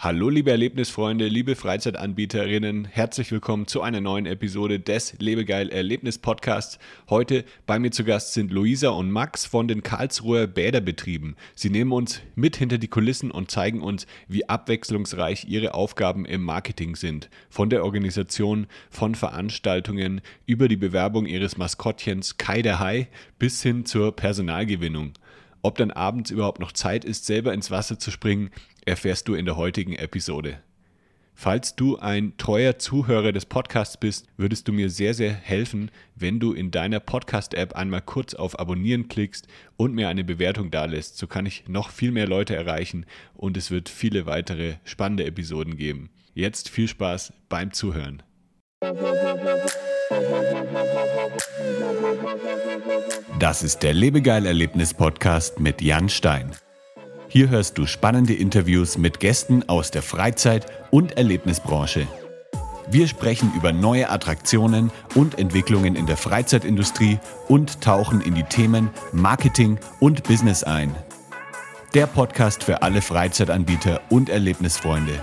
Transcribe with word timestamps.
Hallo 0.00 0.28
liebe 0.28 0.52
Erlebnisfreunde, 0.52 1.26
liebe 1.26 1.56
Freizeitanbieterinnen, 1.56 2.84
herzlich 2.84 3.32
willkommen 3.32 3.66
zu 3.66 3.82
einer 3.82 4.00
neuen 4.00 4.26
Episode 4.26 4.78
des 4.78 5.14
Lebegeil 5.18 5.70
Erlebnis 5.70 6.18
Podcasts. 6.18 6.78
Heute 7.10 7.44
bei 7.66 7.80
mir 7.80 7.90
zu 7.90 8.04
Gast 8.04 8.32
sind 8.32 8.52
Luisa 8.52 8.90
und 8.90 9.10
Max 9.10 9.44
von 9.44 9.66
den 9.66 9.82
Karlsruher 9.82 10.46
Bäderbetrieben. 10.46 11.34
Sie 11.56 11.68
nehmen 11.68 11.90
uns 11.90 12.20
mit 12.36 12.54
hinter 12.54 12.78
die 12.78 12.86
Kulissen 12.86 13.32
und 13.32 13.50
zeigen 13.50 13.82
uns, 13.82 14.06
wie 14.28 14.48
abwechslungsreich 14.48 15.46
ihre 15.48 15.74
Aufgaben 15.74 16.26
im 16.26 16.44
Marketing 16.44 16.94
sind. 16.94 17.28
Von 17.50 17.68
der 17.68 17.84
Organisation 17.84 18.68
von 18.90 19.16
Veranstaltungen 19.16 20.20
über 20.46 20.68
die 20.68 20.76
Bewerbung 20.76 21.26
ihres 21.26 21.56
Maskottchens 21.56 22.36
Kai 22.36 22.62
der 22.62 22.78
Hai 22.78 23.08
bis 23.40 23.64
hin 23.64 23.84
zur 23.84 24.14
Personalgewinnung. 24.14 25.14
Ob 25.60 25.76
dann 25.76 25.90
abends 25.90 26.30
überhaupt 26.30 26.60
noch 26.60 26.70
Zeit 26.72 27.04
ist, 27.04 27.26
selber 27.26 27.52
ins 27.52 27.70
Wasser 27.70 27.98
zu 27.98 28.12
springen, 28.12 28.50
erfährst 28.88 29.28
du 29.28 29.34
in 29.34 29.44
der 29.44 29.56
heutigen 29.56 29.94
Episode. 29.94 30.58
Falls 31.34 31.76
du 31.76 31.98
ein 31.98 32.36
treuer 32.36 32.78
Zuhörer 32.78 33.30
des 33.30 33.46
Podcasts 33.46 33.96
bist, 33.96 34.26
würdest 34.36 34.66
du 34.66 34.72
mir 34.72 34.90
sehr, 34.90 35.14
sehr 35.14 35.32
helfen, 35.32 35.92
wenn 36.16 36.40
du 36.40 36.52
in 36.52 36.72
deiner 36.72 36.98
Podcast-App 36.98 37.76
einmal 37.76 38.02
kurz 38.02 38.34
auf 38.34 38.58
Abonnieren 38.58 39.06
klickst 39.06 39.46
und 39.76 39.94
mir 39.94 40.08
eine 40.08 40.24
Bewertung 40.24 40.72
dalässt. 40.72 41.16
So 41.16 41.28
kann 41.28 41.46
ich 41.46 41.68
noch 41.68 41.90
viel 41.90 42.10
mehr 42.10 42.26
Leute 42.26 42.56
erreichen 42.56 43.06
und 43.34 43.56
es 43.56 43.70
wird 43.70 43.88
viele 43.88 44.26
weitere 44.26 44.74
spannende 44.82 45.26
Episoden 45.26 45.76
geben. 45.76 46.10
Jetzt 46.34 46.70
viel 46.70 46.88
Spaß 46.88 47.32
beim 47.48 47.72
Zuhören. 47.72 48.24
Das 53.38 53.62
ist 53.62 53.84
der 53.84 53.94
Lebegeil-Erlebnis-Podcast 53.94 55.60
mit 55.60 55.80
Jan 55.82 56.08
Stein. 56.08 56.50
Hier 57.30 57.50
hörst 57.50 57.76
du 57.76 57.84
spannende 57.84 58.32
Interviews 58.32 58.96
mit 58.96 59.20
Gästen 59.20 59.68
aus 59.68 59.90
der 59.90 60.02
Freizeit- 60.02 60.66
und 60.90 61.18
Erlebnisbranche. 61.18 62.06
Wir 62.90 63.06
sprechen 63.06 63.52
über 63.54 63.70
neue 63.70 64.08
Attraktionen 64.08 64.90
und 65.14 65.38
Entwicklungen 65.38 65.94
in 65.94 66.06
der 66.06 66.16
Freizeitindustrie 66.16 67.18
und 67.46 67.82
tauchen 67.82 68.22
in 68.22 68.34
die 68.34 68.44
Themen 68.44 68.88
Marketing 69.12 69.78
und 70.00 70.24
Business 70.24 70.64
ein. 70.64 70.94
Der 71.92 72.06
Podcast 72.06 72.64
für 72.64 72.80
alle 72.80 73.02
Freizeitanbieter 73.02 74.00
und 74.08 74.30
Erlebnisfreunde. 74.30 75.22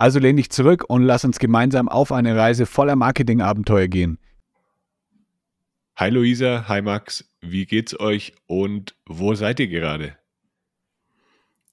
Also 0.00 0.18
lehn 0.18 0.38
dich 0.38 0.48
zurück 0.48 0.86
und 0.88 1.02
lass 1.02 1.26
uns 1.26 1.38
gemeinsam 1.38 1.86
auf 1.86 2.10
eine 2.10 2.34
Reise 2.34 2.64
voller 2.64 2.96
Marketingabenteuer 2.96 3.86
gehen. 3.86 4.18
Hi 5.94 6.08
Luisa, 6.08 6.66
hi 6.68 6.80
Max, 6.80 7.30
wie 7.42 7.66
geht's 7.66 8.00
euch 8.00 8.32
und 8.46 8.94
wo 9.04 9.34
seid 9.34 9.60
ihr 9.60 9.68
gerade? 9.68 10.16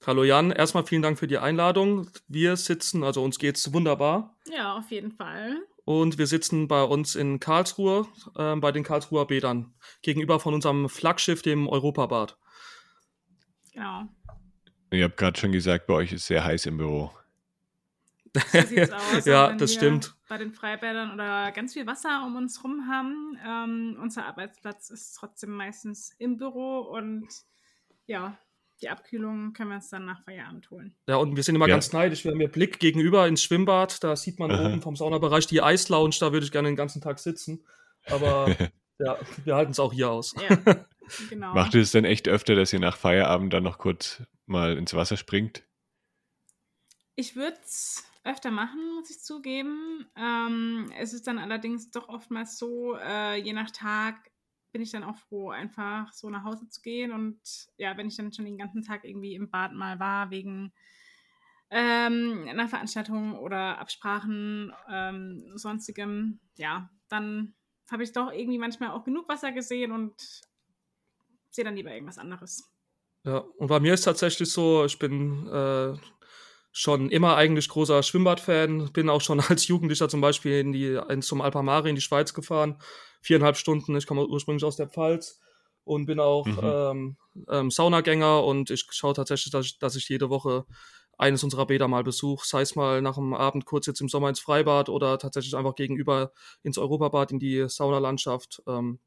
Hallo 0.06 0.24
Jan, 0.24 0.50
erstmal 0.50 0.84
vielen 0.84 1.00
Dank 1.00 1.18
für 1.18 1.26
die 1.26 1.38
Einladung. 1.38 2.10
Wir 2.28 2.56
sitzen, 2.56 3.02
also 3.02 3.24
uns 3.24 3.38
geht's 3.38 3.72
wunderbar. 3.72 4.36
Ja, 4.54 4.76
auf 4.76 4.90
jeden 4.90 5.12
Fall. 5.12 5.56
Und 5.86 6.18
wir 6.18 6.26
sitzen 6.26 6.68
bei 6.68 6.82
uns 6.82 7.14
in 7.14 7.40
Karlsruhe, 7.40 8.06
äh, 8.36 8.56
bei 8.56 8.72
den 8.72 8.84
Karlsruher 8.84 9.26
Bädern, 9.26 9.72
gegenüber 10.02 10.38
von 10.38 10.52
unserem 10.52 10.90
Flaggschiff, 10.90 11.40
dem 11.40 11.66
Europabad. 11.66 12.36
Genau. 13.72 14.02
Ihr 14.90 15.04
habt 15.04 15.16
gerade 15.16 15.40
schon 15.40 15.52
gesagt, 15.52 15.86
bei 15.86 15.94
euch 15.94 16.12
ist 16.12 16.26
sehr 16.26 16.44
heiß 16.44 16.66
im 16.66 16.76
Büro. 16.76 17.10
So 18.52 18.60
sieht's 18.60 18.92
aus. 19.14 19.24
ja, 19.24 19.52
das 19.52 19.74
stimmt. 19.74 20.14
Bei 20.28 20.38
den 20.38 20.52
Freibädern 20.52 21.12
oder 21.12 21.52
ganz 21.52 21.72
viel 21.72 21.86
Wasser 21.86 22.24
um 22.26 22.36
uns 22.36 22.62
rum 22.62 22.88
haben. 22.88 23.38
Ähm, 23.46 23.98
unser 24.00 24.26
Arbeitsplatz 24.26 24.90
ist 24.90 25.14
trotzdem 25.14 25.50
meistens 25.50 26.12
im 26.18 26.36
Büro 26.36 26.80
und 26.80 27.28
ja, 28.06 28.38
die 28.80 28.88
Abkühlung 28.88 29.52
können 29.52 29.70
wir 29.70 29.76
uns 29.76 29.90
dann 29.90 30.04
nach 30.04 30.22
Feierabend 30.22 30.70
holen. 30.70 30.94
Ja, 31.08 31.16
und 31.16 31.36
wir 31.36 31.42
sind 31.42 31.56
immer 31.56 31.66
ja. 31.66 31.74
ganz 31.74 31.92
neidisch. 31.92 32.24
Wir 32.24 32.30
haben 32.30 32.38
hier 32.38 32.50
Blick 32.50 32.78
gegenüber 32.78 33.26
ins 33.26 33.42
Schwimmbad. 33.42 34.02
Da 34.04 34.14
sieht 34.14 34.38
man 34.38 34.50
Aha. 34.50 34.66
oben 34.66 34.82
vom 34.82 34.94
Saunabereich 34.94 35.46
die 35.46 35.62
Eislounge. 35.62 36.16
Da 36.20 36.32
würde 36.32 36.44
ich 36.44 36.52
gerne 36.52 36.68
den 36.68 36.76
ganzen 36.76 37.02
Tag 37.02 37.18
sitzen. 37.18 37.64
Aber 38.06 38.48
ja, 38.98 39.18
wir 39.44 39.54
halten 39.56 39.72
es 39.72 39.80
auch 39.80 39.92
hier 39.92 40.10
aus. 40.10 40.34
Ja, 40.48 40.56
genau. 41.28 41.54
Macht 41.54 41.74
ihr 41.74 41.82
es 41.82 41.90
denn 41.90 42.04
echt 42.04 42.28
öfter, 42.28 42.54
dass 42.54 42.72
ihr 42.72 42.80
nach 42.80 42.96
Feierabend 42.96 43.52
dann 43.52 43.64
noch 43.64 43.78
kurz 43.78 44.22
mal 44.46 44.76
ins 44.76 44.94
Wasser 44.94 45.16
springt? 45.16 45.64
Ich 47.16 47.34
würde 47.34 47.58
es 47.64 48.04
öfter 48.24 48.50
machen, 48.50 48.94
muss 48.94 49.10
ich 49.10 49.20
zugeben. 49.20 50.06
Ähm, 50.16 50.92
es 50.98 51.12
ist 51.12 51.26
dann 51.26 51.38
allerdings 51.38 51.90
doch 51.90 52.08
oftmals 52.08 52.58
so, 52.58 52.96
äh, 52.96 53.36
je 53.36 53.52
nach 53.52 53.70
Tag 53.70 54.30
bin 54.72 54.82
ich 54.82 54.90
dann 54.90 55.04
auch 55.04 55.16
froh, 55.16 55.50
einfach 55.50 56.12
so 56.12 56.28
nach 56.28 56.44
Hause 56.44 56.68
zu 56.68 56.82
gehen. 56.82 57.12
Und 57.12 57.40
ja, 57.78 57.96
wenn 57.96 58.08
ich 58.08 58.16
dann 58.16 58.32
schon 58.32 58.44
den 58.44 58.58
ganzen 58.58 58.82
Tag 58.82 59.04
irgendwie 59.04 59.34
im 59.34 59.50
Bad 59.50 59.72
mal 59.72 59.98
war, 59.98 60.30
wegen 60.30 60.72
ähm, 61.70 62.46
einer 62.48 62.68
Veranstaltung 62.68 63.38
oder 63.38 63.78
Absprachen, 63.78 64.72
ähm, 64.90 65.52
sonstigem, 65.56 66.40
ja, 66.56 66.90
dann 67.08 67.54
habe 67.90 68.02
ich 68.02 68.12
doch 68.12 68.30
irgendwie 68.32 68.58
manchmal 68.58 68.90
auch 68.90 69.04
genug 69.04 69.28
Wasser 69.28 69.52
gesehen 69.52 69.92
und 69.92 70.14
sehe 71.50 71.64
dann 71.64 71.76
lieber 71.76 71.92
irgendwas 71.92 72.18
anderes. 72.18 72.70
Ja, 73.24 73.38
und 73.38 73.66
bei 73.66 73.80
mir 73.80 73.94
ist 73.94 74.02
tatsächlich 74.02 74.50
so, 74.50 74.84
ich 74.84 74.98
bin 74.98 75.46
äh, 75.48 75.94
schon 76.78 77.10
immer 77.10 77.34
eigentlich 77.34 77.68
großer 77.68 78.04
Schwimmbadfan. 78.04 78.92
Bin 78.92 79.10
auch 79.10 79.20
schon 79.20 79.40
als 79.48 79.66
Jugendlicher 79.66 80.08
zum 80.08 80.20
Beispiel 80.20 80.60
in 80.60 80.72
die, 80.72 80.98
in, 81.08 81.22
zum 81.22 81.40
Alpamare 81.40 81.88
in 81.88 81.96
die 81.96 82.00
Schweiz 82.00 82.34
gefahren. 82.34 82.80
Viereinhalb 83.20 83.56
Stunden. 83.56 83.96
Ich 83.96 84.06
komme 84.06 84.24
ursprünglich 84.26 84.64
aus 84.64 84.76
der 84.76 84.86
Pfalz 84.86 85.40
und 85.82 86.06
bin 86.06 86.20
auch 86.20 86.46
mhm. 86.46 86.60
ähm, 86.62 87.16
ähm, 87.50 87.70
Saunagänger 87.72 88.44
und 88.44 88.70
ich 88.70 88.86
schaue 88.90 89.14
tatsächlich, 89.14 89.50
dass 89.50 89.66
ich, 89.66 89.78
dass 89.80 89.96
ich 89.96 90.08
jede 90.08 90.30
Woche 90.30 90.66
eines 91.16 91.42
unserer 91.42 91.66
Bäder 91.66 91.88
mal 91.88 92.04
besuche, 92.04 92.46
sei 92.46 92.60
es 92.60 92.76
mal 92.76 93.02
nach 93.02 93.16
dem 93.16 93.34
Abend 93.34 93.64
kurz 93.64 93.86
jetzt 93.86 94.00
im 94.00 94.08
Sommer 94.08 94.28
ins 94.28 94.38
Freibad 94.38 94.88
oder 94.88 95.18
tatsächlich 95.18 95.56
einfach 95.56 95.74
gegenüber 95.74 96.30
ins 96.62 96.78
Europabad 96.78 97.32
in 97.32 97.40
die 97.40 97.68
Saunalandschaft. 97.68 98.62
Ähm, 98.68 99.00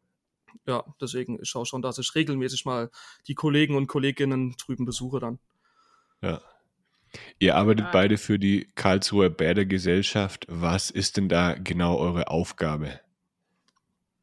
ja, 0.65 0.83
deswegen 0.99 1.39
ich 1.41 1.47
schaue 1.47 1.65
schon, 1.65 1.81
dass 1.81 1.99
ich 1.99 2.13
regelmäßig 2.15 2.65
mal 2.65 2.91
die 3.27 3.35
Kollegen 3.35 3.75
und 3.75 3.87
Kolleginnen 3.87 4.57
drüben 4.57 4.83
besuche 4.83 5.21
dann. 5.21 5.39
Ja, 6.21 6.41
Ihr 7.39 7.55
arbeitet 7.55 7.85
ja. 7.85 7.91
beide 7.91 8.17
für 8.17 8.39
die 8.39 8.69
Karlsruher 8.75 9.29
Bädergesellschaft. 9.29 10.45
Was 10.47 10.89
ist 10.89 11.17
denn 11.17 11.29
da 11.29 11.55
genau 11.55 11.97
eure 11.97 12.29
Aufgabe? 12.29 12.99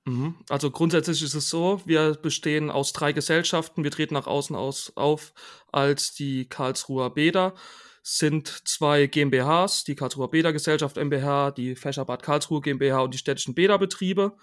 Mhm. 0.09 0.37
Also 0.49 0.71
grundsätzlich 0.71 1.23
ist 1.23 1.35
es 1.35 1.51
so, 1.51 1.83
wir 1.85 2.15
bestehen 2.15 2.71
aus 2.71 2.93
drei 2.93 3.13
Gesellschaften. 3.13 3.85
Wir 3.85 3.91
treten 3.91 4.15
nach 4.15 4.27
außen 4.27 4.57
aus, 4.57 4.93
auf 4.97 5.35
als 5.71 6.15
die 6.15 6.49
Karlsruher 6.49 7.13
Bäder. 7.13 7.55
Sind 8.03 8.49
zwei 8.67 9.07
GmbHs, 9.07 9.85
die 9.85 9.95
Karlsruher 9.95 10.31
Bädergesellschaft 10.31 10.97
MBH, 10.97 11.51
die 11.51 11.77
Fächerbad 11.77 12.23
Karlsruhe 12.23 12.63
GmbH 12.63 13.03
und 13.03 13.13
die 13.13 13.19
städtischen 13.19 13.55
Bäderbetriebe. 13.55 14.35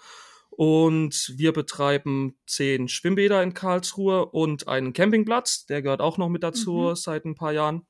Und 0.50 1.34
wir 1.36 1.52
betreiben 1.52 2.36
zehn 2.46 2.88
Schwimmbäder 2.88 3.42
in 3.42 3.52
Karlsruhe 3.52 4.26
und 4.26 4.68
einen 4.68 4.92
Campingplatz, 4.92 5.66
der 5.66 5.82
gehört 5.82 6.00
auch 6.00 6.16
noch 6.16 6.28
mit 6.28 6.44
dazu 6.44 6.74
mhm. 6.74 6.94
seit 6.94 7.24
ein 7.24 7.34
paar 7.34 7.52
Jahren. 7.52 7.86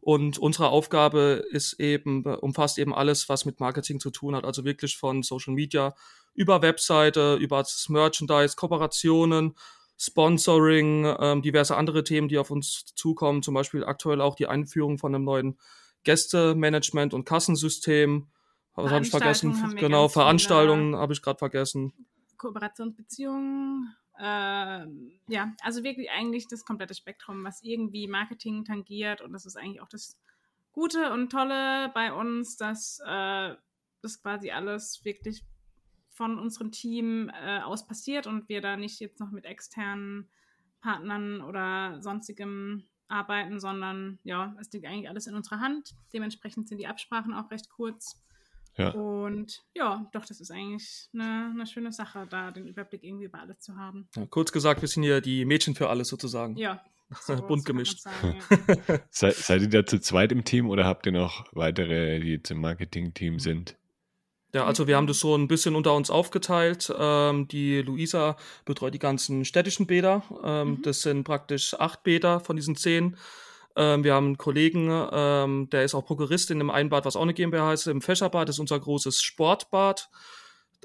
Und 0.00 0.38
unsere 0.38 0.68
Aufgabe 0.68 1.44
ist 1.50 1.74
eben, 1.80 2.24
umfasst 2.24 2.78
eben 2.78 2.94
alles, 2.94 3.28
was 3.28 3.44
mit 3.44 3.60
Marketing 3.60 4.00
zu 4.00 4.10
tun 4.10 4.34
hat. 4.34 4.44
Also 4.44 4.64
wirklich 4.64 4.96
von 4.96 5.22
Social 5.22 5.54
Media 5.54 5.94
über 6.34 6.62
Webseite, 6.62 7.36
über 7.36 7.58
das 7.58 7.88
Merchandise, 7.88 8.56
Kooperationen, 8.56 9.54
Sponsoring, 9.98 11.06
ähm, 11.18 11.42
diverse 11.42 11.76
andere 11.76 12.04
Themen, 12.04 12.28
die 12.28 12.38
auf 12.38 12.50
uns 12.50 12.84
zukommen. 12.94 13.42
Zum 13.42 13.54
Beispiel 13.54 13.84
aktuell 13.84 14.20
auch 14.20 14.34
die 14.34 14.46
Einführung 14.46 14.98
von 14.98 15.14
einem 15.14 15.24
neuen 15.24 15.58
Gästemanagement 16.04 17.14
und 17.14 17.24
Kassensystem. 17.24 18.28
Was 18.74 18.92
habe 18.92 19.04
ich 19.04 19.10
vergessen? 19.10 19.74
Genau, 19.76 20.08
Veranstaltungen 20.08 20.96
habe 20.96 21.14
ich 21.14 21.22
gerade 21.22 21.38
vergessen. 21.38 21.92
Kooperationsbeziehungen 22.36 23.96
äh, 24.18 24.86
ja, 25.28 25.54
also 25.62 25.82
wirklich 25.84 26.10
eigentlich 26.10 26.48
das 26.48 26.64
komplette 26.64 26.94
Spektrum, 26.94 27.44
was 27.44 27.62
irgendwie 27.62 28.08
Marketing 28.08 28.64
tangiert. 28.64 29.20
Und 29.20 29.32
das 29.32 29.46
ist 29.46 29.56
eigentlich 29.56 29.80
auch 29.80 29.88
das 29.88 30.18
Gute 30.72 31.12
und 31.12 31.30
Tolle 31.30 31.90
bei 31.94 32.12
uns, 32.12 32.56
dass 32.56 33.00
äh, 33.04 33.54
das 34.02 34.22
quasi 34.22 34.50
alles 34.50 35.04
wirklich 35.04 35.42
von 36.10 36.38
unserem 36.38 36.72
Team 36.72 37.30
äh, 37.30 37.60
aus 37.60 37.86
passiert 37.86 38.26
und 38.26 38.48
wir 38.48 38.60
da 38.60 38.76
nicht 38.76 39.00
jetzt 39.00 39.20
noch 39.20 39.30
mit 39.30 39.44
externen 39.44 40.30
Partnern 40.80 41.42
oder 41.42 42.00
sonstigem 42.02 42.88
arbeiten, 43.08 43.60
sondern 43.60 44.18
ja, 44.24 44.56
es 44.60 44.72
liegt 44.72 44.86
eigentlich 44.86 45.08
alles 45.08 45.26
in 45.26 45.34
unserer 45.34 45.60
Hand. 45.60 45.94
Dementsprechend 46.12 46.68
sind 46.68 46.78
die 46.78 46.86
Absprachen 46.86 47.34
auch 47.34 47.50
recht 47.50 47.68
kurz. 47.70 48.22
Ja. 48.76 48.90
Und 48.90 49.62
ja, 49.74 50.06
doch, 50.12 50.26
das 50.26 50.40
ist 50.40 50.50
eigentlich 50.50 51.08
eine, 51.14 51.50
eine, 51.54 51.66
schöne 51.66 51.92
Sache, 51.92 52.26
da 52.28 52.50
den 52.50 52.66
Überblick 52.66 53.02
irgendwie 53.02 53.24
über 53.24 53.40
alles 53.40 53.60
zu 53.60 53.76
haben. 53.76 54.08
Ja, 54.14 54.26
kurz 54.26 54.52
gesagt, 54.52 54.82
wir 54.82 54.88
sind 54.88 55.02
hier 55.02 55.20
die 55.20 55.44
Mädchen 55.44 55.74
für 55.74 55.88
alles 55.88 56.08
sozusagen. 56.08 56.56
Ja. 56.56 56.82
So, 57.20 57.36
Bunt 57.36 57.64
gemischt. 57.64 58.00
Sagen, 58.00 58.36
ja. 58.50 58.98
Se, 59.10 59.30
seid 59.30 59.62
ihr 59.62 59.68
da 59.68 59.86
zu 59.86 60.00
zweit 60.00 60.32
im 60.32 60.44
Team 60.44 60.68
oder 60.68 60.84
habt 60.84 61.06
ihr 61.06 61.12
noch 61.12 61.46
weitere, 61.52 62.18
die 62.18 62.32
jetzt 62.32 62.50
im 62.50 62.60
Marketing-Team 62.60 63.38
sind? 63.38 63.76
Ja, 64.52 64.64
also 64.64 64.86
wir 64.86 64.96
haben 64.96 65.06
das 65.06 65.20
so 65.20 65.36
ein 65.36 65.46
bisschen 65.46 65.76
unter 65.76 65.94
uns 65.94 66.10
aufgeteilt. 66.10 66.92
Ähm, 66.98 67.46
die 67.46 67.82
Luisa 67.82 68.36
betreut 68.64 68.94
die 68.94 68.98
ganzen 68.98 69.44
städtischen 69.44 69.86
Bäder. 69.86 70.24
Ähm, 70.42 70.68
mhm. 70.68 70.82
Das 70.82 71.02
sind 71.02 71.22
praktisch 71.22 71.74
acht 71.74 72.02
Bäder 72.02 72.40
von 72.40 72.56
diesen 72.56 72.74
zehn. 72.74 73.16
Ähm, 73.76 74.04
wir 74.04 74.14
haben 74.14 74.26
einen 74.26 74.38
Kollegen, 74.38 74.88
ähm, 75.12 75.68
der 75.70 75.84
ist 75.84 75.94
auch 75.94 76.04
Prokurist 76.04 76.50
in 76.50 76.60
einem 76.60 76.70
Einbad, 76.70 77.04
was 77.04 77.16
auch 77.16 77.22
eine 77.22 77.34
GmbH 77.34 77.68
heißt, 77.68 77.86
im 77.88 78.00
Fächerbad. 78.00 78.48
Ist 78.48 78.58
unser 78.58 78.80
großes 78.80 79.20
Sportbad. 79.20 80.08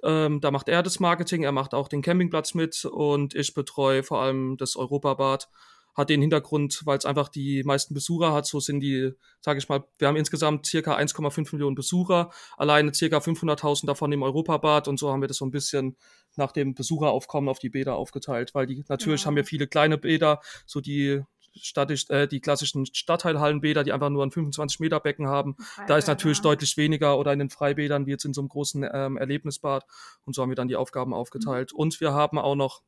Ähm, 0.03 0.41
da 0.41 0.51
macht 0.51 0.67
er 0.67 0.83
das 0.83 0.99
Marketing, 0.99 1.43
er 1.43 1.51
macht 1.51 1.73
auch 1.73 1.87
den 1.87 2.01
Campingplatz 2.01 2.53
mit 2.53 2.85
und 2.85 3.35
ich 3.35 3.53
betreue 3.53 4.03
vor 4.03 4.21
allem 4.21 4.57
das 4.57 4.75
Europabad 4.75 5.47
hat 5.93 6.09
den 6.09 6.21
Hintergrund, 6.21 6.81
weil 6.85 6.97
es 6.97 7.05
einfach 7.05 7.27
die 7.27 7.63
meisten 7.63 7.93
Besucher 7.93 8.31
hat. 8.33 8.45
So 8.45 8.59
sind 8.59 8.79
die, 8.79 9.11
sage 9.41 9.59
ich 9.59 9.67
mal, 9.67 9.83
wir 9.97 10.07
haben 10.07 10.15
insgesamt 10.15 10.65
circa 10.65 10.95
1,5 10.95 11.49
Millionen 11.53 11.75
Besucher, 11.75 12.31
alleine 12.57 12.93
circa 12.93 13.17
500.000 13.17 13.87
davon 13.87 14.11
im 14.11 14.23
Europabad 14.23 14.87
und 14.87 14.97
so 14.97 15.11
haben 15.11 15.21
wir 15.21 15.27
das 15.27 15.37
so 15.37 15.45
ein 15.45 15.51
bisschen 15.51 15.97
nach 16.37 16.51
dem 16.51 16.73
Besucheraufkommen 16.75 17.49
auf 17.49 17.59
die 17.59 17.69
Bäder 17.69 17.95
aufgeteilt, 17.95 18.55
weil 18.55 18.67
die 18.67 18.83
natürlich 18.87 19.21
ja. 19.21 19.27
haben 19.27 19.35
wir 19.35 19.43
viele 19.43 19.67
kleine 19.67 19.97
Bäder, 19.97 20.39
so 20.65 20.79
die 20.79 21.21
statisch, 21.55 22.09
äh, 22.09 22.27
die 22.27 22.39
klassischen 22.39 22.85
Stadtteilhallenbäder, 22.85 23.83
die 23.83 23.91
einfach 23.91 24.09
nur 24.09 24.25
ein 24.25 24.31
25 24.31 24.79
Meter 24.79 24.99
Becken 24.99 25.27
haben. 25.27 25.55
Freibäder. 25.57 25.87
Da 25.87 25.97
ist 25.97 26.07
natürlich 26.07 26.41
deutlich 26.41 26.77
weniger 26.77 27.17
oder 27.17 27.33
in 27.33 27.39
den 27.39 27.49
Freibädern 27.49 28.05
wie 28.05 28.11
jetzt 28.11 28.25
in 28.25 28.33
so 28.33 28.41
einem 28.41 28.49
großen 28.49 28.87
ähm, 28.91 29.17
Erlebnisbad. 29.17 29.85
Und 30.25 30.35
so 30.35 30.41
haben 30.41 30.49
wir 30.49 30.55
dann 30.55 30.67
die 30.67 30.75
Aufgaben 30.75 31.13
aufgeteilt. 31.13 31.71
Mhm. 31.73 31.79
Und 31.79 32.01
wir 32.01 32.13
haben 32.13 32.37
auch 32.37 32.55
noch 32.55 32.81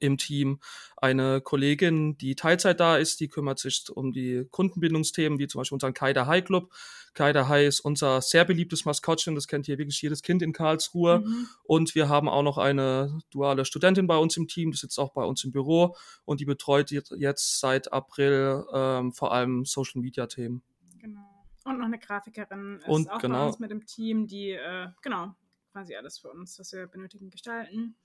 im 0.00 0.18
Team 0.18 0.60
eine 0.96 1.40
Kollegin, 1.40 2.16
die 2.16 2.34
Teilzeit 2.34 2.80
da 2.80 2.96
ist, 2.96 3.20
die 3.20 3.28
kümmert 3.28 3.58
sich 3.58 3.84
um 3.90 4.12
die 4.12 4.46
Kundenbindungsthemen, 4.50 5.38
wie 5.38 5.46
zum 5.46 5.60
Beispiel 5.60 5.76
unseren 5.76 5.94
Kaider 5.94 6.26
High 6.26 6.44
Club. 6.44 6.72
Kaider 7.14 7.48
High 7.48 7.68
ist 7.68 7.80
unser 7.80 8.20
sehr 8.20 8.44
beliebtes 8.44 8.84
Maskottchen, 8.84 9.34
das 9.34 9.46
kennt 9.46 9.66
hier 9.66 9.78
wirklich 9.78 10.00
jedes 10.02 10.22
Kind 10.22 10.42
in 10.42 10.52
Karlsruhe. 10.52 11.20
Mhm. 11.20 11.48
Und 11.62 11.94
wir 11.94 12.08
haben 12.08 12.28
auch 12.28 12.42
noch 12.42 12.58
eine 12.58 13.18
duale 13.30 13.64
Studentin 13.64 14.06
bei 14.06 14.16
uns 14.16 14.36
im 14.36 14.48
Team, 14.48 14.72
die 14.72 14.78
sitzt 14.78 14.98
auch 14.98 15.12
bei 15.12 15.24
uns 15.24 15.44
im 15.44 15.52
Büro 15.52 15.96
und 16.24 16.40
die 16.40 16.44
betreut 16.44 16.90
jetzt 16.90 17.60
seit 17.60 17.92
April 17.92 18.64
ähm, 18.72 19.12
vor 19.12 19.32
allem 19.32 19.64
Social 19.64 20.00
Media 20.00 20.26
Themen. 20.26 20.62
Genau. 20.98 21.20
Und 21.64 21.78
noch 21.78 21.86
eine 21.86 21.98
Grafikerin 21.98 22.80
ist 22.80 22.88
und 22.88 23.10
auch 23.10 23.20
genau. 23.20 23.38
bei 23.38 23.46
uns 23.46 23.58
mit 23.58 23.70
dem 23.70 23.86
Team, 23.86 24.26
die 24.26 24.50
äh, 24.50 24.88
genau 25.02 25.34
quasi 25.72 25.96
alles 25.96 26.18
für 26.18 26.30
uns, 26.30 26.58
was 26.58 26.72
wir 26.72 26.86
benötigen, 26.86 27.30
gestalten. 27.30 27.96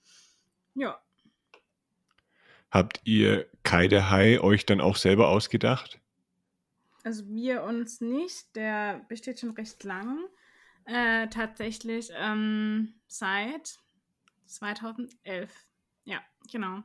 Ja, 0.76 1.00
Habt 2.72 3.02
ihr 3.04 3.48
Kaide 3.64 4.10
Hai 4.10 4.40
euch 4.40 4.66
dann 4.66 4.82
auch 4.82 4.96
selber 4.96 5.30
ausgedacht? 5.30 6.00
Also 7.04 7.28
wir 7.28 7.64
uns 7.64 8.02
nicht, 8.02 8.56
der 8.56 9.06
besteht 9.08 9.40
schon 9.40 9.52
recht 9.52 9.84
lang. 9.84 10.20
Äh, 10.86 11.28
tatsächlich 11.28 12.10
ähm, 12.16 12.94
seit 13.08 13.78
2011. 14.46 15.52
Ja, 16.06 16.22
genau. 16.52 16.84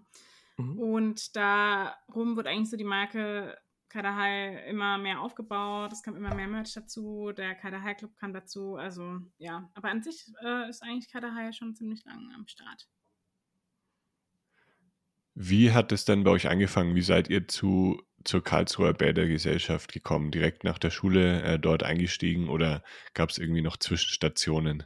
Mhm. 0.56 0.78
Und 0.78 1.36
darum 1.36 2.36
wurde 2.36 2.50
eigentlich 2.50 2.70
so 2.70 2.76
die 2.76 2.84
Marke 2.84 3.58
Kadahai 3.88 4.66
immer 4.68 4.98
mehr 4.98 5.20
aufgebaut. 5.20 5.92
Es 5.92 6.02
kam 6.02 6.16
immer 6.16 6.34
mehr 6.34 6.48
Merch 6.48 6.72
dazu. 6.74 7.32
Der 7.32 7.54
Kadahai 7.54 7.94
Club 7.94 8.16
kam 8.16 8.32
dazu. 8.32 8.76
Also 8.76 9.20
ja, 9.38 9.70
aber 9.74 9.88
an 9.88 10.02
sich 10.02 10.32
äh, 10.44 10.68
ist 10.68 10.82
eigentlich 10.82 11.10
Kadahai 11.10 11.52
schon 11.52 11.74
ziemlich 11.74 12.04
lang 12.04 12.30
am 12.34 12.46
Start. 12.48 12.88
Wie 15.34 15.72
hat 15.72 15.90
es 15.90 16.04
dann 16.04 16.24
bei 16.24 16.30
euch 16.30 16.48
angefangen? 16.48 16.94
Wie 16.94 17.02
seid 17.02 17.28
ihr 17.28 17.48
zu, 17.48 18.00
zur 18.22 18.42
Karlsruher 18.42 18.92
Bädergesellschaft 18.92 19.92
gekommen? 19.92 20.30
Direkt 20.30 20.62
nach 20.62 20.78
der 20.78 20.90
Schule 20.90 21.42
äh, 21.42 21.58
dort 21.58 21.82
eingestiegen 21.82 22.48
oder 22.48 22.84
gab 23.14 23.30
es 23.30 23.38
irgendwie 23.38 23.62
noch 23.62 23.76
Zwischenstationen? 23.76 24.84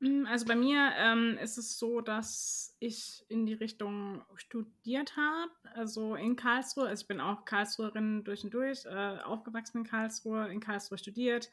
Hm, 0.00 0.26
also 0.26 0.46
bei 0.46 0.56
mir 0.56 0.90
ähm, 0.96 1.38
ist 1.38 1.58
es 1.58 1.78
so, 1.78 2.00
dass 2.00 2.74
ich 2.80 3.24
in 3.28 3.46
die 3.46 3.54
Richtung 3.54 4.22
studiert 4.34 5.16
habe, 5.16 5.52
also 5.74 6.16
in 6.16 6.34
Karlsruhe. 6.34 6.88
Also 6.88 7.02
ich 7.02 7.08
bin 7.08 7.20
auch 7.20 7.44
Karlsruherin 7.44 8.24
durch 8.24 8.42
und 8.42 8.52
durch, 8.52 8.84
äh, 8.86 9.18
aufgewachsen 9.22 9.78
in 9.78 9.84
Karlsruhe, 9.84 10.48
in 10.48 10.60
Karlsruhe 10.60 10.98
studiert. 10.98 11.50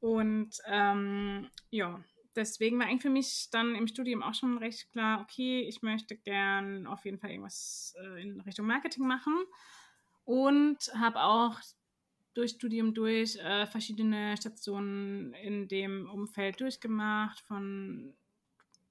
Und 0.00 0.58
ähm, 0.66 1.48
ja, 1.70 2.04
deswegen 2.36 2.78
war 2.78 2.86
eigentlich 2.86 3.02
für 3.02 3.10
mich 3.10 3.48
dann 3.50 3.74
im 3.74 3.86
Studium 3.86 4.22
auch 4.22 4.34
schon 4.34 4.58
recht 4.58 4.90
klar, 4.92 5.20
okay, 5.20 5.60
ich 5.60 5.82
möchte 5.82 6.16
gern 6.16 6.86
auf 6.86 7.04
jeden 7.04 7.18
Fall 7.18 7.30
irgendwas 7.30 7.94
äh, 7.98 8.22
in 8.22 8.40
Richtung 8.40 8.66
Marketing 8.66 9.06
machen 9.06 9.34
und 10.24 10.78
habe 10.94 11.22
auch 11.22 11.58
durch 12.34 12.52
Studium 12.52 12.94
durch 12.94 13.36
äh, 13.36 13.66
verschiedene 13.66 14.36
Stationen 14.36 15.34
in 15.34 15.68
dem 15.68 16.08
Umfeld 16.10 16.60
durchgemacht. 16.60 17.40
Von 17.40 18.14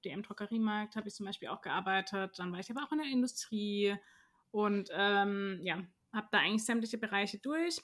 DM 0.04 0.22
Druckeriemarkt 0.22 0.96
habe 0.96 1.08
ich 1.08 1.14
zum 1.14 1.26
Beispiel 1.26 1.48
auch 1.48 1.60
gearbeitet. 1.60 2.38
Dann 2.38 2.52
war 2.52 2.60
ich 2.60 2.70
aber 2.70 2.84
auch 2.84 2.92
in 2.92 2.98
der 2.98 3.08
Industrie 3.08 3.96
und 4.52 4.90
ähm, 4.92 5.58
ja, 5.62 5.82
habe 6.12 6.28
da 6.30 6.38
eigentlich 6.38 6.64
sämtliche 6.64 6.98
Bereiche 6.98 7.38
durch. 7.38 7.82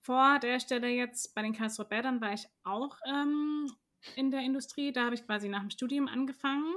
Vor 0.00 0.38
der 0.38 0.60
Stelle 0.60 0.88
jetzt 0.88 1.34
bei 1.34 1.42
den 1.42 1.54
Karlsruher 1.54 1.88
Bädern 1.88 2.20
war 2.20 2.32
ich 2.32 2.46
auch 2.62 2.98
ähm, 3.06 3.70
in 4.16 4.30
der 4.30 4.40
Industrie. 4.40 4.92
Da 4.92 5.06
habe 5.06 5.14
ich 5.14 5.26
quasi 5.26 5.48
nach 5.48 5.60
dem 5.60 5.70
Studium 5.70 6.08
angefangen. 6.08 6.74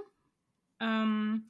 Ähm, 0.79 1.47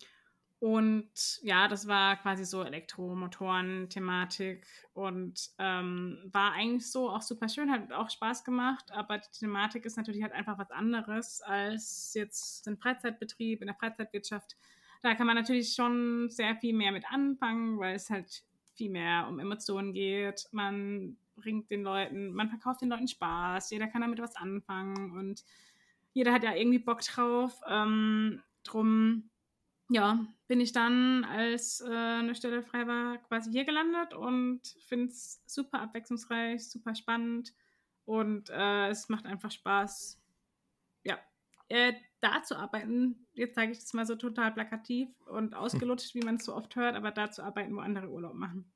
und 0.60 1.40
ja, 1.44 1.68
das 1.68 1.88
war 1.88 2.16
quasi 2.16 2.44
so 2.44 2.64
Elektromotoren-Thematik 2.64 4.66
und 4.94 5.52
ähm, 5.60 6.18
war 6.32 6.54
eigentlich 6.54 6.92
so 6.92 7.12
auch 7.12 7.22
super 7.22 7.48
schön, 7.48 7.72
hat 7.72 7.94
auch 7.94 8.10
Spaß 8.10 8.44
gemacht, 8.44 8.92
aber 8.92 9.20
die 9.20 9.40
Thematik 9.40 9.86
ist 9.86 9.98
natürlich 9.98 10.24
halt 10.24 10.34
einfach 10.34 10.58
was 10.58 10.72
anderes 10.72 11.42
als 11.42 12.12
jetzt 12.16 12.68
ein 12.68 12.78
Freizeitbetrieb 12.78 13.62
in 13.62 13.68
der 13.68 13.76
Freizeitwirtschaft. 13.76 14.58
Da 15.04 15.14
kann 15.14 15.28
man 15.28 15.36
natürlich 15.36 15.76
schon 15.76 16.28
sehr 16.32 16.56
viel 16.56 16.74
mehr 16.74 16.92
mit 16.92 17.06
anfangen, 17.12 17.78
weil 17.78 17.96
es 17.96 18.10
halt 18.10 18.44
viel 18.74 18.90
mehr 18.90 19.28
um 19.30 19.38
Emotionen 19.38 19.94
geht. 19.94 20.48
Man 20.52 21.18
bringt 21.36 21.70
den 21.70 21.84
Leuten, 21.84 22.34
man 22.34 22.50
verkauft 22.50 22.82
den 22.82 22.90
Leuten 22.90 23.08
Spaß, 23.08 23.70
jeder 23.70 23.86
kann 23.86 24.02
damit 24.02 24.20
was 24.20 24.36
anfangen 24.36 25.12
und 25.12 25.44
jeder 26.18 26.34
hat 26.34 26.44
ja 26.44 26.56
irgendwie 26.56 26.80
Bock 26.80 27.02
drauf. 27.02 27.62
Ähm, 27.68 28.42
drum, 28.64 29.30
ja, 29.88 30.26
bin 30.48 30.60
ich 30.60 30.72
dann, 30.72 31.24
als 31.24 31.80
äh, 31.80 31.94
eine 31.94 32.34
Stelle 32.34 32.64
frei 32.64 32.88
war, 32.88 33.20
quasi 33.20 33.52
hier 33.52 33.66
gelandet 33.66 34.16
und 34.16 34.62
finde 34.88 35.10
es 35.10 35.44
super 35.46 35.80
abwechslungsreich, 35.80 36.68
super 36.68 36.96
spannend 36.96 37.54
und 38.06 38.50
äh, 38.50 38.90
es 38.90 39.10
macht 39.10 39.28
einfach 39.28 39.52
Spaß, 39.52 40.20
ja, 41.04 41.20
äh, 41.68 41.94
da 42.20 42.42
zu 42.42 42.58
arbeiten. 42.58 43.28
Jetzt 43.34 43.54
sage 43.54 43.72
ich 43.72 43.80
das 43.80 43.94
mal 43.94 44.08
so 44.08 44.16
total 44.16 44.52
plakativ 44.54 45.10
und 45.28 45.54
ausgelutscht, 45.56 46.16
wie 46.16 46.26
man 46.26 46.38
es 46.38 46.46
so 46.46 46.56
oft 46.56 46.76
hört, 46.76 46.96
aber 46.96 47.12
da 47.12 47.30
zu 47.30 47.44
arbeiten, 47.44 47.76
wo 47.76 47.80
andere 47.80 48.10
Urlaub 48.10 48.34
machen. 48.34 48.74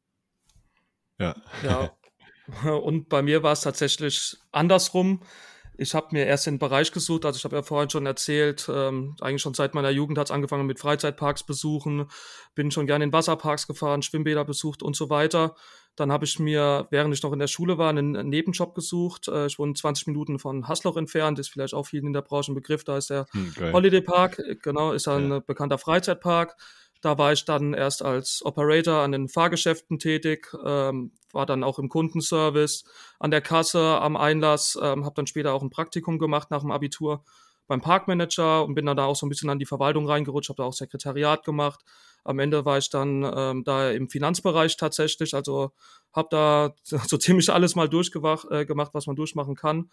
Ja. 1.18 1.36
Ja. 1.64 1.98
Und 2.72 3.08
bei 3.10 3.22
mir 3.22 3.44
war 3.44 3.54
es 3.54 3.62
tatsächlich 3.62 4.38
andersrum 4.52 5.22
ich 5.78 5.96
habe 5.96 6.08
mir 6.12 6.26
erst 6.26 6.48
den 6.48 6.60
Bereich 6.60 6.92
gesucht, 6.92 7.26
also 7.26 7.38
ich 7.38 7.44
habe 7.44 7.56
ja 7.56 7.64
vorhin 7.64 7.90
schon 7.90 8.06
erzählt, 8.06 8.70
ähm, 8.72 9.16
eigentlich 9.22 9.42
schon 9.42 9.54
seit 9.54 9.74
meiner 9.74 9.90
Jugend 9.90 10.18
hat 10.18 10.28
es 10.28 10.32
angefangen 10.32 10.66
mit 10.66 10.80
Freizeitparks 10.80 11.44
besuchen, 11.44 12.08
bin 12.56 12.72
schon 12.72 12.88
gerne 12.88 13.04
in 13.04 13.14
Wasserparks 13.14 13.68
gefahren, 13.68 14.02
Schwimmbäder 14.02 14.46
besucht 14.46 14.84
und 14.84 14.96
so 14.96 15.10
weiter. 15.10 15.56
Dann 15.96 16.12
habe 16.12 16.24
ich 16.24 16.40
mir, 16.40 16.88
während 16.90 17.14
ich 17.14 17.22
noch 17.22 17.34
in 17.34 17.40
der 17.40 17.48
Schule 17.48 17.78
war, 17.78 17.90
einen 17.90 18.30
Nebenjob 18.30 18.74
gesucht. 18.74 19.28
Äh, 19.28 19.48
ich 19.48 19.60
wohne 19.60 19.74
20 19.74 20.08
Minuten 20.08 20.40
von 20.40 20.68
Hasloch 20.68 20.98
entfernt, 20.98 21.38
ist 21.40 21.50
vielleicht 21.50 21.74
auch 21.74 21.86
vielen 21.86 22.08
in 22.08 22.14
der 22.14 22.22
Branche 22.22 22.52
ein 22.52 22.56
Begriff, 22.56 22.84
da 22.84 22.98
ist 22.98 23.10
der 23.10 23.26
hm, 23.32 23.74
Holiday 23.74 24.02
Park, 24.02 24.42
genau, 24.62 24.94
ist 24.94 25.08
ein 25.08 25.30
ja. 25.30 25.40
bekannter 25.40 25.78
Freizeitpark. 25.78 26.56
Da 27.02 27.18
war 27.18 27.34
ich 27.34 27.46
dann 27.46 27.74
erst 27.74 28.04
als 28.04 28.46
Operator 28.46 29.02
an 29.02 29.12
den 29.12 29.28
Fahrgeschäften 29.28 29.98
tätig, 30.00 30.48
ähm, 30.64 31.12
war 31.34 31.46
dann 31.46 31.64
auch 31.64 31.80
im 31.80 31.90
Kundenservice, 31.90 32.84
an 33.20 33.32
der 33.32 33.42
Kasse, 33.42 34.00
am 34.00 34.16
Einlass, 34.16 34.78
ähm, 34.82 35.04
habe 35.04 35.16
dann 35.16 35.28
später 35.28 35.54
auch 35.54 35.64
ein 35.64 35.72
Praktikum 35.72 36.20
gemacht 36.20 36.52
nach 36.52 36.62
dem 36.62 36.72
Abitur 36.72 37.24
beim 37.68 37.82
Parkmanager 37.82 38.66
und 38.66 38.76
bin 38.76 38.86
dann 38.86 38.98
da 38.98 39.06
auch 39.06 39.16
so 39.16 39.26
ein 39.26 39.30
bisschen 39.30 39.50
an 39.50 39.58
die 39.58 39.66
Verwaltung 39.66 40.08
reingerutscht, 40.08 40.50
habe 40.50 40.58
da 40.58 40.64
auch 40.64 40.74
Sekretariat 40.74 41.46
gemacht. 41.46 41.80
Am 42.24 42.38
Ende 42.38 42.66
war 42.66 42.78
ich 42.78 42.90
dann 42.90 43.24
ähm, 43.36 43.64
da 43.64 43.90
im 43.92 44.10
Finanzbereich 44.10 44.78
tatsächlich, 44.78 45.34
also 45.34 45.72
habe 46.14 46.28
da 46.30 46.76
so 46.84 47.18
ziemlich 47.18 47.50
alles 47.50 47.76
mal 47.76 47.90
durchgemacht, 47.90 48.46
äh, 48.52 48.66
gemacht, 48.66 48.94
was 48.94 49.08
man 49.08 49.16
durchmachen 49.16 49.56
kann. 49.56 49.90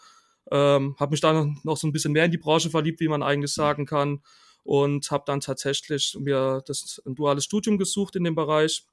Ähm, 0.51 0.97
habe 0.99 1.13
mich 1.13 1.21
dann 1.21 1.59
noch 1.63 1.77
so 1.77 1.87
ein 1.87 1.93
bisschen 1.93 2.13
mehr 2.13 2.25
in 2.25 2.31
die 2.31 2.39
Branche 2.39 2.69
verliebt, 2.71 3.01
wie 3.01 3.09
man 3.09 3.23
eigentlich 3.23 3.53
sagen 3.53 3.87
kann. 3.87 4.23
Und 4.63 5.11
habe 5.11 5.25
dann 5.27 5.41
tatsächlich 5.41 6.17
mir 6.19 6.63
das 6.67 7.01
ein 7.07 7.15
duales 7.15 7.45
Studium 7.45 7.79
gesucht 7.79 8.17
in 8.17 8.25
dem 8.25 8.35
Bereich. 8.35 8.85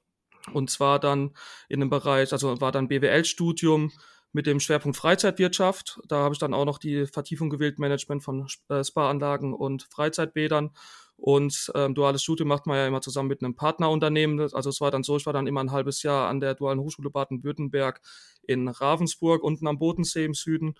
Und 0.52 0.70
zwar 0.70 0.98
dann 0.98 1.34
in 1.68 1.80
dem 1.80 1.90
Bereich, 1.90 2.32
also 2.32 2.60
war 2.60 2.72
dann 2.72 2.88
BWL-Studium 2.88 3.92
mit 4.32 4.46
dem 4.46 4.60
Schwerpunkt 4.60 4.96
Freizeitwirtschaft. 4.96 6.00
Da 6.08 6.18
habe 6.18 6.34
ich 6.34 6.38
dann 6.38 6.54
auch 6.54 6.64
noch 6.64 6.78
die 6.78 7.06
Vertiefung 7.06 7.50
gewählt, 7.50 7.78
Management 7.78 8.22
von 8.22 8.46
äh, 8.68 8.84
Spa-Anlagen 8.84 9.54
und 9.54 9.84
Freizeitbädern. 9.90 10.70
Und 11.16 11.72
ähm, 11.74 11.94
duales 11.94 12.22
Studium 12.22 12.48
macht 12.48 12.66
man 12.66 12.76
ja 12.76 12.86
immer 12.86 13.00
zusammen 13.00 13.30
mit 13.30 13.42
einem 13.42 13.56
Partnerunternehmen. 13.56 14.38
Also 14.52 14.68
es 14.68 14.80
war 14.80 14.90
dann 14.90 15.02
so, 15.02 15.16
ich 15.16 15.24
war 15.24 15.32
dann 15.32 15.46
immer 15.46 15.62
ein 15.62 15.72
halbes 15.72 16.02
Jahr 16.02 16.28
an 16.28 16.40
der 16.40 16.54
Dualen 16.54 16.80
Hochschule 16.80 17.10
Baden-Württemberg 17.10 18.02
in 18.42 18.68
Ravensburg, 18.68 19.42
unten 19.42 19.66
am 19.66 19.78
Bodensee 19.78 20.26
im 20.26 20.34
Süden. 20.34 20.74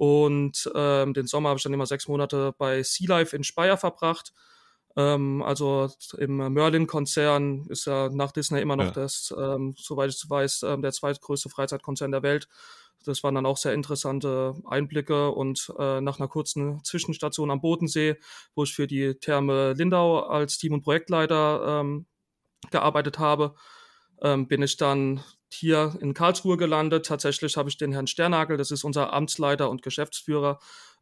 Und 0.00 0.72
ähm, 0.74 1.12
den 1.12 1.26
Sommer 1.26 1.50
habe 1.50 1.58
ich 1.58 1.62
dann 1.62 1.74
immer 1.74 1.84
sechs 1.84 2.08
Monate 2.08 2.54
bei 2.56 2.82
Sea 2.82 3.06
Life 3.06 3.36
in 3.36 3.44
Speyer 3.44 3.76
verbracht. 3.76 4.32
Ähm, 4.96 5.42
also 5.42 5.90
im 6.16 6.38
Merlin-Konzern 6.38 7.66
ist 7.68 7.84
ja 7.84 8.08
nach 8.08 8.32
Disney 8.32 8.62
immer 8.62 8.76
noch 8.76 8.86
ja. 8.86 8.90
das, 8.92 9.34
ähm, 9.38 9.74
soweit 9.76 10.08
ich 10.08 10.24
weiß, 10.26 10.62
ähm, 10.62 10.80
der 10.80 10.92
zweitgrößte 10.92 11.50
Freizeitkonzern 11.50 12.12
der 12.12 12.22
Welt. 12.22 12.48
Das 13.04 13.22
waren 13.22 13.34
dann 13.34 13.44
auch 13.44 13.58
sehr 13.58 13.74
interessante 13.74 14.54
Einblicke 14.64 15.32
und 15.32 15.70
äh, 15.78 16.00
nach 16.00 16.18
einer 16.18 16.28
kurzen 16.28 16.82
Zwischenstation 16.82 17.50
am 17.50 17.60
Bodensee, 17.60 18.16
wo 18.54 18.64
ich 18.64 18.72
für 18.74 18.86
die 18.86 19.16
Therme 19.16 19.74
Lindau 19.74 20.20
als 20.20 20.56
Team- 20.56 20.72
und 20.72 20.80
Projektleiter 20.80 21.82
ähm, 21.82 22.06
gearbeitet 22.70 23.18
habe, 23.18 23.54
ähm, 24.22 24.48
bin 24.48 24.62
ich 24.62 24.78
dann 24.78 25.22
hier 25.52 25.96
in 26.00 26.14
Karlsruhe 26.14 26.56
gelandet. 26.56 27.06
Tatsächlich 27.06 27.56
habe 27.56 27.68
ich 27.68 27.76
den 27.76 27.92
Herrn 27.92 28.06
Sternagel, 28.06 28.56
das 28.56 28.70
ist 28.70 28.84
unser 28.84 29.12
Amtsleiter 29.12 29.70
und 29.70 29.82
Geschäftsführer, 29.82 30.58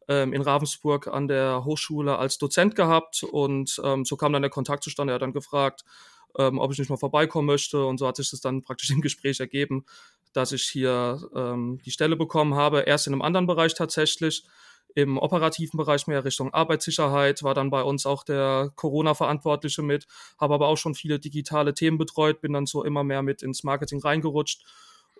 ähm, 0.07 0.33
in 0.33 0.41
Ravensburg 0.41 1.07
an 1.07 1.27
der 1.27 1.63
Hochschule 1.65 2.17
als 2.17 2.37
Dozent 2.37 2.75
gehabt 2.75 3.23
und 3.23 3.79
ähm, 3.83 4.05
so 4.05 4.17
kam 4.17 4.33
dann 4.33 4.41
der 4.41 4.51
Kontakt 4.51 4.83
zustande. 4.83 5.13
Er 5.13 5.15
hat 5.15 5.21
dann 5.21 5.33
gefragt, 5.33 5.83
ähm, 6.37 6.59
ob 6.59 6.71
ich 6.71 6.79
nicht 6.79 6.89
mal 6.89 6.97
vorbeikommen 6.97 7.47
möchte 7.47 7.85
und 7.85 7.97
so 7.99 8.07
hat 8.07 8.15
sich 8.15 8.31
das 8.31 8.41
dann 8.41 8.61
praktisch 8.61 8.89
im 8.91 9.01
Gespräch 9.01 9.39
ergeben, 9.39 9.85
dass 10.33 10.51
ich 10.51 10.63
hier 10.63 11.21
ähm, 11.35 11.79
die 11.85 11.91
Stelle 11.91 12.15
bekommen 12.15 12.55
habe. 12.55 12.81
Erst 12.81 13.07
in 13.07 13.13
einem 13.13 13.21
anderen 13.21 13.47
Bereich 13.47 13.75
tatsächlich, 13.75 14.43
im 14.95 15.17
operativen 15.17 15.77
Bereich 15.77 16.07
mehr 16.07 16.25
Richtung 16.25 16.53
Arbeitssicherheit, 16.53 17.43
war 17.43 17.53
dann 17.53 17.69
bei 17.69 17.83
uns 17.83 18.05
auch 18.05 18.23
der 18.23 18.71
Corona-Verantwortliche 18.75 19.81
mit, 19.81 20.07
habe 20.39 20.55
aber 20.55 20.67
auch 20.67 20.77
schon 20.77 20.95
viele 20.95 21.19
digitale 21.19 21.73
Themen 21.73 21.97
betreut, 21.97 22.41
bin 22.41 22.53
dann 22.53 22.65
so 22.65 22.83
immer 22.83 23.03
mehr 23.03 23.21
mit 23.21 23.43
ins 23.43 23.63
Marketing 23.63 24.01
reingerutscht 24.01 24.63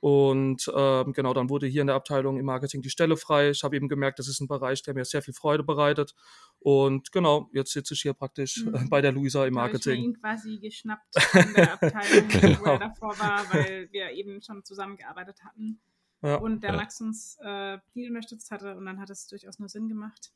und 0.02 0.72
ähm, 0.74 1.12
genau, 1.14 1.34
dann 1.34 1.50
wurde 1.50 1.68
hier 1.68 1.82
in 1.82 1.88
der 1.88 1.96
Abteilung 1.96 2.38
im 2.38 2.46
Marketing 2.46 2.82
die 2.82 2.90
Stelle 2.90 3.18
frei. 3.18 3.50
Ich 3.50 3.64
habe 3.64 3.76
eben 3.76 3.90
gemerkt, 3.90 4.20
das 4.20 4.30
ist 4.30 4.40
ein 4.40 4.48
Bereich, 4.48 4.82
der 4.82 4.94
mir 4.94 5.04
sehr 5.04 5.22
viel 5.22 5.34
Freude 5.34 5.64
bereitet. 5.64 6.16
Und 6.60 7.12
genau, 7.12 7.50
jetzt 7.54 7.74
sitze 7.74 7.94
ich 7.94 8.02
hier 8.02 8.14
praktisch 8.14 8.64
mhm. 8.64 8.90
bei 8.90 9.02
der 9.02 9.12
Luisa 9.12 9.46
im 9.46 9.56
Marketing. 9.56 10.00
Ich 10.00 10.06
ihn 10.06 10.20
quasi 10.20 10.58
geschnappt 10.60 11.16
in 11.34 11.54
der 11.54 11.74
Abteilung, 11.74 12.28
genau. 12.30 12.60
wo 12.60 12.66
er 12.66 12.80
davor 12.80 13.20
war, 13.20 13.54
weil 13.54 13.90
wir 13.92 14.12
eben 14.12 14.42
schon 14.42 14.64
zusammengearbeitet 14.64 15.44
hatten. 15.44 15.82
Ja. 16.22 16.36
Und 16.36 16.64
der 16.64 16.72
ja. 16.72 16.78
Max 16.78 17.00
uns 17.02 17.38
äh, 17.42 17.80
viel 17.94 18.10
unterstützt 18.10 18.52
hatte 18.52 18.76
und 18.76 18.86
dann 18.86 19.00
hat 19.00 19.10
es 19.10 19.28
durchaus 19.28 19.60
nur 19.60 19.70
Sinn 19.70 19.88
gemacht. 19.88 20.32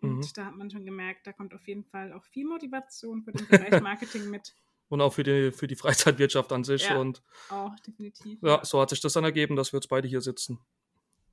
Und 0.00 0.16
mhm. 0.16 0.28
da 0.34 0.46
hat 0.46 0.56
man 0.56 0.70
schon 0.70 0.84
gemerkt, 0.84 1.26
da 1.26 1.32
kommt 1.32 1.54
auf 1.54 1.66
jeden 1.68 1.84
Fall 1.84 2.12
auch 2.12 2.24
viel 2.24 2.46
Motivation 2.46 3.22
für 3.22 3.32
den 3.32 3.46
Bereich 3.46 3.80
Marketing 3.82 4.30
mit 4.30 4.54
und 4.92 5.00
auch 5.00 5.14
für 5.14 5.22
die, 5.22 5.52
für 5.52 5.66
die 5.66 5.74
Freizeitwirtschaft 5.74 6.52
an 6.52 6.64
sich. 6.64 6.86
Ja, 6.86 6.98
und 6.98 7.22
auch 7.48 7.74
definitiv. 7.80 8.38
Ja, 8.42 8.62
so 8.62 8.78
hat 8.78 8.90
sich 8.90 9.00
das 9.00 9.14
dann 9.14 9.24
ergeben, 9.24 9.56
dass 9.56 9.72
wir 9.72 9.78
jetzt 9.78 9.88
beide 9.88 10.06
hier 10.06 10.20
sitzen. 10.20 10.58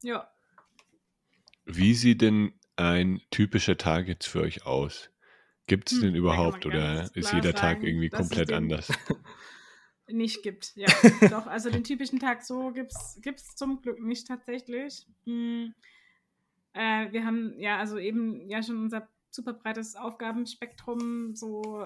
Ja. 0.01 0.31
Wie 1.65 1.93
sieht 1.93 2.21
denn 2.21 2.53
ein 2.77 3.19
typischer 3.31 3.75
Tag 3.75 4.07
jetzt 4.07 4.27
für 4.27 4.39
euch 4.39 4.65
aus? 4.65 5.09
Gibt 5.67 5.91
es 5.91 5.97
hm, 5.97 6.03
den 6.03 6.15
überhaupt 6.15 6.65
oder 6.65 7.13
ist 7.15 7.33
jeder 7.33 7.53
Tag 7.53 7.83
irgendwie 7.83 8.09
komplett 8.09 8.53
anders? 8.53 8.87
nicht 10.11 10.43
gibt, 10.43 10.75
ja. 10.75 10.87
Doch, 11.29 11.47
also 11.47 11.69
den 11.69 11.83
typischen 11.83 12.19
Tag 12.19 12.43
so 12.43 12.71
gibt 12.71 12.91
es 12.91 13.55
zum 13.55 13.81
Glück 13.81 13.99
nicht 13.99 14.27
tatsächlich. 14.27 15.05
Hm. 15.25 15.73
Äh, 16.73 17.11
wir 17.11 17.25
haben 17.25 17.59
ja 17.59 17.77
also 17.77 17.97
eben 17.97 18.47
ja 18.49 18.61
schon 18.61 18.77
unser 18.77 19.07
super 19.31 19.53
breites 19.53 19.95
Aufgabenspektrum 19.95 21.35
so 21.35 21.85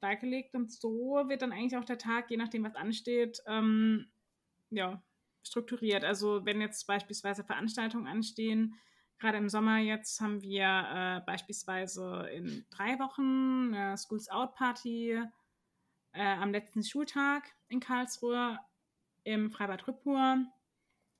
beigelegt 0.00 0.54
und 0.54 0.72
so 0.72 1.24
wird 1.26 1.42
dann 1.42 1.52
eigentlich 1.52 1.76
auch 1.76 1.84
der 1.84 1.98
Tag, 1.98 2.30
je 2.30 2.36
nachdem, 2.36 2.64
was 2.64 2.74
ansteht, 2.74 3.42
ähm, 3.46 4.06
ja, 4.70 5.02
strukturiert. 5.42 6.04
Also 6.04 6.44
wenn 6.44 6.60
jetzt 6.60 6.86
beispielsweise 6.86 7.44
Veranstaltungen 7.44 8.06
anstehen, 8.06 8.74
gerade 9.18 9.38
im 9.38 9.48
Sommer 9.48 9.78
jetzt 9.78 10.20
haben 10.20 10.42
wir 10.42 10.64
äh, 10.64 11.20
beispielsweise 11.26 12.28
in 12.32 12.64
drei 12.70 12.98
Wochen 12.98 13.74
eine 13.74 13.96
Schools 13.96 14.28
Out 14.28 14.54
Party 14.54 15.18
äh, 16.16 16.36
am 16.40 16.52
letzten 16.52 16.82
Schultag 16.82 17.44
in 17.68 17.80
Karlsruhe 17.80 18.58
im 19.24 19.50
Freibad 19.50 19.86
Rüppur, 19.86 20.44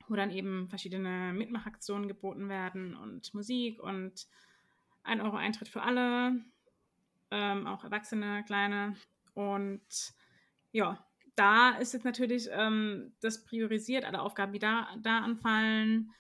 wo 0.08 0.14
dann 0.14 0.30
eben 0.30 0.68
verschiedene 0.68 1.32
Mitmachaktionen 1.32 2.08
geboten 2.08 2.48
werden 2.48 2.96
und 2.96 3.34
Musik 3.34 3.82
und 3.82 4.26
ein 5.02 5.20
Euro 5.20 5.36
Eintritt 5.36 5.68
für 5.68 5.82
alle 5.82 6.40
ähm, 7.30 7.66
auch 7.66 7.84
Erwachsene, 7.84 8.44
Kleine. 8.44 8.96
Und 9.34 10.14
ja, 10.72 11.04
da 11.34 11.70
ist 11.70 11.92
jetzt 11.92 12.04
natürlich 12.04 12.48
ähm, 12.50 13.14
das 13.20 13.44
priorisiert, 13.44 14.04
alle 14.04 14.22
Aufgaben, 14.22 14.52
die 14.52 14.58
da, 14.58 14.88
da 15.02 15.18
anfallen, 15.18 16.12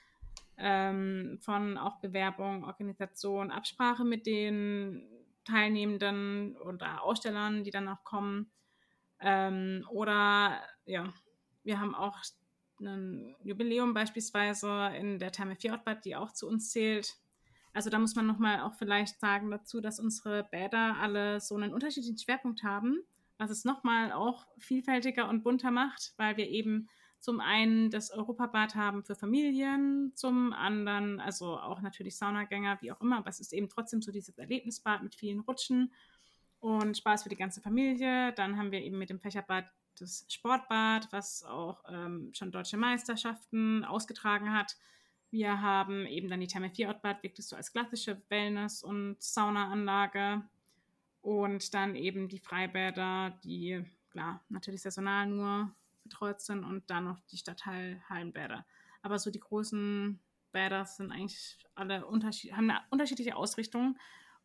ähm, 0.58 1.38
von 1.40 1.78
auch 1.78 2.00
Bewerbung, 2.00 2.64
Organisation, 2.64 3.50
Absprache 3.50 4.04
mit 4.04 4.26
den 4.26 5.08
Teilnehmenden 5.44 6.56
oder 6.56 7.02
Ausstellern, 7.02 7.64
die 7.64 7.70
dann 7.70 7.88
auch 7.88 8.02
kommen. 8.04 8.50
Ähm, 9.20 9.86
oder 9.90 10.60
ja, 10.84 11.12
wir 11.64 11.80
haben 11.80 11.94
auch 11.94 12.18
ein 12.80 13.34
Jubiläum 13.42 13.94
beispielsweise 13.94 14.90
in 14.98 15.18
der 15.18 15.32
Therme 15.32 15.56
Fjordbad, 15.56 16.04
die 16.04 16.16
auch 16.16 16.32
zu 16.32 16.46
uns 16.46 16.70
zählt. 16.70 17.16
Also 17.72 17.90
da 17.90 17.98
muss 17.98 18.14
man 18.14 18.26
nochmal 18.26 18.60
auch 18.60 18.74
vielleicht 18.74 19.20
sagen 19.20 19.50
dazu, 19.50 19.80
dass 19.80 20.00
unsere 20.00 20.44
Bäder 20.44 20.96
alle 21.00 21.40
so 21.40 21.56
einen 21.56 21.74
unterschiedlichen 21.74 22.18
Schwerpunkt 22.18 22.62
haben, 22.62 23.02
was 23.38 23.50
es 23.50 23.64
nochmal 23.64 24.12
auch 24.12 24.46
vielfältiger 24.58 25.28
und 25.28 25.42
bunter 25.42 25.70
macht, 25.70 26.14
weil 26.16 26.36
wir 26.36 26.48
eben 26.48 26.88
zum 27.18 27.40
einen 27.40 27.90
das 27.90 28.10
Europabad 28.10 28.74
haben 28.76 29.02
für 29.02 29.14
Familien, 29.14 30.12
zum 30.14 30.52
anderen, 30.52 31.20
also 31.20 31.58
auch 31.58 31.80
natürlich 31.80 32.16
Saunagänger, 32.16 32.78
wie 32.80 32.92
auch 32.92 33.00
immer, 33.00 33.18
aber 33.18 33.30
es 33.30 33.40
ist 33.40 33.52
eben 33.52 33.68
trotzdem 33.68 34.00
so 34.00 34.12
dieses 34.12 34.38
Erlebnisbad 34.38 35.02
mit 35.02 35.14
vielen 35.14 35.40
Rutschen 35.40 35.92
und 36.66 36.96
Spaß 36.96 37.22
für 37.22 37.28
die 37.28 37.36
ganze 37.36 37.60
Familie. 37.60 38.32
Dann 38.32 38.58
haben 38.58 38.72
wir 38.72 38.82
eben 38.82 38.98
mit 38.98 39.08
dem 39.08 39.20
Fächerbad 39.20 39.66
das 40.00 40.26
Sportbad, 40.28 41.06
was 41.12 41.44
auch 41.44 41.84
ähm, 41.88 42.32
schon 42.34 42.50
deutsche 42.50 42.76
Meisterschaften 42.76 43.84
ausgetragen 43.84 44.52
hat. 44.52 44.76
Wir 45.30 45.60
haben 45.60 46.06
eben 46.06 46.28
dann 46.28 46.40
die 46.40 46.48
Therme 46.48 46.70
4 46.70 46.88
Ortbad, 46.88 47.22
wirklich 47.22 47.46
so 47.46 47.54
als 47.54 47.70
klassische 47.70 48.20
Wellness- 48.30 48.82
und 48.82 49.22
Saunaanlage. 49.22 50.42
Und 51.22 51.72
dann 51.72 51.94
eben 51.94 52.28
die 52.28 52.40
Freibäder, 52.40 53.38
die 53.44 53.84
klar 54.10 54.44
natürlich 54.48 54.82
saisonal 54.82 55.28
nur 55.28 55.72
betreut 56.02 56.40
sind 56.40 56.64
und 56.64 56.90
dann 56.90 57.04
noch 57.04 57.20
die 57.30 57.36
Stadthallenbäder. 57.36 58.66
Aber 59.02 59.20
so 59.20 59.30
die 59.30 59.40
großen 59.40 60.18
Bäder 60.50 60.84
sind 60.84 61.12
eigentlich 61.12 61.58
alle 61.76 62.06
unterschied 62.06 62.52
haben 62.54 62.70
eine 62.70 62.80
unterschiedliche 62.90 63.36
Ausrichtung 63.36 63.96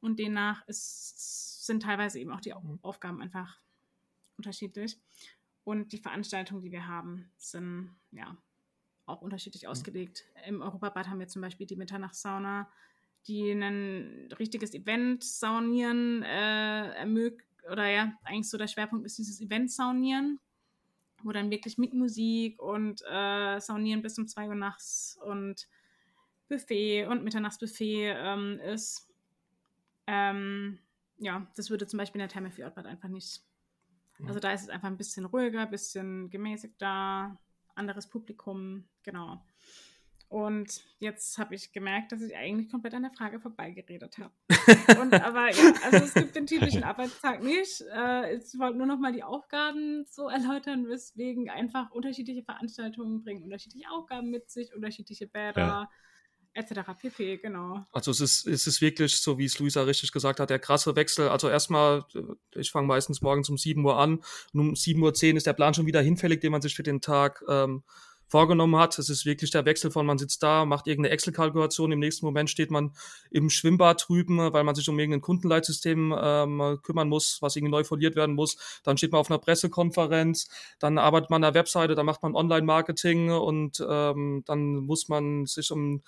und 0.01 0.19
demnach 0.19 0.67
ist, 0.67 1.65
sind 1.65 1.83
teilweise 1.83 2.19
eben 2.19 2.31
auch 2.31 2.41
die 2.41 2.53
Aufgaben 2.53 3.21
einfach 3.21 3.59
unterschiedlich. 4.37 4.99
Und 5.63 5.93
die 5.93 5.99
Veranstaltungen, 5.99 6.63
die 6.63 6.71
wir 6.71 6.87
haben, 6.87 7.31
sind 7.37 7.95
ja 8.11 8.35
auch 9.05 9.21
unterschiedlich 9.21 9.63
mhm. 9.63 9.69
ausgelegt. 9.69 10.25
Im 10.47 10.61
Europabad 10.61 11.07
haben 11.07 11.19
wir 11.19 11.27
zum 11.27 11.41
Beispiel 11.41 11.67
die 11.67 11.75
Mitternachtssauna, 11.75 12.69
die 13.27 13.51
ein 13.51 14.29
richtiges 14.39 14.73
Event 14.73 15.23
saunieren 15.23 16.23
äh, 16.23 16.95
ermöglicht, 16.95 17.47
oder 17.69 17.87
ja, 17.87 18.17
eigentlich 18.23 18.49
so 18.49 18.57
der 18.57 18.67
Schwerpunkt 18.67 19.05
ist 19.05 19.19
dieses 19.19 19.39
Event 19.39 19.71
saunieren, 19.71 20.39
wo 21.21 21.31
dann 21.31 21.51
wirklich 21.51 21.77
mit 21.77 21.93
Musik 21.93 22.59
und 22.59 23.03
äh, 23.07 23.59
saunieren 23.59 24.01
bis 24.01 24.17
um 24.17 24.27
2 24.27 24.47
Uhr 24.47 24.55
nachts 24.55 25.19
und 25.23 25.67
Buffet 26.49 27.05
und 27.05 27.23
Mitternachtsbuffet 27.23 28.15
ähm, 28.17 28.59
ist. 28.59 29.10
Ähm, 30.07 30.79
ja, 31.17 31.47
das 31.55 31.69
würde 31.69 31.87
zum 31.87 31.97
Beispiel 31.97 32.19
in 32.19 32.27
der 32.27 32.29
Therme 32.29 32.51
für 32.51 32.65
Ortbad 32.65 32.85
einfach 32.85 33.09
nicht. 33.09 33.41
Also 34.25 34.39
da 34.39 34.51
ist 34.51 34.63
es 34.63 34.69
einfach 34.69 34.87
ein 34.87 34.97
bisschen 34.97 35.25
ruhiger, 35.25 35.61
ein 35.61 35.71
bisschen 35.71 36.29
gemäßigter, 36.29 37.37
anderes 37.75 38.07
Publikum, 38.07 38.87
genau. 39.03 39.43
Und 40.31 40.81
jetzt 40.99 41.37
habe 41.39 41.55
ich 41.55 41.73
gemerkt, 41.73 42.13
dass 42.13 42.21
ich 42.21 42.37
eigentlich 42.37 42.69
komplett 42.69 42.93
an 42.93 43.01
der 43.01 43.11
Frage 43.11 43.41
vorbeigeredet 43.41 44.17
habe. 44.17 44.31
Und 45.01 45.13
aber 45.13 45.51
ja, 45.51 45.73
also 45.83 46.05
es 46.05 46.13
gibt 46.13 46.37
den 46.37 46.47
typischen 46.47 46.85
Arbeitstag 46.85 47.43
nicht. 47.43 47.83
Äh, 47.93 48.37
ich 48.37 48.57
wollte 48.57 48.77
nur 48.77 48.87
noch 48.87 48.97
mal 48.97 49.11
die 49.11 49.23
Aufgaben 49.23 50.05
so 50.05 50.29
erläutern, 50.29 50.87
weswegen 50.87 51.49
einfach 51.49 51.91
unterschiedliche 51.91 52.43
Veranstaltungen 52.43 53.23
bringen 53.23 53.43
unterschiedliche 53.43 53.89
Aufgaben 53.91 54.29
mit 54.29 54.49
sich, 54.49 54.73
unterschiedliche 54.73 55.27
Bäder. 55.27 55.61
Ja. 55.61 55.89
Etc. 56.53 56.81
pp, 56.99 57.37
genau. 57.37 57.85
Also 57.91 58.11
es 58.11 58.19
ist, 58.19 58.47
es 58.47 58.67
ist 58.67 58.81
wirklich, 58.81 59.17
so 59.17 59.37
wie 59.37 59.45
es 59.45 59.59
Luisa 59.59 59.83
richtig 59.83 60.11
gesagt 60.11 60.39
hat, 60.39 60.49
der 60.49 60.59
krasse 60.59 60.95
Wechsel. 60.95 61.29
Also 61.29 61.49
erstmal, 61.49 62.05
äh, 62.13 62.59
ich 62.59 62.71
fange 62.71 62.87
meistens 62.87 63.21
morgens 63.21 63.49
um 63.49 63.57
7 63.57 63.83
Uhr 63.83 63.97
an 63.97 64.21
und 64.53 64.59
um 64.59 64.73
7.10 64.73 65.31
Uhr 65.31 65.37
ist 65.37 65.47
der 65.47 65.53
Plan 65.53 65.73
schon 65.73 65.85
wieder 65.85 66.01
hinfällig, 66.01 66.41
den 66.41 66.51
man 66.51 66.61
sich 66.61 66.75
für 66.75 66.83
den 66.83 67.01
Tag 67.01 67.43
ähm, 67.47 67.83
vorgenommen 68.31 68.77
hat. 68.77 68.97
Es 68.97 69.09
ist 69.09 69.25
wirklich 69.25 69.51
der 69.51 69.65
Wechsel 69.65 69.91
von, 69.91 70.05
man 70.05 70.17
sitzt 70.17 70.41
da, 70.41 70.63
macht 70.63 70.87
irgendeine 70.87 71.13
Excel-Kalkulation, 71.13 71.91
im 71.91 71.99
nächsten 71.99 72.25
Moment 72.25 72.49
steht 72.49 72.71
man 72.71 72.93
im 73.29 73.49
Schwimmbad 73.49 74.05
drüben, 74.07 74.37
weil 74.53 74.63
man 74.63 74.73
sich 74.73 74.87
um 74.87 74.97
irgendein 74.97 75.19
Kundenleitsystem 75.19 76.15
ähm, 76.17 76.79
kümmern 76.81 77.09
muss, 77.09 77.41
was 77.41 77.57
irgendwie 77.57 77.71
neu 77.71 77.83
foliert 77.83 78.15
werden 78.15 78.33
muss. 78.33 78.55
Dann 78.83 78.97
steht 78.97 79.11
man 79.11 79.19
auf 79.19 79.29
einer 79.29 79.37
Pressekonferenz, 79.37 80.47
dann 80.79 80.97
arbeitet 80.97 81.29
man 81.29 81.43
an 81.43 81.53
der 81.53 81.59
Webseite, 81.59 81.93
dann 81.93 82.05
macht 82.05 82.23
man 82.23 82.33
Online-Marketing 82.33 83.31
und 83.31 83.85
ähm, 83.87 84.43
dann 84.45 84.75
muss 84.75 85.09
man 85.09 85.45
sich 85.45 85.69
um 85.71 86.01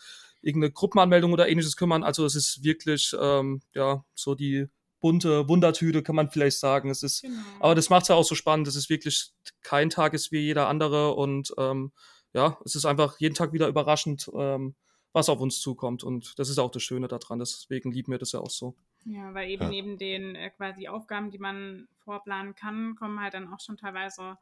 irgendeine 0.44 0.72
Gruppenanmeldung 0.72 1.34
oder 1.34 1.48
ähnliches 1.48 1.76
kümmern. 1.76 2.04
Also 2.04 2.26
es 2.26 2.36
ist 2.36 2.64
wirklich 2.64 3.16
ähm, 3.20 3.62
ja 3.74 4.06
so 4.14 4.36
die 4.36 4.68
bunte 5.00 5.50
Wundertüte, 5.50 6.04
kann 6.04 6.16
man 6.16 6.30
vielleicht 6.30 6.60
sagen. 6.60 6.90
Es 6.90 7.04
ist, 7.04 7.24
genau. 7.24 7.42
aber 7.60 7.76
das 7.76 7.90
macht 7.90 8.04
es 8.04 8.08
ja 8.10 8.16
auch 8.16 8.24
so 8.24 8.36
spannend. 8.36 8.68
Es 8.68 8.76
ist 8.76 8.90
wirklich 8.90 9.32
kein 9.62 9.90
Tag 9.90 10.14
ist 10.14 10.32
wie 10.32 10.40
jeder 10.40 10.68
andere 10.68 11.16
und 11.16 11.54
ähm, 11.58 11.92
ja, 12.34 12.58
es 12.66 12.76
ist 12.76 12.86
einfach 12.86 13.20
jeden 13.20 13.36
Tag 13.36 13.54
wieder 13.54 13.68
überraschend, 13.68 14.30
ähm, 14.34 14.76
was 15.12 15.30
auf 15.30 15.40
uns 15.40 15.60
zukommt. 15.60 16.04
Und 16.04 16.38
das 16.40 16.50
ist 16.50 16.58
auch 16.58 16.72
das 16.72 16.84
Schöne 16.84 17.08
daran. 17.08 17.40
Deswegen 17.40 17.92
lieben 17.92 18.12
wir 18.12 18.20
das 18.20 18.32
ja 18.32 18.40
auch 18.40 18.50
so. 18.50 18.76
Ja, 19.06 19.34
weil 19.34 19.50
eben 19.50 19.64
ja. 19.64 19.70
neben 19.70 19.98
den 19.98 20.36
äh, 20.36 20.50
quasi 20.52 20.88
Aufgaben, 20.88 21.32
die 21.32 21.38
man 21.38 21.88
vorplanen 22.04 22.56
kann, 22.56 22.96
kommen 22.96 23.20
halt 23.20 23.34
dann 23.34 23.54
auch 23.54 23.60
schon 23.60 23.78
teilweise 23.78 24.38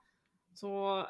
so 0.53 1.03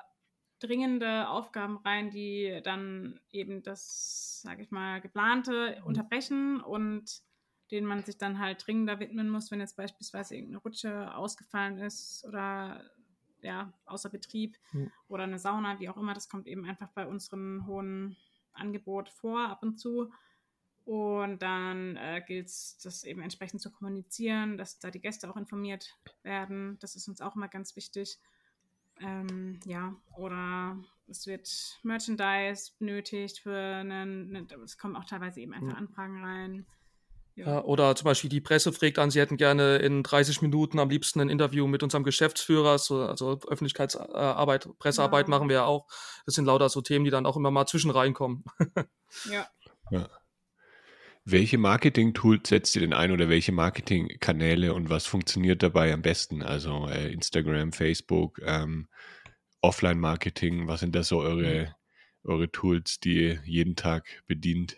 dringende 0.62 1.28
Aufgaben 1.28 1.78
rein, 1.78 2.12
die 2.12 2.62
dann 2.64 3.20
eben 3.32 3.64
das, 3.64 4.42
sage 4.42 4.64
ich 4.64 4.72
mal, 4.72 5.02
geplante 5.02 5.78
mhm. 5.80 5.88
unterbrechen 5.88 6.62
und 6.62 7.22
denen 7.72 7.88
man 7.88 8.04
sich 8.04 8.18
dann 8.18 8.40
halt 8.40 8.66
dringender 8.66 9.00
widmen 9.00 9.30
muss, 9.30 9.50
wenn 9.50 9.60
jetzt 9.60 9.78
beispielsweise 9.78 10.36
irgendeine 10.36 10.62
Rutsche 10.62 11.16
ausgefallen 11.16 11.78
ist 11.80 12.26
oder 12.28 12.90
ja, 13.42 13.74
außer 13.86 14.10
Betrieb 14.10 14.58
mhm. 14.72 14.92
oder 15.08 15.24
eine 15.24 15.40
Sauna, 15.40 15.80
wie 15.80 15.90
auch 15.90 15.98
immer. 15.98 16.14
Das 16.14 16.30
kommt 16.30 16.48
eben 16.48 16.66
einfach 16.66 16.90
bei 16.90 17.08
unserem 17.08 17.66
hohen 17.66 18.18
Angebot 18.54 19.10
vor, 19.10 19.40
ab 19.48 19.64
und 19.64 19.80
zu. 19.80 20.12
Und 20.84 21.42
dann 21.42 21.96
äh, 21.96 22.22
gilt 22.26 22.48
es, 22.48 22.78
das 22.84 23.04
eben 23.04 23.22
entsprechend 23.22 23.62
zu 23.62 23.72
kommunizieren, 23.72 24.58
dass 24.58 24.80
da 24.80 24.92
die 24.92 25.00
Gäste 25.00 25.30
auch 25.30 25.38
informiert 25.38 25.96
werden. 26.24 26.78
Das 26.80 26.96
ist 26.96 27.08
uns 27.08 27.22
auch 27.22 27.36
immer 27.36 27.48
ganz 27.48 27.76
wichtig. 27.76 28.20
Ähm, 29.04 29.60
ja, 29.66 29.96
oder 30.18 30.78
es 31.08 31.28
wird 31.28 31.50
Merchandise 31.84 32.72
benötigt 32.80 33.40
für 33.40 33.58
einen, 33.58 34.48
es 34.64 34.78
kommen 34.78 34.96
auch 34.96 35.06
teilweise 35.06 35.42
eben 35.42 35.54
einfach 35.54 35.78
Anfragen 35.78 36.24
rein. 36.24 36.66
Ja. 37.36 37.64
Oder 37.64 37.96
zum 37.96 38.06
Beispiel 38.06 38.30
die 38.30 38.42
Presse 38.42 38.74
fragt 38.74 39.00
an, 39.00 39.10
sie 39.10 39.20
hätten 39.20 39.38
gerne 39.38 39.78
in 39.78 40.04
30 40.04 40.42
Minuten 40.42 40.80
am 40.80 40.90
liebsten 40.90 41.22
ein 41.22 41.30
Interview 41.30 41.66
mit 41.66 41.82
unserem 41.82 42.04
Geschäftsführer, 42.04 42.78
so, 42.78 43.04
also 43.04 43.40
Öffentlichkeitsarbeit, 43.48 44.68
Pressearbeit 44.80 45.28
ja. 45.28 45.30
machen 45.30 45.48
wir 45.48 45.56
ja 45.58 45.66
auch. 45.66 45.88
Das 46.26 46.36
sind 46.36 46.46
lauter 46.46 46.70
so 46.70 46.82
Themen, 46.82 47.06
die 47.06 47.12
dann 47.12 47.26
auch 47.26 47.38
immer 47.38 47.50
mal 47.50 47.66
zwischen 47.66 47.90
reinkommen. 47.90 48.44
ja. 49.32 49.48
ja. 49.92 50.10
Welche 51.24 51.58
Marketing-Tools 51.58 52.50
setzt 52.50 52.76
ihr 52.76 52.82
denn 52.82 52.94
ein 52.94 53.12
oder 53.12 53.30
welche 53.30 53.52
Marketing-Kanäle 53.52 54.74
und 54.74 54.90
was 54.90 55.06
funktioniert 55.06 55.62
dabei 55.62 55.94
am 55.94 56.02
besten? 56.02 56.42
Also 56.42 56.88
äh, 56.88 57.12
Instagram, 57.14 57.74
Facebook, 57.74 58.42
ähm, 58.44 58.88
Offline-Marketing, 59.62 60.68
was 60.68 60.80
sind 60.80 60.96
da 60.96 61.04
so 61.04 61.20
eure, 61.20 61.76
mhm. 62.24 62.30
eure 62.30 62.52
Tools, 62.52 63.00
die 63.00 63.22
ihr 63.22 63.40
jeden 63.46 63.76
Tag 63.76 64.24
bedient? 64.26 64.78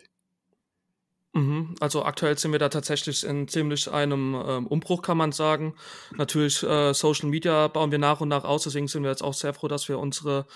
Mhm. 1.32 1.74
Also 1.80 2.04
aktuell 2.04 2.38
sind 2.38 2.52
wir 2.52 2.58
da 2.58 2.68
tatsächlich 2.68 3.24
in 3.24 3.48
ziemlich 3.48 3.90
einem 3.90 4.34
ähm, 4.46 4.66
Umbruch, 4.66 5.02
kann 5.02 5.16
man 5.16 5.32
sagen. 5.32 5.74
Natürlich 6.16 6.62
äh, 6.62 6.92
Social 6.94 7.28
Media 7.28 7.68
bauen 7.68 7.90
wir 7.90 7.98
nach 7.98 8.20
und 8.20 8.28
nach 8.28 8.44
aus, 8.44 8.64
deswegen 8.64 8.86
sind 8.86 9.02
wir 9.02 9.10
jetzt 9.10 9.24
auch 9.24 9.34
sehr 9.34 9.52
froh, 9.52 9.68
dass 9.68 9.88
wir 9.88 9.98
unsere 9.98 10.46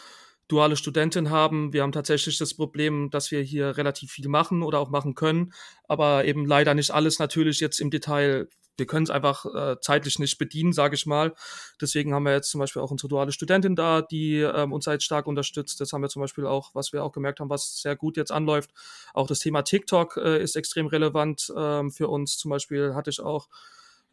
duale 0.48 0.76
Studentin 0.76 1.30
haben. 1.30 1.72
Wir 1.72 1.82
haben 1.82 1.92
tatsächlich 1.92 2.38
das 2.38 2.54
Problem, 2.54 3.10
dass 3.10 3.30
wir 3.30 3.42
hier 3.42 3.76
relativ 3.76 4.10
viel 4.10 4.28
machen 4.28 4.62
oder 4.62 4.80
auch 4.80 4.90
machen 4.90 5.14
können, 5.14 5.52
aber 5.84 6.24
eben 6.24 6.46
leider 6.46 6.74
nicht 6.74 6.90
alles 6.90 7.18
natürlich 7.18 7.60
jetzt 7.60 7.80
im 7.80 7.90
Detail 7.90 8.48
wir 8.78 8.86
können 8.86 9.04
es 9.04 9.10
einfach 9.10 9.44
äh, 9.44 9.76
zeitlich 9.80 10.18
nicht 10.18 10.38
bedienen, 10.38 10.72
sage 10.72 10.94
ich 10.94 11.04
mal. 11.04 11.34
Deswegen 11.80 12.14
haben 12.14 12.22
wir 12.22 12.32
jetzt 12.32 12.50
zum 12.50 12.60
Beispiel 12.60 12.80
auch 12.80 12.90
unsere 12.90 13.08
duale 13.08 13.32
Studentin 13.32 13.74
da, 13.74 14.02
die 14.02 14.38
ähm, 14.38 14.72
uns 14.72 14.86
halt 14.86 15.02
stark 15.02 15.26
unterstützt. 15.26 15.80
Das 15.80 15.92
haben 15.92 16.00
wir 16.00 16.08
zum 16.08 16.22
Beispiel 16.22 16.46
auch, 16.46 16.74
was 16.74 16.92
wir 16.92 17.02
auch 17.02 17.12
gemerkt 17.12 17.40
haben, 17.40 17.50
was 17.50 17.82
sehr 17.82 17.96
gut 17.96 18.16
jetzt 18.16 18.30
anläuft. 18.30 18.70
Auch 19.12 19.26
das 19.26 19.40
Thema 19.40 19.62
TikTok 19.62 20.16
äh, 20.16 20.40
ist 20.40 20.54
extrem 20.54 20.86
relevant 20.86 21.52
ähm, 21.56 21.90
für 21.90 22.08
uns. 22.08 22.38
Zum 22.38 22.50
Beispiel 22.50 22.94
hatte 22.94 23.10
ich 23.10 23.20
auch 23.20 23.48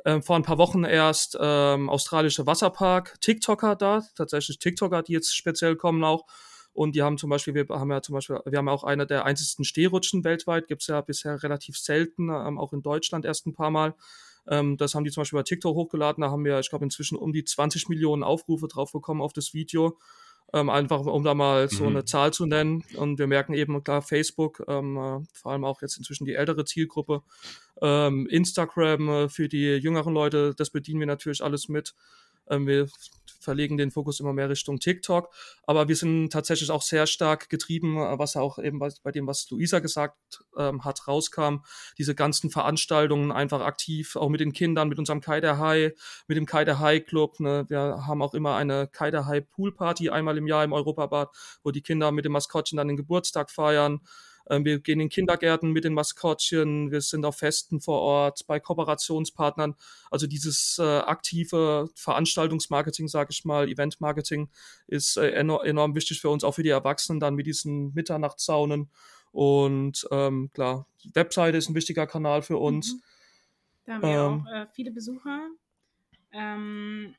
ähm, 0.06 0.22
vor 0.22 0.36
ein 0.36 0.44
paar 0.44 0.58
Wochen 0.58 0.84
erst 0.84 1.38
ähm, 1.40 1.90
australische 1.90 2.46
Wasserpark 2.46 3.20
TikToker 3.22 3.76
da, 3.76 4.04
tatsächlich 4.16 4.60
TikToker, 4.60 5.02
die 5.02 5.14
jetzt 5.14 5.36
speziell 5.36 5.76
kommen 5.76 6.04
auch. 6.04 6.26
Und 6.74 6.96
die 6.96 7.02
haben 7.02 7.18
zum 7.18 7.30
Beispiel, 7.30 7.54
wir 7.56 7.66
haben 7.70 7.90
ja 7.90 8.02
zum 8.02 8.14
Beispiel, 8.14 8.40
wir 8.46 8.58
haben 8.58 8.68
auch 8.68 8.84
eine 8.84 9.08
der 9.08 9.26
einzigsten 9.26 9.64
Stehrutschen 9.64 10.24
weltweit, 10.24 10.68
gibt 10.68 10.82
es 10.82 10.88
ja 10.88 11.02
bisher 11.02 11.42
relativ 11.42 11.78
selten, 11.78 12.30
ähm, 12.30 12.60
auch 12.60 12.74
in 12.74 12.82
Deutschland 12.82 13.26
erst 13.26 13.48
ein 13.48 13.54
paar 13.54 13.72
Mal. 13.72 13.96
Ähm, 14.48 14.78
das 14.78 14.94
haben 14.94 15.06
die 15.06 15.12
zum 15.12 15.22
Beispiel 15.22 15.40
bei 15.40 15.44
TikTok 15.44 15.76
hochgeladen. 15.76 16.22
Da 16.22 16.30
haben 16.30 16.46
wir, 16.46 16.60
ich 16.60 16.70
glaube, 16.70 16.86
inzwischen 16.86 17.18
um 17.18 17.34
die 17.34 17.44
20 17.44 17.90
Millionen 17.90 18.24
Aufrufe 18.24 18.68
drauf 18.68 18.92
bekommen 18.92 19.22
auf 19.22 19.34
das 19.34 19.54
Video. 19.54 19.98
Ähm, 20.54 20.70
einfach 20.70 21.02
um 21.06 21.24
da 21.24 21.34
mal 21.34 21.70
so 21.70 21.84
mhm. 21.84 21.90
eine 21.90 22.06
Zahl 22.06 22.32
zu 22.32 22.46
nennen. 22.46 22.84
Und 22.96 23.20
wir 23.20 23.28
merken 23.28 23.54
eben 23.54 23.84
klar, 23.84 24.02
Facebook, 24.02 24.64
ähm, 24.68 24.98
äh, 24.98 25.20
vor 25.34 25.52
allem 25.52 25.66
auch 25.66 25.82
jetzt 25.82 25.98
inzwischen 25.98 26.26
die 26.26 26.36
ältere 26.36 26.66
Zielgruppe, 26.66 27.24
ähm, 27.82 28.28
Instagram 28.28 29.10
äh, 29.10 29.30
für 29.30 29.50
die 29.50 29.76
jüngeren 29.76 30.14
Leute, 30.14 30.54
das 30.56 30.70
bedienen 30.70 31.00
wir 31.00 31.08
natürlich 31.08 31.44
alles 31.44 31.68
mit. 31.68 31.94
Ähm, 32.50 32.68
wir 32.68 32.88
verlegen 33.46 33.78
den 33.78 33.92
Fokus 33.92 34.20
immer 34.20 34.34
mehr 34.34 34.50
Richtung 34.50 34.80
TikTok. 34.80 35.30
Aber 35.64 35.88
wir 35.88 35.96
sind 35.96 36.32
tatsächlich 36.32 36.70
auch 36.72 36.82
sehr 36.82 37.08
stark 37.08 37.50
getrieben, 37.50 37.96
was 37.96 38.36
auch 38.36 38.60
eben 38.60 38.80
bei, 38.80 39.12
dem, 39.12 39.28
was 39.28 39.50
Luisa 39.50 39.80
gesagt 39.80 40.44
ähm, 40.58 40.84
hat, 40.84 41.08
rauskam. 41.08 41.60
Diese 41.98 42.16
ganzen 42.16 42.50
Veranstaltungen 42.50 43.32
einfach 43.32 43.62
aktiv, 43.62 44.18
auch 44.18 44.30
mit 44.30 44.42
den 44.42 44.52
Kindern, 44.52 44.90
mit 44.90 45.00
unserem 45.00 45.22
Kaider 45.22 45.60
High, 45.60 45.94
mit 46.28 46.38
dem 46.38 46.46
Kaider 46.46 46.80
High 46.80 47.06
Club. 47.06 47.40
Ne? 47.40 47.66
Wir 47.70 47.80
haben 47.80 48.22
auch 48.22 48.34
immer 48.34 48.56
eine 48.56 48.88
Kaider 48.88 49.26
High 49.28 49.50
Pool 49.50 49.74
Party 49.74 50.10
einmal 50.10 50.38
im 50.38 50.48
Jahr 50.48 50.64
im 50.64 50.74
Europabad, 50.74 51.30
wo 51.64 51.72
die 51.72 51.82
Kinder 51.82 52.12
mit 52.12 52.26
dem 52.26 52.34
Maskottchen 52.34 52.78
dann 52.78 52.88
den 52.88 52.98
Geburtstag 52.98 53.52
feiern. 53.52 54.02
Ähm, 54.50 54.66
wir 54.66 54.80
gehen 54.80 55.00
in 55.00 55.10
Kindergärten 55.10 55.72
mit 55.72 55.84
den 55.84 55.94
Maskottchen, 55.94 56.92
wir 56.92 57.02
sind 57.02 57.26
auf 57.26 57.38
Festen 57.38 57.82
vor 57.82 58.02
Ort, 58.02 58.46
bei 58.48 58.60
Kooperationspartnern. 58.60 59.76
Also 60.12 60.28
dieses 60.28 60.78
äh, 60.80 60.84
aktive 60.84 61.90
Veranstaltungsmarketing, 61.96 63.08
sage 63.08 63.30
ich 63.32 63.46
mal, 63.46 63.68
Eventmarketing 63.70 64.50
ist 64.88 65.18
äh, 65.18 65.32
enorm, 65.32 65.96
wichtig 65.96 66.22
für 66.22 66.30
uns, 66.30 66.44
auch 66.44 66.54
für 66.54 66.64
die 66.64 66.70
Erwachsenen 66.70 67.20
dann 67.20 67.36
mit 67.36 67.48
diesen 67.48 67.94
Mitternachtssaunen. 67.94 68.90
Und 69.32 70.08
ähm, 70.12 70.50
klar, 70.54 70.88
Webseite 71.14 71.58
ist 71.58 71.70
ein 71.70 71.76
wichtiger 71.76 72.08
Kanal 72.08 72.42
für 72.42 72.58
uns. 72.58 72.94
Mhm. 72.94 73.02
Da 73.86 73.94
haben 73.94 74.02
wir 74.02 74.10
ähm, 74.10 74.48
auch 74.48 74.52
äh, 74.52 74.68
viele 74.74 74.92
Besucher. 74.92 75.50
Ähm, 76.32 77.16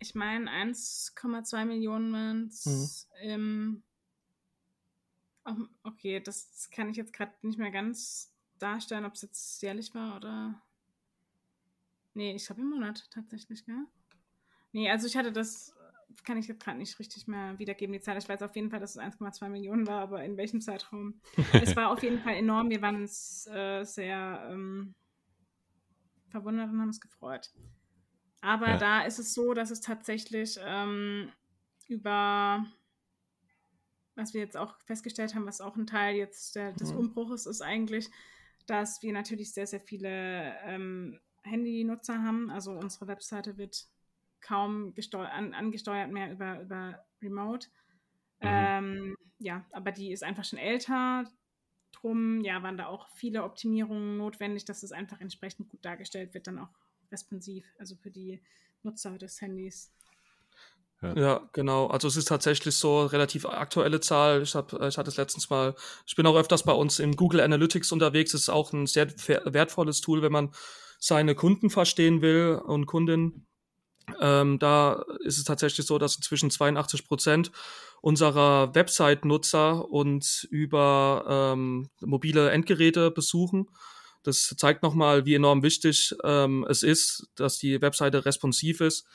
ich 0.00 0.14
meine 0.14 0.50
1,2 0.50 1.64
Millionen 1.64 2.50
mhm. 2.64 2.88
im 3.22 3.82
Okay, 5.82 6.20
das 6.20 6.68
kann 6.70 6.90
ich 6.90 6.96
jetzt 6.96 7.12
gerade 7.12 7.32
nicht 7.42 7.58
mehr 7.58 7.70
ganz 7.70 8.34
darstellen, 8.58 9.04
ob 9.04 9.14
es 9.14 9.22
jetzt 9.22 9.62
jährlich 9.62 9.94
war 9.94 10.16
oder. 10.16 10.62
Nee, 12.14 12.34
ich 12.34 12.50
habe 12.50 12.60
im 12.60 12.70
Monat 12.70 13.08
tatsächlich, 13.10 13.64
gell? 13.64 13.86
Nee, 14.72 14.90
also 14.90 15.06
ich 15.06 15.16
hatte 15.16 15.32
das, 15.32 15.74
kann 16.24 16.36
ich 16.36 16.48
jetzt 16.48 16.62
gerade 16.62 16.78
nicht 16.78 16.98
richtig 16.98 17.26
mehr 17.26 17.58
wiedergeben, 17.58 17.92
die 17.92 18.00
Zahl. 18.00 18.18
Ich 18.18 18.28
weiß 18.28 18.42
auf 18.42 18.56
jeden 18.56 18.70
Fall, 18.70 18.80
dass 18.80 18.96
es 18.96 19.02
1,2 19.02 19.48
Millionen 19.48 19.86
war, 19.86 20.00
aber 20.02 20.24
in 20.24 20.36
welchem 20.36 20.60
Zeitraum? 20.60 21.20
es 21.62 21.76
war 21.76 21.90
auf 21.90 22.02
jeden 22.02 22.18
Fall 22.20 22.34
enorm. 22.34 22.70
Wir 22.70 22.82
waren 22.82 22.96
uns 22.96 23.46
äh, 23.46 23.84
sehr 23.84 24.48
ähm, 24.50 24.94
verwundert 26.28 26.70
und 26.70 26.80
haben 26.80 26.88
uns 26.88 27.00
gefreut. 27.00 27.50
Aber 28.40 28.68
ja. 28.68 28.76
da 28.76 29.02
ist 29.02 29.18
es 29.18 29.34
so, 29.34 29.54
dass 29.54 29.70
es 29.70 29.80
tatsächlich 29.80 30.58
ähm, 30.62 31.32
über 31.88 32.66
was 34.18 34.34
wir 34.34 34.40
jetzt 34.40 34.56
auch 34.56 34.76
festgestellt 34.84 35.34
haben, 35.34 35.46
was 35.46 35.60
auch 35.60 35.76
ein 35.76 35.86
Teil 35.86 36.16
jetzt 36.16 36.56
der, 36.56 36.72
des 36.72 36.92
mhm. 36.92 36.98
Umbruches 36.98 37.46
ist 37.46 37.62
eigentlich, 37.62 38.10
dass 38.66 39.02
wir 39.02 39.12
natürlich 39.12 39.52
sehr, 39.52 39.66
sehr 39.66 39.80
viele 39.80 40.54
ähm, 40.64 41.18
Handynutzer 41.42 42.22
haben. 42.22 42.50
Also 42.50 42.72
unsere 42.72 43.06
Webseite 43.06 43.56
wird 43.56 43.86
kaum 44.40 44.92
an, 45.12 45.54
angesteuert 45.54 46.10
mehr 46.10 46.32
über, 46.32 46.60
über 46.60 47.04
Remote. 47.22 47.68
Mhm. 48.40 48.48
Ähm, 48.48 49.16
ja, 49.38 49.64
aber 49.70 49.92
die 49.92 50.12
ist 50.12 50.24
einfach 50.24 50.44
schon 50.44 50.58
älter. 50.58 51.24
Drum 51.92 52.40
ja, 52.42 52.62
waren 52.62 52.76
da 52.76 52.86
auch 52.86 53.08
viele 53.14 53.44
Optimierungen 53.44 54.18
notwendig, 54.18 54.64
dass 54.64 54.82
es 54.82 54.92
einfach 54.92 55.20
entsprechend 55.20 55.68
gut 55.68 55.84
dargestellt 55.84 56.34
wird, 56.34 56.46
dann 56.46 56.58
auch 56.58 56.70
responsiv, 57.10 57.72
also 57.78 57.96
für 57.96 58.10
die 58.10 58.40
Nutzer 58.82 59.16
des 59.16 59.40
Handys. 59.40 59.92
Ja. 61.02 61.16
ja. 61.16 61.48
genau. 61.52 61.86
Also 61.86 62.08
es 62.08 62.16
ist 62.16 62.28
tatsächlich 62.28 62.74
so 62.76 63.06
relativ 63.06 63.46
aktuelle 63.46 64.00
Zahl. 64.00 64.42
Ich 64.42 64.54
habe, 64.54 64.88
ich 64.88 64.98
hatte 64.98 65.10
es 65.10 65.16
letztens 65.16 65.48
mal. 65.50 65.74
Ich 66.06 66.16
bin 66.16 66.26
auch 66.26 66.36
öfters 66.36 66.64
bei 66.64 66.72
uns 66.72 66.98
in 66.98 67.16
Google 67.16 67.40
Analytics 67.40 67.92
unterwegs. 67.92 68.34
Es 68.34 68.42
ist 68.42 68.48
auch 68.48 68.72
ein 68.72 68.86
sehr 68.86 69.08
wertvolles 69.44 70.00
Tool, 70.00 70.22
wenn 70.22 70.32
man 70.32 70.50
seine 70.98 71.34
Kunden 71.34 71.70
verstehen 71.70 72.22
will 72.22 72.60
und 72.64 72.86
Kundinnen. 72.86 73.46
Ähm, 74.20 74.58
da 74.58 75.04
ist 75.20 75.38
es 75.38 75.44
tatsächlich 75.44 75.86
so, 75.86 75.98
dass 75.98 76.16
inzwischen 76.16 76.50
82 76.50 77.06
Prozent 77.06 77.52
unserer 78.00 78.74
Website-Nutzer 78.74 79.90
uns 79.90 80.44
über 80.44 81.52
ähm, 81.54 81.90
mobile 82.00 82.50
Endgeräte 82.50 83.10
besuchen. 83.10 83.68
Das 84.22 84.54
zeigt 84.56 84.82
nochmal, 84.82 85.26
wie 85.26 85.34
enorm 85.34 85.62
wichtig 85.62 86.14
ähm, 86.24 86.66
es 86.68 86.82
ist, 86.82 87.28
dass 87.36 87.58
die 87.58 87.80
Webseite 87.80 88.24
responsiv 88.24 88.80
ist. 88.80 89.06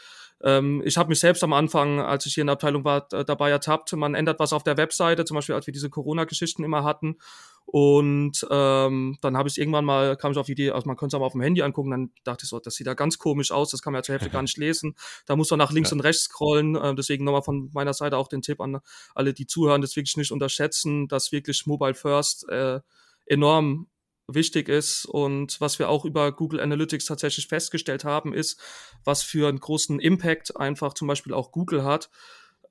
Ähm, 0.43 0.81
ich 0.85 0.97
habe 0.97 1.09
mich 1.09 1.19
selbst 1.19 1.43
am 1.43 1.53
Anfang, 1.53 1.99
als 1.99 2.25
ich 2.25 2.33
hier 2.33 2.41
in 2.41 2.47
der 2.47 2.53
Abteilung 2.53 2.83
war, 2.83 3.07
dabei 3.07 3.49
ertappt. 3.49 3.93
Man 3.93 4.13
ändert 4.13 4.39
was 4.39 4.53
auf 4.53 4.63
der 4.63 4.77
Webseite, 4.77 5.25
zum 5.25 5.35
Beispiel 5.35 5.55
als 5.55 5.67
wir 5.67 5.73
diese 5.73 5.89
Corona-Geschichten 5.89 6.63
immer 6.63 6.83
hatten. 6.83 7.17
Und 7.65 8.45
ähm, 8.51 9.17
dann 9.21 9.37
habe 9.37 9.47
ich 9.47 9.57
irgendwann 9.57 9.85
mal, 9.85 10.17
kam 10.17 10.33
ich 10.33 10.37
auf 10.37 10.45
die 10.45 10.51
Idee, 10.51 10.71
also 10.71 10.85
man 10.85 10.97
könnte 10.97 11.15
es 11.15 11.17
aber 11.17 11.25
auf 11.25 11.31
dem 11.31 11.41
Handy 11.41 11.61
angucken, 11.61 11.91
dann 11.91 12.11
dachte 12.25 12.43
ich 12.43 12.49
so, 12.49 12.59
das 12.59 12.75
sieht 12.75 12.87
da 12.87 12.93
ganz 12.93 13.17
komisch 13.17 13.51
aus, 13.51 13.71
das 13.71 13.81
kann 13.81 13.93
man 13.93 13.99
ja 13.99 14.03
zur 14.03 14.13
Hälfte 14.13 14.29
gar 14.29 14.41
nicht 14.41 14.57
lesen. 14.59 14.95
Da 15.25 15.35
muss 15.35 15.49
man 15.49 15.59
nach 15.59 15.71
links 15.71 15.91
ja. 15.91 15.95
und 15.95 16.01
rechts 16.01 16.23
scrollen. 16.23 16.75
Äh, 16.75 16.93
deswegen 16.95 17.23
nochmal 17.23 17.43
von 17.43 17.69
meiner 17.73 17.93
Seite 17.93 18.17
auch 18.17 18.27
den 18.27 18.41
Tipp 18.41 18.59
an 18.59 18.79
alle, 19.15 19.33
die 19.33 19.47
zuhören, 19.47 19.81
das 19.81 19.95
wirklich 19.95 20.17
nicht 20.17 20.31
unterschätzen, 20.31 21.07
dass 21.07 21.31
wirklich 21.31 21.65
Mobile 21.65 21.93
First 21.93 22.49
äh, 22.49 22.81
enorm 23.25 23.87
wichtig 24.27 24.69
ist 24.69 25.05
und 25.05 25.59
was 25.59 25.79
wir 25.79 25.89
auch 25.89 26.05
über 26.05 26.31
Google 26.31 26.59
Analytics 26.59 27.05
tatsächlich 27.05 27.47
festgestellt 27.47 28.03
haben, 28.05 28.33
ist, 28.33 28.59
was 29.03 29.23
für 29.23 29.49
einen 29.49 29.59
großen 29.59 29.99
Impact 29.99 30.55
einfach 30.57 30.93
zum 30.93 31.07
Beispiel 31.07 31.33
auch 31.33 31.51
Google 31.51 31.83
hat. 31.83 32.09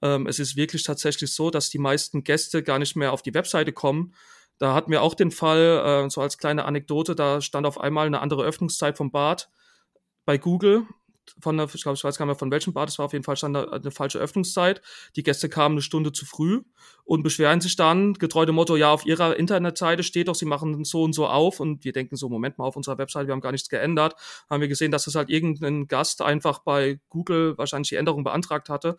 Ähm, 0.01 0.27
es 0.27 0.39
ist 0.39 0.57
wirklich 0.57 0.83
tatsächlich 0.83 1.33
so, 1.33 1.51
dass 1.51 1.71
die 1.71 1.79
meisten 1.79 2.25
Gäste 2.25 2.63
gar 2.63 2.79
nicht 2.79 2.97
mehr 2.97 3.13
auf 3.13 3.23
die 3.23 3.35
Webseite 3.35 3.73
kommen. 3.73 4.15
Da 4.59 4.75
hatten 4.75 4.91
wir 4.91 5.03
auch 5.03 5.15
den 5.15 5.31
Fall, 5.31 6.05
äh, 6.07 6.11
so 6.11 6.21
als 6.21 6.39
kleine 6.39 6.65
Anekdote, 6.65 7.15
da 7.15 7.41
stand 7.41 7.67
auf 7.67 7.81
einmal 7.81 8.07
eine 8.07 8.21
andere 8.21 8.45
Öffnungszeit 8.45 8.97
vom 8.97 9.11
Bad 9.11 9.51
bei 10.25 10.39
Google 10.39 10.87
von 11.41 11.57
der, 11.57 11.69
ich 11.73 11.83
glaube, 11.83 11.97
ich 11.97 12.05
weiß 12.05 12.19
gar 12.19 12.27
nicht 12.27 12.33
mehr 12.33 12.39
von 12.39 12.51
welchem 12.51 12.73
Bad, 12.73 12.89
es 12.89 12.99
war 12.99 13.07
auf 13.07 13.13
jeden 13.13 13.25
Fall 13.25 13.37
stand 13.37 13.57
da 13.57 13.65
eine 13.65 13.91
falsche 13.91 14.19
Öffnungszeit. 14.19 14.83
Die 15.17 15.23
Gäste 15.23 15.49
kamen 15.49 15.75
eine 15.75 15.83
Stunde 15.83 16.13
zu 16.13 16.27
früh 16.27 16.63
und 17.05 17.23
beschweren 17.23 17.61
sich 17.61 17.77
dann, 17.77 18.15
getreu 18.15 18.45
dem 18.45 18.55
Motto, 18.55 18.77
ja, 18.77 18.93
auf 18.93 19.07
ihrer 19.07 19.37
Internetseite 19.37 20.03
steht 20.03 20.29
doch, 20.29 20.35
sie 20.35 20.45
machen 20.45 20.85
so 20.85 21.03
und 21.03 21.13
so 21.13 21.27
auf 21.27 21.61
und 21.61 21.85
wir 21.85 21.93
denken 21.93 22.17
so, 22.17 22.29
Moment 22.29 22.59
mal, 22.59 22.65
auf 22.65 22.77
unserer 22.77 22.99
Webseite, 22.99 23.29
wir 23.29 23.33
haben 23.33 23.41
gar 23.41 23.53
nichts 23.53 23.69
geändert. 23.69 24.15
Haben 24.51 24.61
wir 24.61 24.69
gesehen, 24.69 24.91
dass 24.91 25.05
das 25.05 25.15
halt 25.15 25.31
irgendein 25.31 25.87
Gast 25.87 26.23
einfach 26.23 26.61
bei 26.61 27.01
Google 27.09 27.57
wahrscheinlich 27.59 27.91
die 27.91 27.97
Änderung 27.97 28.25
beantragt 28.25 28.69
hatte. 28.69 28.97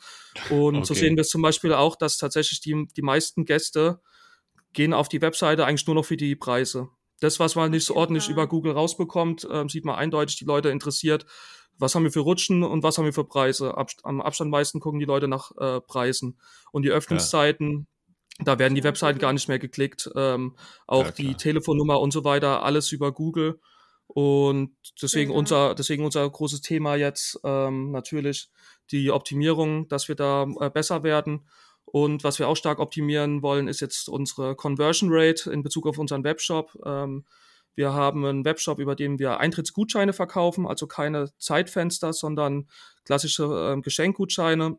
Und 0.50 0.78
okay. 0.78 0.86
so 0.86 0.94
sehen 0.94 1.16
wir 1.16 1.22
es 1.22 1.30
zum 1.30 1.42
Beispiel 1.42 1.74
auch, 1.74 1.96
dass 1.96 2.18
tatsächlich 2.18 2.62
die, 2.62 2.88
die 2.96 3.02
meisten 3.02 3.46
Gäste 3.46 4.00
gehen 4.74 4.94
auf 4.94 5.10
die 5.10 5.22
Webseite 5.22 5.66
eigentlich 5.66 5.86
nur 5.88 5.96
noch 5.96 6.06
für 6.06 6.18
die 6.18 6.36
Preise. 6.36 6.90
Das, 7.20 7.40
was 7.40 7.56
man 7.56 7.72
nicht 7.72 7.86
so 7.86 7.96
ordentlich 7.96 8.28
über 8.28 8.48
Google 8.48 8.74
rausbekommt, 8.74 9.46
äh, 9.50 9.64
sieht 9.70 9.86
man 9.86 9.96
eindeutig, 9.96 10.36
die 10.36 10.46
Leute 10.46 10.70
interessiert, 10.70 11.26
was 11.78 11.96
haben 11.96 12.04
wir 12.04 12.12
für 12.12 12.22
Rutschen 12.22 12.64
und 12.64 12.84
was 12.84 12.98
haben 12.98 13.06
wir 13.06 13.14
für 13.14 13.26
Preise. 13.26 13.76
Ab, 13.78 13.90
am 14.04 14.22
Abstand 14.22 14.52
meisten 14.52 14.80
gucken 14.80 15.00
die 15.00 15.06
Leute 15.06 15.28
nach 15.28 15.52
äh, 15.58 15.82
Preisen. 15.82 16.40
Und 16.72 16.84
die 16.84 16.92
Öffnungszeiten, 16.92 17.88
ja. 18.40 18.46
da 18.46 18.60
werden 18.60 18.76
die 18.76 18.84
Webseiten 18.84 19.20
gar 19.20 19.34
nicht 19.34 19.48
mehr 19.48 19.60
geklickt. 19.60 20.10
Ähm, 20.16 20.56
auch 20.88 21.06
ja, 21.06 21.12
die 21.12 21.36
Telefonnummer 21.36 22.00
und 22.00 22.12
so 22.12 22.24
weiter, 22.24 22.64
alles 22.64 22.92
über 22.92 23.12
Google. 23.12 23.60
Und 24.08 24.76
deswegen 25.02 25.32
ja. 25.32 25.38
unser, 25.38 25.76
deswegen 25.76 26.06
unser 26.06 26.30
großes 26.30 26.62
Thema 26.62 26.96
jetzt 26.96 27.40
ähm, 27.44 27.92
natürlich 27.92 28.50
die 28.92 29.12
Optimierung, 29.12 29.88
dass 29.88 30.08
wir 30.08 30.16
da 30.16 30.46
äh, 30.60 30.70
besser 30.70 31.04
werden. 31.04 31.48
Und 31.86 32.24
was 32.24 32.40
wir 32.40 32.48
auch 32.48 32.56
stark 32.56 32.80
optimieren 32.80 33.42
wollen, 33.42 33.68
ist 33.68 33.82
jetzt 33.82 34.10
unsere 34.10 34.56
Conversion 34.56 35.10
Rate 35.12 35.52
in 35.52 35.64
Bezug 35.64 35.88
auf 35.88 35.98
unseren 35.98 36.24
Webshop. 36.24 36.72
Ähm, 36.86 37.26
wir 37.76 37.94
haben 37.94 38.26
einen 38.26 38.46
Webshop, 38.46 38.80
über 38.80 38.96
den 38.96 39.20
wir 39.20 39.40
Eintrittsgutscheine 39.40 40.14
verkaufen, 40.14 40.68
also 40.68 40.88
keine 40.88 41.30
Zeitfenster, 41.38 42.14
sondern 42.14 42.68
klassische 43.06 43.76
äh, 43.76 43.82
Geschenkgutscheine. 43.82 44.78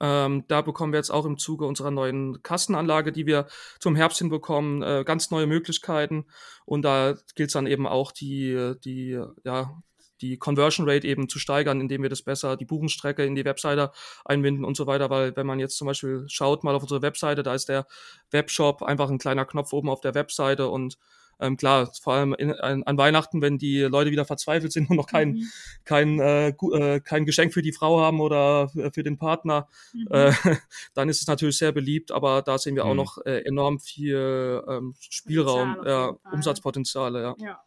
Ähm, 0.00 0.44
da 0.48 0.60
bekommen 0.60 0.92
wir 0.92 0.98
jetzt 0.98 1.10
auch 1.10 1.24
im 1.24 1.38
Zuge 1.38 1.64
unserer 1.64 1.90
neuen 1.90 2.42
Kassenanlage, 2.42 3.12
die 3.12 3.26
wir 3.26 3.46
zum 3.78 3.96
Herbst 3.96 4.18
hinbekommen, 4.18 4.82
äh, 4.82 5.04
ganz 5.04 5.30
neue 5.30 5.46
Möglichkeiten. 5.46 6.26
Und 6.66 6.82
da 6.82 7.14
gilt 7.34 7.48
es 7.48 7.54
dann 7.54 7.66
eben 7.66 7.86
auch, 7.86 8.12
die, 8.12 8.74
die, 8.84 9.18
ja, 9.44 9.82
die 10.20 10.36
Conversion 10.36 10.88
Rate 10.88 11.06
eben 11.06 11.28
zu 11.28 11.38
steigern, 11.38 11.80
indem 11.80 12.02
wir 12.02 12.10
das 12.10 12.22
besser, 12.22 12.56
die 12.56 12.64
Buchungsstrecke 12.64 13.24
in 13.24 13.34
die 13.34 13.44
Webseite 13.44 13.92
einbinden 14.24 14.64
und 14.64 14.76
so 14.76 14.86
weiter. 14.86 15.10
Weil 15.10 15.36
wenn 15.36 15.46
man 15.46 15.60
jetzt 15.60 15.76
zum 15.76 15.86
Beispiel 15.86 16.24
schaut 16.28 16.64
mal 16.64 16.74
auf 16.74 16.82
unsere 16.82 17.02
Webseite, 17.02 17.42
da 17.42 17.54
ist 17.54 17.68
der 17.68 17.86
Webshop 18.30 18.82
einfach 18.82 19.10
ein 19.10 19.18
kleiner 19.18 19.44
Knopf 19.44 19.72
oben 19.72 19.88
auf 19.88 20.00
der 20.00 20.14
Webseite 20.14 20.68
und 20.68 20.98
ähm, 21.40 21.56
klar, 21.56 21.90
vor 22.00 22.14
allem 22.14 22.34
in, 22.34 22.52
an, 22.52 22.82
an, 22.82 22.98
Weihnachten, 22.98 23.40
wenn 23.42 23.58
die 23.58 23.80
Leute 23.80 24.10
wieder 24.10 24.24
verzweifelt 24.24 24.72
sind 24.72 24.90
und 24.90 24.96
noch 24.96 25.06
kein, 25.06 25.32
mhm. 25.32 25.48
kein, 25.84 26.20
äh, 26.20 26.48
äh, 26.48 27.00
kein 27.00 27.24
Geschenk 27.24 27.52
für 27.52 27.62
die 27.62 27.72
Frau 27.72 28.00
haben 28.00 28.20
oder 28.20 28.68
für 28.68 29.02
den 29.02 29.18
Partner, 29.18 29.68
mhm. 29.92 30.08
äh, 30.10 30.32
dann 30.94 31.08
ist 31.08 31.20
es 31.20 31.26
natürlich 31.26 31.58
sehr 31.58 31.72
beliebt, 31.72 32.12
aber 32.12 32.42
da 32.42 32.58
sehen 32.58 32.76
wir 32.76 32.84
mhm. 32.84 32.90
auch 32.90 32.94
noch 32.94 33.18
äh, 33.24 33.42
enorm 33.44 33.78
viel 33.78 34.62
ähm, 34.68 34.94
Spielraum, 34.98 35.76
äh, 35.84 36.08
Umsatzpotenziale. 36.32 37.22
Ja. 37.22 37.34
ja. 37.38 37.60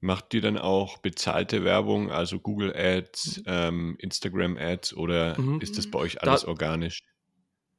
Macht 0.00 0.32
ihr 0.32 0.40
dann 0.40 0.58
auch 0.58 0.98
bezahlte 0.98 1.64
Werbung, 1.64 2.12
also 2.12 2.38
Google 2.38 2.72
Ads, 2.74 3.38
mhm. 3.38 3.42
ähm, 3.46 3.96
Instagram 3.98 4.56
Ads 4.56 4.94
oder 4.94 5.38
mhm. 5.38 5.60
ist 5.60 5.76
das 5.76 5.90
bei 5.90 5.98
euch 5.98 6.22
alles 6.22 6.42
da, 6.42 6.48
organisch? 6.48 7.02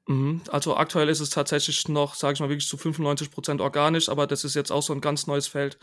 Mhm. 0.10 0.42
Also 0.50 0.76
aktuell 0.76 1.08
ist 1.08 1.20
es 1.20 1.30
tatsächlich 1.30 1.88
noch, 1.88 2.16
sage 2.16 2.34
ich 2.34 2.40
mal, 2.40 2.50
wirklich 2.50 2.68
zu 2.68 2.78
95 2.78 3.30
Prozent 3.30 3.62
organisch, 3.62 4.10
aber 4.10 4.26
das 4.26 4.44
ist 4.44 4.56
jetzt 4.56 4.72
auch 4.72 4.82
so 4.82 4.92
ein 4.92 5.02
ganz 5.02 5.28
neues 5.28 5.48
Feld, 5.48 5.78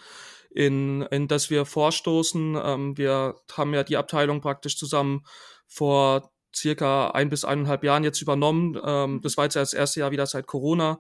in, 0.51 1.03
in 1.03 1.29
das 1.29 1.49
wir 1.49 1.65
vorstoßen. 1.65 2.59
Ähm, 2.61 2.99
wir 2.99 3.37
haben 3.53 3.73
ja 3.73 3.85
die 3.85 3.97
Abteilung 3.97 4.41
praktisch 4.41 4.77
zusammen 4.77 5.25
vor 5.69 6.33
circa 6.53 7.13
ein 7.13 7.29
bis 7.29 7.45
eineinhalb 7.45 7.85
Jahren 7.85 8.03
jetzt 8.03 8.21
übernommen. 8.21 8.77
Ähm, 8.85 9.21
das 9.23 9.37
war 9.37 9.45
jetzt 9.45 9.55
das 9.55 9.73
erste 9.73 10.01
Jahr 10.01 10.11
wieder 10.11 10.27
seit 10.27 10.49
Corona. 10.49 10.99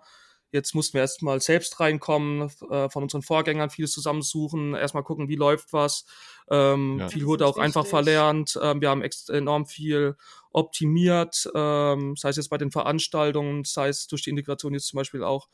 Jetzt 0.52 0.74
mussten 0.74 0.94
wir 0.94 1.02
erstmal 1.02 1.40
selbst 1.40 1.80
reinkommen, 1.80 2.50
äh, 2.70 2.88
von 2.88 3.02
unseren 3.02 3.22
Vorgängern 3.22 3.70
vieles 3.70 3.92
zusammensuchen, 3.92 4.74
erstmal 4.74 5.02
gucken, 5.02 5.28
wie 5.28 5.37
läuft 5.37 5.72
was. 5.72 6.04
Ähm, 6.50 6.98
ja. 7.00 7.09
Viel 7.09 7.26
wurde 7.26 7.46
auch 7.46 7.56
wichtig. 7.56 7.64
einfach 7.64 7.87
verlernt. 7.87 8.59
Ähm, 8.62 8.80
wir 8.80 8.90
haben 8.90 9.02
enorm 9.28 9.66
viel 9.66 10.16
optimiert, 10.52 11.50
ähm, 11.54 12.14
sei 12.16 12.30
es 12.30 12.37
jetzt 12.37 12.48
bei 12.48 12.59
den 12.59 12.70
Veranstaltungen, 12.70 13.64
sei 13.64 13.88
es 13.88 14.06
durch 14.06 14.22
die 14.22 14.30
Integration 14.30 14.72
jetzt 14.72 14.88
zum 14.88 14.98
Beispiel 14.98 15.22
auch 15.22 15.48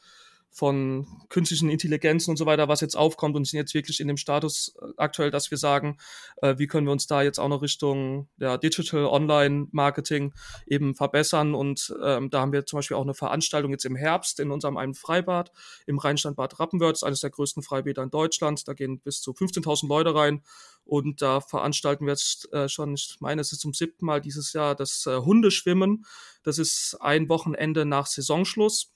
von 0.55 1.07
künstlichen 1.31 1.71
Intelligenzen 1.71 2.31
und 2.31 2.37
so 2.37 2.45
weiter, 2.45 2.69
was 2.69 2.83
jetzt 2.83 2.95
aufkommt 2.95 3.37
und 3.37 3.47
sind 3.47 3.59
jetzt 3.59 3.73
wirklich 3.73 4.01
in 4.01 4.07
dem 4.07 4.19
Status 4.19 4.75
äh, 4.81 4.87
aktuell, 4.99 5.31
dass 5.31 5.51
wir 5.51 5.57
sagen, 5.57 5.97
äh, 6.43 6.57
wie 6.59 6.67
können 6.67 6.87
wir 6.87 6.93
uns 6.93 7.07
da 7.07 7.23
jetzt 7.23 7.41
auch 7.41 7.49
noch 7.49 7.63
Richtung 7.63 8.29
ja, 8.37 8.59
Digital 8.59 9.07
Online 9.07 9.69
Marketing 9.73 10.35
eben 10.67 10.95
verbessern. 10.95 11.55
Und 11.55 11.95
ähm, 12.05 12.29
da 12.29 12.43
haben 12.43 12.53
wir 12.53 12.67
zum 12.67 12.79
Beispiel 12.79 12.99
auch 12.99 13.03
eine 13.03 13.15
Veranstaltung 13.15 13.71
jetzt 13.71 13.87
im 13.87 13.97
Herbst 13.97 14.41
in 14.41 14.51
unserem 14.51 14.77
einen 14.77 14.93
Freibad 14.93 15.53
im 15.87 15.99
Rheinstand 15.99 16.37
Bad 16.37 16.61
Rappenwörth, 16.61 17.03
eines 17.03 17.21
der 17.21 17.31
größten 17.31 17.63
Freibäder 17.63 18.03
in 18.03 18.11
Deutschland, 18.11 18.69
da 18.69 18.75
gehen 18.75 19.01
bis 19.01 19.23
zu 19.23 19.33
15.000 19.33 19.89
Leute 19.89 20.15
rein. 20.15 20.43
Und 20.85 21.23
da 21.23 21.41
veranstalten 21.41 22.05
wir 22.05 22.13
jetzt 22.13 22.53
äh, 22.53 22.69
schon, 22.69 22.93
ich 22.93 23.17
meine, 23.21 23.41
es 23.41 23.53
ist 23.53 23.61
zum 23.61 23.73
siebten 23.73 24.05
Mal 24.05 24.21
dieses 24.21 24.53
Jahr 24.53 24.75
das 24.75 25.07
äh, 25.07 25.17
Hundeschwimmen. 25.17 26.05
Das 26.43 26.59
ist 26.59 26.99
ein 27.01 27.31
Wochenende 27.31 27.87
nach 27.87 28.07
Saisonschluss 28.07 28.93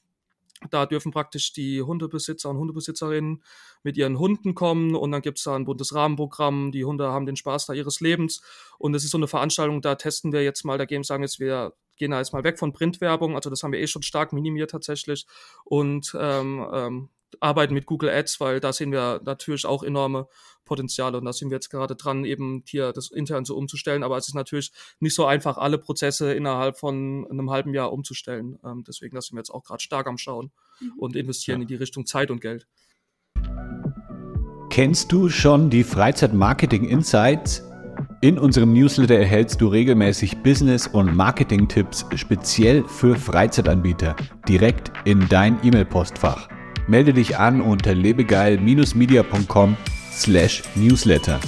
da 0.70 0.86
dürfen 0.86 1.12
praktisch 1.12 1.52
die 1.52 1.82
Hundebesitzer 1.82 2.50
und 2.50 2.58
Hundebesitzerinnen 2.58 3.42
mit 3.82 3.96
ihren 3.96 4.18
Hunden 4.18 4.54
kommen 4.54 4.94
und 4.94 5.12
dann 5.12 5.22
gibt 5.22 5.38
es 5.38 5.44
da 5.44 5.54
ein 5.54 5.64
buntes 5.64 5.94
Rahmenprogramm. 5.94 6.72
Die 6.72 6.84
Hunde 6.84 7.08
haben 7.08 7.26
den 7.26 7.36
Spaß 7.36 7.66
da 7.66 7.72
ihres 7.72 8.00
Lebens. 8.00 8.42
Und 8.78 8.94
es 8.94 9.04
ist 9.04 9.10
so 9.10 9.18
eine 9.18 9.28
Veranstaltung, 9.28 9.82
da 9.82 9.94
testen 9.94 10.32
wir 10.32 10.42
jetzt 10.42 10.64
mal, 10.64 10.78
da 10.78 10.84
gehen 10.84 11.04
sagen 11.04 11.22
jetzt 11.22 11.40
wir 11.40 11.74
gehen 11.96 12.10
da 12.10 12.18
jetzt 12.18 12.32
mal 12.32 12.44
weg 12.44 12.58
von 12.58 12.72
Printwerbung, 12.72 13.34
also 13.34 13.48
das 13.48 13.62
haben 13.62 13.72
wir 13.72 13.80
eh 13.80 13.86
schon 13.86 14.02
stark 14.02 14.32
minimiert 14.32 14.70
tatsächlich. 14.70 15.26
Und 15.64 16.14
ähm, 16.18 16.66
ähm, 16.72 17.08
arbeiten 17.40 17.74
mit 17.74 17.86
Google 17.86 18.10
Ads, 18.10 18.40
weil 18.40 18.60
da 18.60 18.72
sehen 18.72 18.92
wir 18.92 19.20
natürlich 19.24 19.66
auch 19.66 19.82
enorme 19.82 20.28
Potenziale 20.64 21.16
und 21.16 21.24
da 21.24 21.32
sind 21.32 21.50
wir 21.50 21.56
jetzt 21.56 21.70
gerade 21.70 21.96
dran, 21.96 22.24
eben 22.24 22.62
hier 22.66 22.92
das 22.92 23.10
intern 23.10 23.44
so 23.44 23.56
umzustellen. 23.56 24.02
Aber 24.02 24.18
es 24.18 24.28
ist 24.28 24.34
natürlich 24.34 24.72
nicht 25.00 25.14
so 25.14 25.24
einfach, 25.24 25.56
alle 25.56 25.78
Prozesse 25.78 26.34
innerhalb 26.34 26.78
von 26.78 27.26
einem 27.30 27.50
halben 27.50 27.72
Jahr 27.72 27.92
umzustellen. 27.92 28.58
Ähm, 28.64 28.84
deswegen 28.86 29.14
da 29.14 29.22
sind 29.22 29.36
wir 29.36 29.40
jetzt 29.40 29.50
auch 29.50 29.64
gerade 29.64 29.82
stark 29.82 30.06
am 30.06 30.18
Schauen 30.18 30.50
mhm. 30.80 30.92
und 30.98 31.16
investieren 31.16 31.60
ja. 31.60 31.62
in 31.62 31.68
die 31.68 31.76
Richtung 31.76 32.04
Zeit 32.04 32.30
und 32.30 32.40
Geld. 32.40 32.66
Kennst 34.68 35.10
du 35.10 35.30
schon 35.30 35.70
die 35.70 35.84
Freizeit 35.84 36.34
Marketing 36.34 36.84
Insights? 36.84 37.62
In 38.20 38.38
unserem 38.38 38.72
Newsletter 38.72 39.14
erhältst 39.14 39.60
du 39.60 39.68
regelmäßig 39.68 40.42
Business- 40.42 40.86
und 40.86 41.14
Marketing-Tipps 41.14 42.06
speziell 42.16 42.84
für 42.84 43.16
Freizeitanbieter 43.16 44.16
direkt 44.48 44.92
in 45.04 45.28
dein 45.28 45.58
E-Mail-Postfach. 45.62 46.55
Melde 46.88 47.12
dich 47.12 47.36
an 47.36 47.60
unter 47.60 47.94
lebegeil-media.com 47.94 49.76
slash 50.12 50.62
newsletter. 50.76 51.40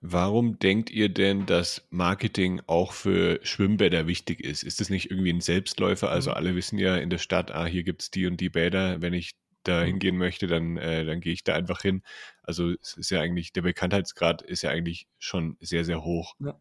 Warum 0.00 0.58
denkt 0.58 0.88
ihr 0.90 1.10
denn, 1.10 1.44
dass 1.44 1.86
Marketing 1.90 2.62
auch 2.66 2.94
für 2.94 3.38
Schwimmbäder 3.42 4.06
wichtig 4.06 4.42
ist? 4.42 4.62
Ist 4.62 4.80
das 4.80 4.88
nicht 4.88 5.10
irgendwie 5.10 5.30
ein 5.30 5.42
Selbstläufer? 5.42 6.08
Also 6.10 6.30
mhm. 6.30 6.36
alle 6.36 6.54
wissen 6.54 6.78
ja 6.78 6.96
in 6.96 7.10
der 7.10 7.18
Stadt, 7.18 7.50
ah, 7.50 7.66
hier 7.66 7.82
gibt 7.82 8.00
es 8.00 8.10
die 8.10 8.26
und 8.26 8.40
die 8.40 8.48
Bäder. 8.48 9.02
Wenn 9.02 9.12
ich 9.12 9.32
da 9.62 9.82
mhm. 9.82 9.86
hingehen 9.86 10.16
möchte, 10.16 10.46
dann, 10.46 10.78
äh, 10.78 11.04
dann 11.04 11.20
gehe 11.20 11.34
ich 11.34 11.44
da 11.44 11.54
einfach 11.54 11.82
hin. 11.82 12.02
Also 12.42 12.70
es 12.80 12.96
ist 12.96 13.10
ja 13.10 13.20
eigentlich, 13.20 13.52
der 13.52 13.60
Bekanntheitsgrad 13.60 14.40
ist 14.40 14.62
ja 14.62 14.70
eigentlich 14.70 15.06
schon 15.18 15.58
sehr, 15.60 15.84
sehr 15.84 16.02
hoch. 16.02 16.34
Ja. 16.38 16.58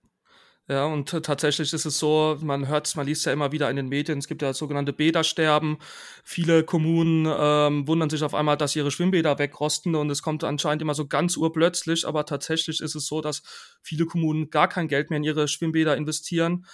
Ja, 0.70 0.86
und 0.86 1.10
tatsächlich 1.10 1.74
ist 1.74 1.86
es 1.86 1.98
so, 1.98 2.38
man 2.42 2.68
hört 2.68 2.96
man 2.96 3.08
liest 3.08 3.26
ja 3.26 3.34
immer 3.34 3.52
wieder 3.52 3.72
in 3.72 3.76
den 3.76 3.90
Medien, 3.90 4.20
es 4.20 4.28
gibt 4.28 4.44
ja 4.44 4.54
sogenannte 4.54 4.94
Bädersterben. 4.94 5.80
Viele 6.24 6.64
Kommunen 6.64 7.28
ähm, 7.28 7.88
wundern 7.88 8.12
sich 8.12 8.22
auf 8.22 8.36
einmal, 8.36 8.56
dass 8.56 8.76
ihre 8.76 8.92
Schwimmbäder 8.92 9.40
wegrosten 9.40 9.96
und 9.96 10.12
es 10.12 10.22
kommt 10.22 10.44
anscheinend 10.44 10.84
immer 10.84 10.94
so 10.94 11.08
ganz 11.08 11.38
urplötzlich, 11.38 12.08
aber 12.08 12.24
tatsächlich 12.28 12.82
ist 12.82 12.94
es 12.94 13.08
so, 13.08 13.20
dass 13.20 13.42
viele 13.82 14.06
Kommunen 14.06 14.52
gar 14.52 14.68
kein 14.68 14.88
Geld 14.88 15.10
mehr 15.10 15.18
in 15.18 15.24
ihre 15.24 15.48
Schwimmbäder 15.48 15.98
investieren. 15.98 16.68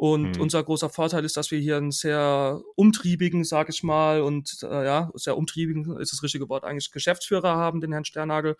Und 0.00 0.36
mhm. 0.36 0.40
unser 0.40 0.62
großer 0.62 0.88
Vorteil 0.88 1.26
ist, 1.26 1.36
dass 1.36 1.50
wir 1.50 1.58
hier 1.58 1.76
einen 1.76 1.90
sehr 1.90 2.62
umtriebigen, 2.74 3.44
sage 3.44 3.70
ich 3.70 3.82
mal, 3.82 4.22
und 4.22 4.62
äh, 4.62 4.84
ja, 4.86 5.10
sehr 5.12 5.36
umtriebigen 5.36 5.98
ist 5.98 6.12
das 6.12 6.22
richtige 6.22 6.48
Wort 6.48 6.64
eigentlich, 6.64 6.90
Geschäftsführer 6.90 7.56
haben, 7.56 7.82
den 7.82 7.92
Herrn 7.92 8.06
Sternagel, 8.06 8.56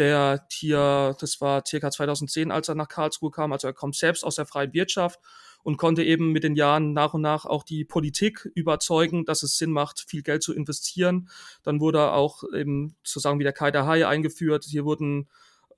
der 0.00 0.46
hier, 0.50 1.16
das 1.20 1.40
war 1.40 1.62
circa 1.66 1.90
2010, 1.90 2.50
als 2.50 2.68
er 2.68 2.74
nach 2.74 2.88
Karlsruhe 2.88 3.30
kam, 3.30 3.52
also 3.52 3.68
er 3.68 3.74
kommt 3.74 3.94
selbst 3.94 4.24
aus 4.24 4.34
der 4.34 4.46
freien 4.46 4.72
Wirtschaft 4.72 5.20
und 5.62 5.76
konnte 5.76 6.02
eben 6.02 6.32
mit 6.32 6.42
den 6.42 6.56
Jahren 6.56 6.92
nach 6.92 7.14
und 7.14 7.20
nach 7.20 7.44
auch 7.44 7.62
die 7.62 7.84
Politik 7.84 8.50
überzeugen, 8.54 9.24
dass 9.26 9.42
es 9.42 9.58
Sinn 9.58 9.70
macht, 9.70 10.04
viel 10.08 10.22
Geld 10.22 10.42
zu 10.42 10.54
investieren. 10.54 11.28
Dann 11.62 11.80
wurde 11.80 12.12
auch 12.12 12.42
eben 12.54 12.96
sozusagen 13.04 13.38
wie 13.38 13.44
der 13.44 13.52
Kai 13.52 13.70
der 13.70 13.86
Hai 13.86 14.06
eingeführt. 14.06 14.64
Hier 14.64 14.86
wurden 14.86 15.28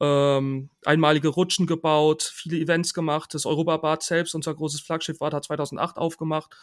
ähm, 0.00 0.70
einmalige 0.84 1.28
Rutschen 1.28 1.66
gebaut, 1.66 2.22
viele 2.22 2.58
Events 2.58 2.94
gemacht. 2.94 3.34
Das 3.34 3.44
Europabad 3.44 4.04
selbst, 4.04 4.34
unser 4.36 4.54
großes 4.54 4.80
Flaggschiff, 4.80 5.20
war 5.20 5.30
da 5.30 5.42
2008 5.42 5.98
aufgemacht 5.98 6.54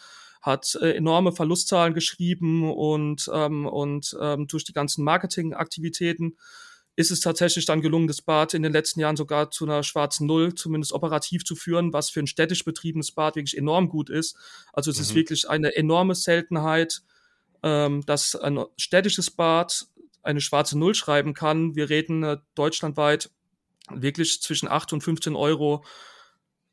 hat 0.41 0.77
äh, 0.81 0.93
enorme 0.93 1.33
Verlustzahlen 1.33 1.93
geschrieben 1.93 2.71
und, 2.71 3.29
ähm, 3.33 3.65
und 3.65 4.17
ähm, 4.21 4.47
durch 4.47 4.63
die 4.63 4.71
ganzen 4.73 5.03
Marketingaktivitäten 5.03 6.37
ist 6.99 7.11
es 7.11 7.21
tatsächlich 7.21 7.65
dann 7.65 7.79
gelungen, 7.79 8.07
das 8.07 8.21
Bad 8.21 8.53
in 8.53 8.61
den 8.61 8.73
letzten 8.73 8.99
Jahren 8.99 9.15
sogar 9.15 9.51
zu 9.51 9.63
einer 9.63 9.83
schwarzen 9.83 10.27
Null, 10.27 10.53
zumindest 10.53 10.91
operativ 10.91 11.45
zu 11.45 11.55
führen, 11.55 11.93
was 11.93 12.09
für 12.09 12.19
ein 12.19 12.27
städtisch 12.27 12.65
betriebenes 12.65 13.13
Bad 13.13 13.37
wirklich 13.37 13.57
enorm 13.57 13.87
gut 13.87 14.09
ist. 14.09 14.35
Also 14.73 14.91
es 14.91 14.97
mhm. 14.97 15.03
ist 15.03 15.15
wirklich 15.15 15.49
eine 15.49 15.73
enorme 15.77 16.13
Seltenheit, 16.13 17.01
ähm, 17.63 18.05
dass 18.05 18.35
ein 18.35 18.65
städtisches 18.75 19.31
Bad 19.31 19.87
eine 20.23 20.41
schwarze 20.41 20.77
Null 20.77 20.93
schreiben 20.93 21.33
kann. 21.33 21.73
Wir 21.73 21.89
reden 21.89 22.21
äh, 22.23 22.37
deutschlandweit 22.53 23.29
wirklich 23.89 24.41
zwischen 24.41 24.67
8 24.67 24.91
und 24.91 25.01
15 25.01 25.37
Euro, 25.37 25.85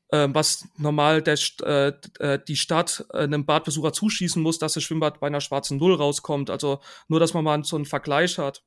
äh, 0.09 0.27
was 0.33 0.67
normal 0.77 1.23
der, 1.23 1.39
äh, 1.63 1.93
äh, 2.19 2.41
die 2.45 2.57
Stadt 2.57 3.07
äh, 3.13 3.19
einem 3.19 3.47
Badbesucher 3.47 3.93
zuschießen 3.93 4.43
muss, 4.43 4.59
dass 4.59 4.73
das 4.73 4.83
Schwimmbad 4.83 5.21
bei 5.21 5.29
einer 5.29 5.41
schwarzen 5.41 5.79
Null 5.79 5.95
rauskommt. 5.95 6.51
Also 6.51 6.81
nur, 7.07 7.21
dass 7.21 7.33
man 7.33 7.45
mal 7.45 7.63
so 7.63 7.77
einen 7.77 7.85
Vergleich 7.85 8.39
hat. 8.39 8.65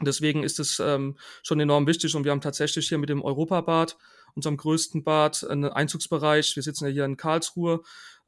Deswegen 0.00 0.42
ist 0.42 0.58
es 0.58 0.80
ähm, 0.80 1.16
schon 1.42 1.60
enorm 1.60 1.86
wichtig 1.86 2.14
und 2.14 2.24
wir 2.24 2.32
haben 2.32 2.40
tatsächlich 2.40 2.88
hier 2.88 2.98
mit 2.98 3.08
dem 3.08 3.22
Europabad, 3.22 3.96
unserem 4.34 4.56
größten 4.56 5.04
Bad, 5.04 5.44
einen 5.48 5.66
Einzugsbereich. 5.66 6.56
Wir 6.56 6.62
sitzen 6.62 6.86
ja 6.86 6.90
hier 6.90 7.04
in 7.04 7.16
Karlsruhe. 7.16 7.82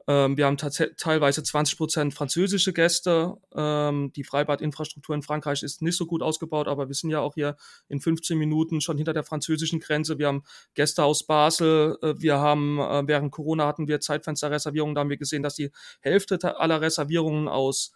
Ähm, 0.09 0.37
wir 0.37 0.45
haben 0.45 0.55
teilweise 0.55 1.43
20 1.43 1.77
Prozent 1.77 2.13
französische 2.13 2.71
Gäste. 2.71 3.35
Ähm, 3.53 4.13
die 4.15 4.23
Freibadinfrastruktur 4.23 5.13
in 5.13 5.21
Frankreich 5.21 5.63
ist 5.63 5.81
nicht 5.81 5.97
so 5.97 6.05
gut 6.05 6.21
ausgebaut, 6.21 6.69
aber 6.69 6.87
wir 6.87 6.95
sind 6.95 7.09
ja 7.09 7.19
auch 7.19 7.33
hier 7.33 7.57
in 7.89 7.99
15 7.99 8.37
Minuten 8.37 8.79
schon 8.79 8.95
hinter 8.95 9.11
der 9.11 9.25
französischen 9.25 9.81
Grenze. 9.81 10.17
Wir 10.17 10.27
haben 10.27 10.43
Gäste 10.75 11.03
aus 11.03 11.27
Basel. 11.27 11.97
Äh, 12.01 12.13
wir 12.19 12.39
haben, 12.39 12.79
äh, 12.79 13.05
während 13.05 13.33
Corona 13.33 13.67
hatten 13.67 13.89
wir 13.89 13.99
Zeitfensterreservierungen. 13.99 14.95
Da 14.95 15.01
haben 15.01 15.09
wir 15.09 15.17
gesehen, 15.17 15.43
dass 15.43 15.55
die 15.55 15.71
Hälfte 15.99 16.57
aller 16.57 16.79
Reservierungen 16.79 17.49
aus 17.49 17.91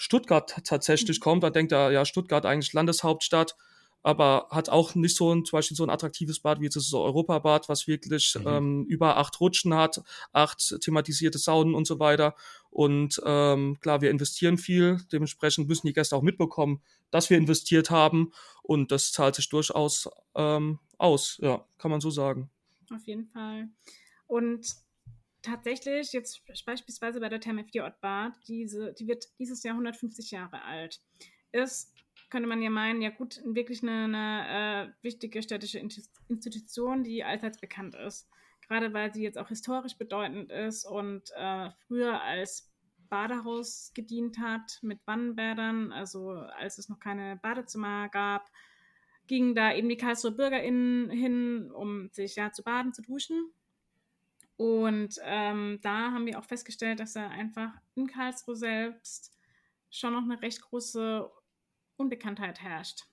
Stuttgart 0.00 0.56
tatsächlich 0.64 1.18
mhm. 1.18 1.22
kommt. 1.22 1.42
Man 1.42 1.52
denkt 1.52 1.72
ja, 1.72 1.90
ja, 1.90 2.06
Stuttgart 2.06 2.46
eigentlich 2.46 2.72
Landeshauptstadt, 2.72 3.54
aber 4.02 4.46
hat 4.50 4.70
auch 4.70 4.94
nicht 4.94 5.14
so 5.14 5.30
ein, 5.30 5.44
zum 5.44 5.58
Beispiel 5.58 5.76
so 5.76 5.82
ein 5.84 5.90
attraktives 5.90 6.40
Bad 6.40 6.58
wie 6.58 6.64
jetzt 6.64 6.76
das 6.76 6.94
Europabad, 6.94 7.68
was 7.68 7.86
wirklich 7.86 8.34
mhm. 8.34 8.46
ähm, 8.46 8.84
über 8.86 9.18
acht 9.18 9.38
Rutschen 9.40 9.74
hat, 9.74 10.02
acht 10.32 10.80
thematisierte 10.80 11.36
Saunen 11.36 11.74
und 11.74 11.86
so 11.86 11.98
weiter. 11.98 12.34
Und 12.70 13.20
ähm, 13.26 13.76
klar, 13.80 14.00
wir 14.00 14.10
investieren 14.10 14.56
viel, 14.56 15.02
dementsprechend 15.12 15.68
müssen 15.68 15.86
die 15.86 15.92
Gäste 15.92 16.16
auch 16.16 16.22
mitbekommen, 16.22 16.80
dass 17.10 17.28
wir 17.28 17.36
investiert 17.36 17.90
haben 17.90 18.32
und 18.62 18.92
das 18.92 19.12
zahlt 19.12 19.34
sich 19.34 19.50
durchaus 19.50 20.08
ähm, 20.34 20.78
aus, 20.96 21.36
ja, 21.42 21.62
kann 21.76 21.90
man 21.90 22.00
so 22.00 22.08
sagen. 22.08 22.48
Auf 22.90 23.06
jeden 23.06 23.26
Fall. 23.26 23.68
Und 24.26 24.66
tatsächlich, 25.42 26.12
jetzt 26.12 26.42
beispielsweise 26.64 27.20
bei 27.20 27.28
der 27.28 27.40
Therme 27.40 27.64
Fjordbad, 27.64 28.32
diese, 28.48 28.92
die 28.94 29.06
wird 29.06 29.26
dieses 29.38 29.62
Jahr 29.62 29.74
150 29.74 30.30
Jahre 30.30 30.62
alt. 30.62 31.00
Ist, 31.52 31.94
könnte 32.30 32.48
man 32.48 32.62
ja 32.62 32.70
meinen, 32.70 33.02
ja 33.02 33.10
gut, 33.10 33.40
wirklich 33.44 33.82
eine, 33.82 34.04
eine 34.04 34.88
äh, 34.88 35.04
wichtige 35.04 35.42
städtische 35.42 35.78
Institution, 36.28 37.02
die 37.04 37.24
allseits 37.24 37.60
bekannt 37.60 37.94
ist. 37.94 38.28
Gerade 38.68 38.92
weil 38.92 39.12
sie 39.12 39.22
jetzt 39.22 39.36
auch 39.36 39.48
historisch 39.48 39.98
bedeutend 39.98 40.52
ist 40.52 40.84
und 40.84 41.30
äh, 41.34 41.70
früher 41.86 42.22
als 42.22 42.70
Badehaus 43.08 43.90
gedient 43.94 44.38
hat 44.38 44.78
mit 44.82 45.00
Wannenbädern, 45.06 45.92
also 45.92 46.30
als 46.30 46.78
es 46.78 46.88
noch 46.88 47.00
keine 47.00 47.36
Badezimmer 47.42 48.08
gab, 48.08 48.48
gingen 49.26 49.54
da 49.54 49.74
eben 49.74 49.88
die 49.88 49.96
Karlsruher 49.96 50.32
BürgerInnen 50.32 51.10
hin, 51.10 51.70
um 51.72 52.08
sich 52.12 52.36
ja 52.36 52.52
zu 52.52 52.62
baden, 52.62 52.92
zu 52.92 53.02
duschen. 53.02 53.52
Und 54.60 55.18
ähm, 55.22 55.78
da 55.80 56.12
haben 56.12 56.26
wir 56.26 56.38
auch 56.38 56.44
festgestellt, 56.44 57.00
dass 57.00 57.14
da 57.14 57.28
einfach 57.28 57.72
in 57.94 58.06
Karlsruhe 58.06 58.54
selbst 58.54 59.34
schon 59.88 60.12
noch 60.12 60.22
eine 60.22 60.42
recht 60.42 60.60
große 60.60 61.30
Unbekanntheit 61.96 62.60
herrscht. 62.60 63.06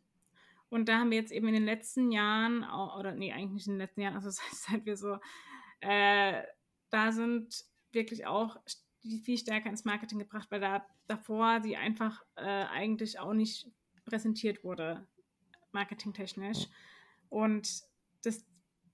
Und 0.68 0.90
da 0.90 0.98
haben 0.98 1.10
wir 1.10 1.18
jetzt 1.18 1.32
eben 1.32 1.48
in 1.48 1.54
den 1.54 1.64
letzten 1.64 2.12
Jahren, 2.12 2.66
oder 3.00 3.14
nee, 3.14 3.32
eigentlich 3.32 3.54
nicht 3.54 3.68
in 3.68 3.76
den 3.76 3.80
letzten 3.80 4.02
Jahren, 4.02 4.16
also 4.16 4.30
seit 4.52 4.86
wir 4.86 4.98
so 4.98 5.20
äh, 5.80 6.44
da 6.90 7.14
sind, 7.14 7.64
wirklich 7.94 8.26
auch 8.26 8.58
viel 9.24 9.38
stärker 9.38 9.70
ins 9.70 9.86
Marketing 9.86 10.20
gebracht, 10.20 10.52
weil 10.52 10.60
da 10.60 10.86
davor 11.08 11.62
sie 11.64 11.78
einfach 11.78 12.26
äh, 12.36 12.42
eigentlich 12.42 13.20
auch 13.20 13.34
nicht 13.34 13.72
präsentiert 14.04 14.66
wurde, 14.66 15.08
marketingtechnisch. 15.72 16.68
Und 17.30 17.84
das 18.26 18.46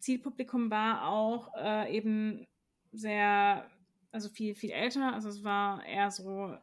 Zielpublikum 0.03 0.69
war 0.69 1.07
auch 1.07 1.53
äh, 1.55 1.95
eben 1.95 2.45
sehr, 2.91 3.69
also 4.11 4.29
viel, 4.29 4.53
viel 4.53 4.71
älter. 4.71 5.13
Also 5.13 5.29
es 5.29 5.43
war 5.43 5.85
eher 5.85 6.11
so, 6.11 6.57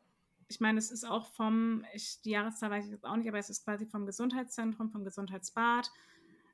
ich 0.48 0.60
meine, 0.60 0.78
es 0.78 0.90
ist 0.90 1.04
auch 1.04 1.26
vom, 1.32 1.84
ich, 1.94 2.20
die 2.22 2.30
Jahreszahl 2.30 2.70
weiß 2.70 2.84
ich 2.84 2.92
jetzt 2.92 3.06
auch 3.06 3.16
nicht, 3.16 3.28
aber 3.28 3.38
es 3.38 3.50
ist 3.50 3.64
quasi 3.64 3.86
vom 3.86 4.04
Gesundheitszentrum, 4.04 4.90
vom 4.90 5.04
Gesundheitsbad 5.04 5.90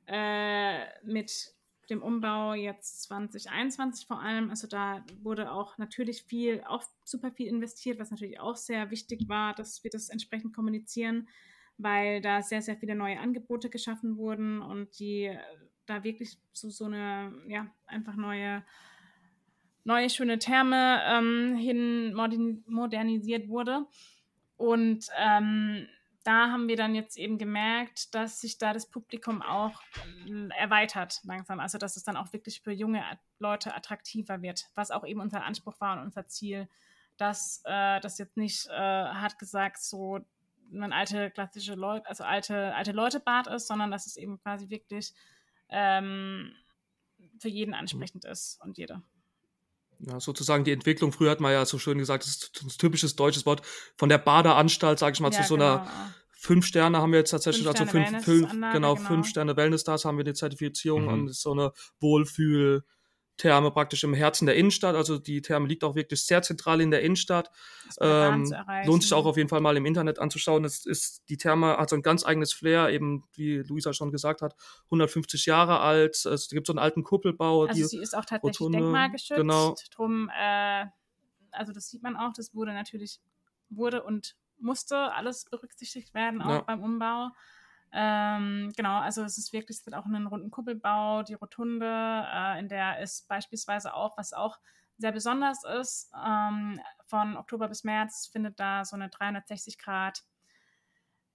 äh, 0.07 0.85
mit 1.03 1.53
dem 1.89 2.01
Umbau 2.01 2.53
jetzt 2.53 3.03
2021 3.03 4.07
vor 4.07 4.21
allem. 4.21 4.49
Also 4.49 4.67
da 4.67 5.05
wurde 5.21 5.51
auch 5.51 5.77
natürlich 5.77 6.23
viel, 6.23 6.63
auch 6.67 6.83
super 7.03 7.31
viel 7.31 7.47
investiert, 7.47 7.99
was 7.99 8.11
natürlich 8.11 8.39
auch 8.39 8.55
sehr 8.55 8.91
wichtig 8.91 9.27
war, 9.27 9.53
dass 9.53 9.83
wir 9.83 9.91
das 9.91 10.09
entsprechend 10.09 10.55
kommunizieren, 10.55 11.27
weil 11.77 12.21
da 12.21 12.41
sehr, 12.41 12.61
sehr 12.61 12.77
viele 12.77 12.95
neue 12.95 13.19
Angebote 13.19 13.69
geschaffen 13.69 14.17
wurden 14.17 14.61
und 14.61 14.99
die 14.99 15.37
da 15.89 16.03
wirklich 16.03 16.37
so, 16.53 16.69
so 16.69 16.85
eine, 16.85 17.33
ja, 17.47 17.67
einfach 17.85 18.15
neue, 18.15 18.63
neue 19.83 20.09
schöne 20.09 20.39
Therme 20.39 21.01
ähm, 21.05 21.55
hin 21.55 22.13
modernisiert 22.13 23.47
wurde. 23.47 23.85
Und 24.57 25.07
ähm, 25.17 25.87
da 26.27 26.51
haben 26.51 26.67
wir 26.67 26.75
dann 26.75 26.93
jetzt 26.93 27.17
eben 27.17 27.37
gemerkt, 27.37 28.13
dass 28.13 28.41
sich 28.41 28.57
da 28.57 28.73
das 28.73 28.89
Publikum 28.89 29.41
auch 29.41 29.81
äh, 30.27 30.49
erweitert 30.57 31.21
langsam. 31.23 31.61
Also 31.61 31.77
dass 31.77 31.95
es 31.95 32.03
dann 32.03 32.17
auch 32.17 32.33
wirklich 32.33 32.61
für 32.61 32.73
junge 32.73 33.01
Leute 33.39 33.73
attraktiver 33.73 34.41
wird, 34.41 34.65
was 34.75 34.91
auch 34.91 35.05
eben 35.05 35.21
unser 35.21 35.45
Anspruch 35.45 35.79
war 35.79 35.97
und 35.97 36.03
unser 36.03 36.27
Ziel, 36.27 36.67
dass 37.15 37.61
äh, 37.63 38.01
das 38.01 38.17
jetzt 38.17 38.35
nicht 38.35 38.67
äh, 38.67 38.73
hart 38.73 39.39
gesagt 39.39 39.81
so 39.81 40.19
ein 40.73 40.91
alte 40.91 41.31
klassische 41.31 41.75
Leute, 41.75 42.05
also 42.07 42.25
alte, 42.25 42.75
alte 42.75 42.91
Leute 42.91 43.21
Bad 43.21 43.47
ist, 43.47 43.67
sondern 43.67 43.89
dass 43.89 44.05
es 44.05 44.17
eben 44.17 44.37
quasi 44.39 44.69
wirklich 44.69 45.13
ähm, 45.69 46.51
für 47.39 47.49
jeden 47.49 47.73
ansprechend 47.73 48.25
ist 48.25 48.59
und 48.63 48.77
jede. 48.77 49.01
Ja, 49.99 50.19
sozusagen 50.19 50.63
die 50.63 50.71
Entwicklung. 50.71 51.11
Früher 51.11 51.31
hat 51.31 51.39
man 51.39 51.51
ja 51.51 51.65
so 51.65 51.79
schön 51.79 51.97
gesagt, 51.97 52.23
das 52.23 52.35
ist 52.35 52.63
ein 52.63 52.69
typisches 52.77 53.15
deutsches 53.15 53.45
Wort 53.45 53.63
von 53.97 54.09
der 54.09 54.19
Badeanstalt, 54.19 54.99
sage 54.99 55.13
ich 55.13 55.19
mal, 55.19 55.31
ja, 55.31 55.41
zu 55.41 55.47
so 55.47 55.55
genau. 55.55 55.77
einer 55.77 56.13
fünf 56.31 56.65
Sterne 56.67 56.99
haben 56.99 57.11
wir 57.11 57.19
jetzt 57.19 57.31
tatsächlich, 57.31 57.65
fünf 57.65 57.79
also 57.79 57.91
fünf, 57.91 58.23
fünf 58.23 58.51
genau, 58.51 58.71
genau, 58.73 58.95
fünf 58.95 59.27
Sterne 59.27 59.57
Wellness 59.57 59.81
Stars 59.81 60.05
haben 60.05 60.17
wir 60.17 60.23
die 60.23 60.33
Zertifizierung 60.33 61.03
mhm. 61.03 61.13
und 61.13 61.35
so 61.35 61.51
eine 61.51 61.71
Wohlfühl 61.99 62.83
Therme 63.37 63.71
praktisch 63.71 64.03
im 64.03 64.13
Herzen 64.13 64.45
der 64.47 64.55
Innenstadt. 64.55 64.95
Also 64.95 65.17
die 65.17 65.41
Therme 65.41 65.67
liegt 65.67 65.83
auch 65.83 65.95
wirklich 65.95 66.25
sehr 66.25 66.41
zentral 66.41 66.81
in 66.81 66.91
der 66.91 67.01
Innenstadt. 67.01 67.51
Ähm, 68.01 68.51
lohnt 68.85 69.03
sich 69.03 69.13
auch 69.13 69.25
auf 69.25 69.37
jeden 69.37 69.49
Fall 69.49 69.61
mal 69.61 69.77
im 69.77 69.85
Internet 69.85 70.19
anzuschauen. 70.19 70.65
Es 70.65 70.85
ist, 70.85 71.29
die 71.29 71.37
Therme 71.37 71.77
hat 71.77 71.89
so 71.89 71.95
ein 71.95 72.01
ganz 72.01 72.25
eigenes 72.25 72.51
Flair, 72.53 72.89
eben 72.89 73.23
wie 73.33 73.57
Luisa 73.57 73.93
schon 73.93 74.11
gesagt 74.11 74.41
hat, 74.41 74.55
150 74.85 75.45
Jahre 75.45 75.79
alt. 75.79 76.25
Es 76.25 76.49
gibt 76.49 76.67
so 76.67 76.73
einen 76.73 76.79
alten 76.79 77.03
Kuppelbau. 77.03 77.65
Also 77.65 77.85
sie 77.85 77.99
ist 77.99 78.15
auch 78.15 78.25
tatsächlich 78.25 78.59
Rotunde, 78.59 78.79
denkmalgeschützt. 78.79 79.39
Genau. 79.39 79.75
Drum, 79.95 80.29
äh, 80.29 80.85
also 81.51 81.73
das 81.73 81.89
sieht 81.89 82.03
man 82.03 82.15
auch, 82.15 82.33
das 82.33 82.53
wurde 82.53 82.73
natürlich, 82.73 83.19
wurde 83.69 84.03
und 84.03 84.35
musste 84.59 85.13
alles 85.13 85.45
berücksichtigt 85.45 86.13
werden, 86.13 86.41
auch 86.41 86.49
ja. 86.49 86.61
beim 86.61 86.81
Umbau. 86.81 87.29
Ähm, 87.93 88.73
genau, 88.75 88.99
also 88.99 89.23
es 89.23 89.37
ist 89.37 89.53
wirklich, 89.53 89.77
es 89.79 89.85
wird 89.85 89.95
auch 89.95 90.05
einen 90.05 90.27
runden 90.27 90.51
Kuppelbau, 90.51 91.23
die 91.23 91.35
Rotunde, 91.35 91.87
äh, 92.31 92.59
in 92.59 92.67
der 92.67 92.99
ist 92.99 93.27
beispielsweise 93.27 93.93
auch, 93.93 94.17
was 94.17 94.33
auch 94.33 94.57
sehr 94.97 95.11
besonders 95.11 95.63
ist, 95.63 96.11
ähm, 96.25 96.79
von 97.05 97.37
Oktober 97.37 97.67
bis 97.67 97.83
März 97.83 98.29
findet 98.31 98.59
da 98.59 98.83
so 98.83 98.95
eine 98.95 99.09
360 99.09 99.77
Grad 99.77 100.23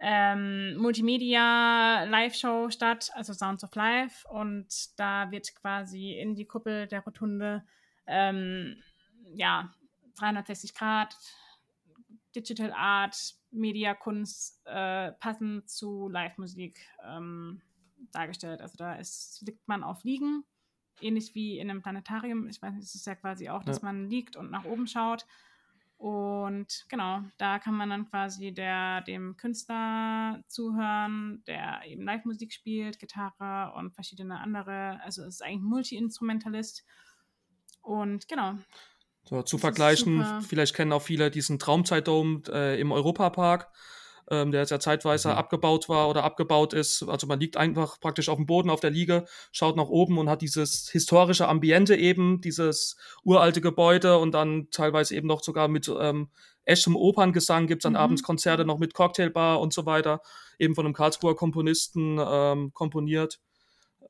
ähm, 0.05 0.77
Multimedia 0.79 2.03
Live-Show 2.05 2.71
statt, 2.71 3.11
also 3.15 3.33
Sounds 3.33 3.63
of 3.63 3.75
Life. 3.77 4.27
Und 4.29 4.67
da 4.99 5.31
wird 5.31 5.55
quasi 5.55 6.13
in 6.15 6.35
die 6.35 6.45
Kuppel 6.45 6.89
der 6.89 7.05
Rotunde 7.05 7.65
ähm, 8.09 8.83
ja 9.33 9.73
360 10.19 10.75
Grad 10.75 11.17
Digital 12.35 12.73
Art, 12.73 13.35
Mediakunst 13.51 14.61
äh, 14.65 15.13
passend 15.13 15.69
zu 15.69 16.09
Live-Musik 16.09 16.81
ähm, 17.05 17.61
dargestellt. 18.13 18.61
Also 18.61 18.77
da 18.77 18.95
ist, 18.95 19.43
liegt 19.43 19.67
man 19.69 19.85
auf 19.85 20.05
Liegen, 20.05 20.45
ähnlich 21.01 21.35
wie 21.35 21.59
in 21.59 21.71
einem 21.71 21.83
Planetarium. 21.83 22.49
Ich 22.49 22.61
weiß 22.61 22.75
nicht, 22.75 22.85
es 22.85 22.95
ist 22.95 23.07
ja 23.07 23.15
quasi 23.15 23.49
auch, 23.49 23.65
dass 23.65 23.83
ja. 23.83 23.87
man 23.87 24.09
liegt 24.09 24.37
und 24.37 24.51
nach 24.51 24.65
oben 24.65 24.87
schaut. 24.87 25.27
Und 26.03 26.85
genau, 26.89 27.23
da 27.39 27.61
kann 27.61 27.75
man 27.75 27.91
dann 27.91 28.11
quasi 28.11 28.53
der, 28.53 29.03
dem 29.03 29.37
Künstler 29.37 30.43
zuhören, 30.49 31.45
der 31.47 31.83
eben 31.87 32.03
Live-Musik 32.03 32.53
spielt, 32.53 32.99
Gitarre 32.99 33.73
und 33.77 33.95
verschiedene 33.95 34.41
andere. 34.41 35.01
Also 35.05 35.23
es 35.23 35.35
ist 35.35 35.43
eigentlich 35.43 35.63
Multi-Instrumentalist. 35.63 36.85
Und 37.83 38.27
genau, 38.27 38.59
so, 39.25 39.43
zu 39.43 39.59
vergleichen, 39.59 40.25
vielleicht 40.49 40.75
kennen 40.75 40.93
auch 40.93 41.03
viele 41.03 41.31
diesen 41.31 41.59
Traumzeitdom 41.59 42.43
äh, 42.49 42.81
im 42.81 42.93
Europapark, 42.93 43.71
ähm, 44.31 44.51
der 44.51 44.63
jetzt 44.63 44.71
ja 44.71 44.81
zeitweise 44.81 45.29
mhm. 45.29 45.35
abgebaut 45.35 45.89
war 45.89 46.09
oder 46.09 46.25
abgebaut 46.25 46.73
ist. 46.73 47.03
Also 47.05 47.27
man 47.27 47.39
liegt 47.39 47.57
einfach 47.57 48.01
praktisch 48.01 48.29
auf 48.29 48.37
dem 48.37 48.47
Boden 48.47 48.71
auf 48.71 48.81
der 48.81 48.91
Liege, 48.91 49.25
schaut 49.53 49.77
nach 49.77 49.89
oben 49.89 50.19
und 50.19 50.29
hat 50.29 50.43
dieses 50.43 50.89
historische 50.91 51.49
Ambiente 51.49 51.95
eben, 51.95 52.41
dieses 52.41 52.97
uralte 53.25 53.61
Gebäude 53.61 54.19
und 54.19 54.33
dann 54.33 54.69
teilweise 54.71 55.15
eben 55.15 55.29
noch 55.29 55.43
sogar 55.43 55.69
mit 55.69 55.89
ähm, 55.89 56.29
echtem 56.65 56.97
Operngesang 56.97 57.67
gibt 57.67 57.81
es 57.81 57.85
dann 57.85 57.93
mhm. 57.93 57.99
abends 57.99 58.23
Konzerte 58.23 58.65
noch 58.65 58.79
mit 58.79 58.95
Cocktailbar 58.95 59.61
und 59.61 59.73
so 59.73 59.87
weiter, 59.87 60.21
eben 60.59 60.75
von 60.75 60.85
einem 60.85 60.95
Karlsruher 60.95 61.37
Komponisten 61.37 62.19
ähm, 62.21 62.73
komponiert. 62.73 63.41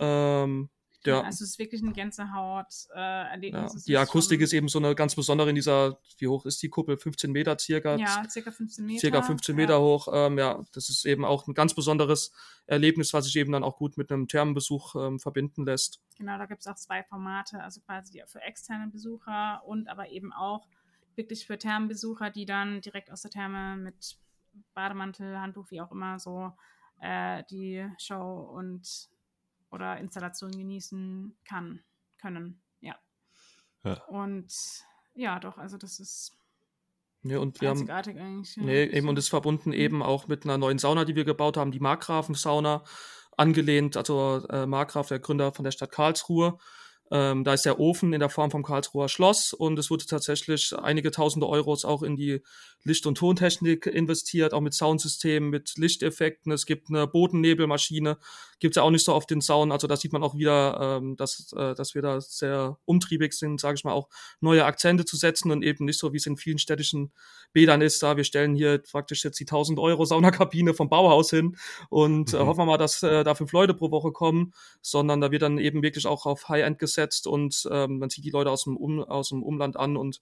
Ähm, 0.01 0.71
ja. 1.07 1.21
Also 1.21 1.45
es 1.45 1.51
ist 1.53 1.59
wirklich 1.59 1.83
ein 1.83 1.93
Gänsehaut-Erlebnis. 1.93 3.75
Äh, 3.75 3.77
ja. 3.77 3.83
Die 3.87 3.97
Akustik 3.99 4.41
ist 4.41 4.53
eben 4.53 4.69
so 4.69 4.79
eine 4.79 4.95
ganz 4.95 5.15
besondere 5.15 5.51
in 5.51 5.55
dieser, 5.55 5.99
wie 6.19 6.29
hoch 6.29 6.47
ist 6.47 6.63
die 6.63 6.69
Kuppel? 6.69 6.97
15 6.97 7.33
Meter 7.33 7.59
circa? 7.59 7.97
Ja, 7.97 8.29
circa 8.29 8.51
15 8.51 8.85
Meter. 8.85 9.01
Circa 9.01 9.23
15 9.23 9.57
Meter 9.57 9.75
ja. 9.75 9.81
hoch. 9.81 10.09
Ähm, 10.13 10.39
ja, 10.39 10.63
das 10.73 10.89
ist 10.89 11.05
eben 11.05 11.25
auch 11.25 11.47
ein 11.47 11.55
ganz 11.55 11.75
besonderes 11.75 12.33
Erlebnis, 12.67 13.13
was 13.13 13.25
sich 13.25 13.37
eben 13.37 13.53
dann 13.53 13.65
auch 13.65 13.77
gut 13.77 13.97
mit 13.97 14.11
einem 14.11 14.29
Thermenbesuch 14.29 14.95
ähm, 14.97 15.19
verbinden 15.19 15.65
lässt. 15.65 16.01
Genau, 16.19 16.39
da 16.39 16.47
gibt 16.47 16.61
es 16.61 16.67
auch 16.67 16.77
zwei 16.77 17.03
Formate, 17.03 17.63
also 17.63 17.81
quasi 17.81 18.23
für 18.27 18.41
externe 18.41 18.89
Besucher 18.89 19.63
und 19.67 19.89
aber 19.89 20.11
eben 20.11 20.33
auch 20.33 20.67
wirklich 21.17 21.47
für 21.47 21.59
Thermenbesucher, 21.59 22.31
die 22.31 22.47
dann 22.47 22.81
direkt 22.81 23.11
aus 23.11 23.23
der 23.23 23.31
Therme 23.31 23.77
mit 23.77 24.17
Bademantel, 24.75 25.39
Handtuch, 25.39 25.71
wie 25.71 25.81
auch 25.81 25.91
immer 25.91 26.19
so 26.19 26.53
äh, 27.01 27.43
die 27.51 27.87
Show 27.99 28.51
und 28.55 29.09
oder 29.73 29.99
Installation 29.99 30.53
genießen 30.53 31.37
kann, 31.45 31.83
können. 32.21 32.63
Ja. 32.81 32.97
ja. 33.85 33.95
Und 34.05 34.53
ja, 35.15 35.41
doch, 35.41 35.59
also 35.59 35.77
das 35.77 35.99
ist 35.99 36.37
ja, 37.25 37.39
und 37.39 37.61
wir 37.61 37.69
haben, 37.69 37.89
eigentlich. 37.89 38.57
Ja. 38.57 38.63
Nee, 38.65 38.85
eben, 38.85 39.09
und 39.09 39.19
ist 39.19 39.29
verbunden 39.29 39.71
mhm. 39.71 39.77
eben 39.77 40.03
auch 40.03 40.27
mit 40.27 40.45
einer 40.45 40.59
neuen 40.59 40.79
Sauna, 40.79 41.05
die 41.05 41.15
wir 41.15 41.25
gebaut 41.25 41.57
haben, 41.57 41.71
die 41.71 41.81
Markgrafen-Sauna, 41.81 42.85
angelehnt, 43.37 43.97
also 43.97 44.45
äh, 44.49 44.67
Markgraf, 44.67 45.09
der 45.09 45.21
Gründer 45.21 45.53
von 45.53 45.65
der 45.65 45.71
Stadt 45.71 45.93
Karlsruhe, 45.93 46.59
ähm, 47.13 47.45
da 47.45 47.53
ist 47.53 47.67
der 47.67 47.79
Ofen 47.79 48.15
in 48.15 48.21
der 48.21 48.31
Form 48.31 48.51
vom 48.51 48.63
Karlsruher 48.63 49.11
Schloss 49.11 49.53
und 49.53 49.79
es 49.79 49.91
wurde 49.91 50.07
tatsächlich 50.07 50.73
einige 50.77 51.11
tausende 51.11 51.47
Euros 51.47 51.85
auch 51.85 52.03
in 52.03 52.17
die 52.17 52.41
Licht- 52.85 53.07
und 53.07 53.19
Tontechnik 53.19 53.87
investiert, 53.87 54.55
auch 54.55 54.63
mit 54.63 54.73
Soundsystemen, 54.73 55.51
mit 55.51 55.77
Lichteffekten. 55.77 56.51
Es 56.53 56.67
gibt 56.67 56.89
eine 56.89 57.07
Bodennebelmaschine, 57.07 58.17
gibt 58.59 58.73
es 58.73 58.77
ja 58.77 58.83
auch 58.83 58.91
nicht 58.91 59.05
so 59.05 59.15
oft 59.15 59.31
in 59.31 59.41
Sound. 59.41 59.73
Also 59.73 59.87
da 59.87 59.97
sieht 59.97 60.13
man 60.13 60.23
auch 60.23 60.35
wieder, 60.35 60.99
ähm, 60.99 61.17
dass, 61.17 61.53
äh, 61.53 61.75
dass 61.75 61.95
wir 61.95 62.03
da 62.03 62.21
sehr 62.21 62.79
umtriebig 62.87 63.35
sind, 63.35 63.61
sage 63.61 63.75
ich 63.77 63.85
mal, 63.85 63.93
auch 63.93 64.09
neue 64.41 64.65
Akzente 64.65 65.05
zu 65.05 65.17
setzen 65.17 65.51
und 65.51 65.63
eben 65.63 65.85
nicht 65.85 65.99
so, 65.99 66.13
wie 66.13 66.17
es 66.17 66.27
in 66.27 66.37
vielen 66.37 66.59
städtischen 66.59 67.13
Bädern 67.53 67.83
ist. 67.83 68.03
Da 68.03 68.17
wir 68.17 68.25
stellen 68.25 68.55
hier 68.55 68.79
praktisch 68.79 69.23
jetzt 69.23 69.39
die 69.39 69.45
1000 69.45 69.79
Euro 69.79 70.05
Saunakabine 70.05 70.75
vom 70.75 70.89
Bauhaus 70.89 71.31
hin 71.31 71.57
und 71.89 72.33
äh, 72.33 72.37
mhm. 72.37 72.43
äh, 72.43 72.47
hoffen 72.47 72.61
wir 72.61 72.67
mal, 72.67 72.79
dass 72.79 73.03
äh, 73.03 73.23
da 73.23 73.35
fünf 73.35 73.53
Leute 73.53 73.75
pro 73.75 73.91
Woche 73.91 74.13
kommen, 74.13 74.55
sondern 74.81 75.21
da 75.21 75.31
wird 75.31 75.43
dann 75.43 75.59
eben 75.59 75.83
wirklich 75.83 76.07
auch 76.07 76.27
auf 76.27 76.49
High-End 76.49 76.79
gesetzt 76.79 77.02
umsetzt 77.03 77.27
und 77.27 77.69
ähm, 77.71 77.99
man 77.99 78.11
zieht 78.11 78.25
die 78.25 78.31
Leute 78.31 78.51
aus 78.51 78.65
dem, 78.65 78.77
um, 78.77 79.01
aus 79.01 79.31
dem 79.31 79.43
Umland 79.43 79.77
an 79.77 79.97
und 79.97 80.21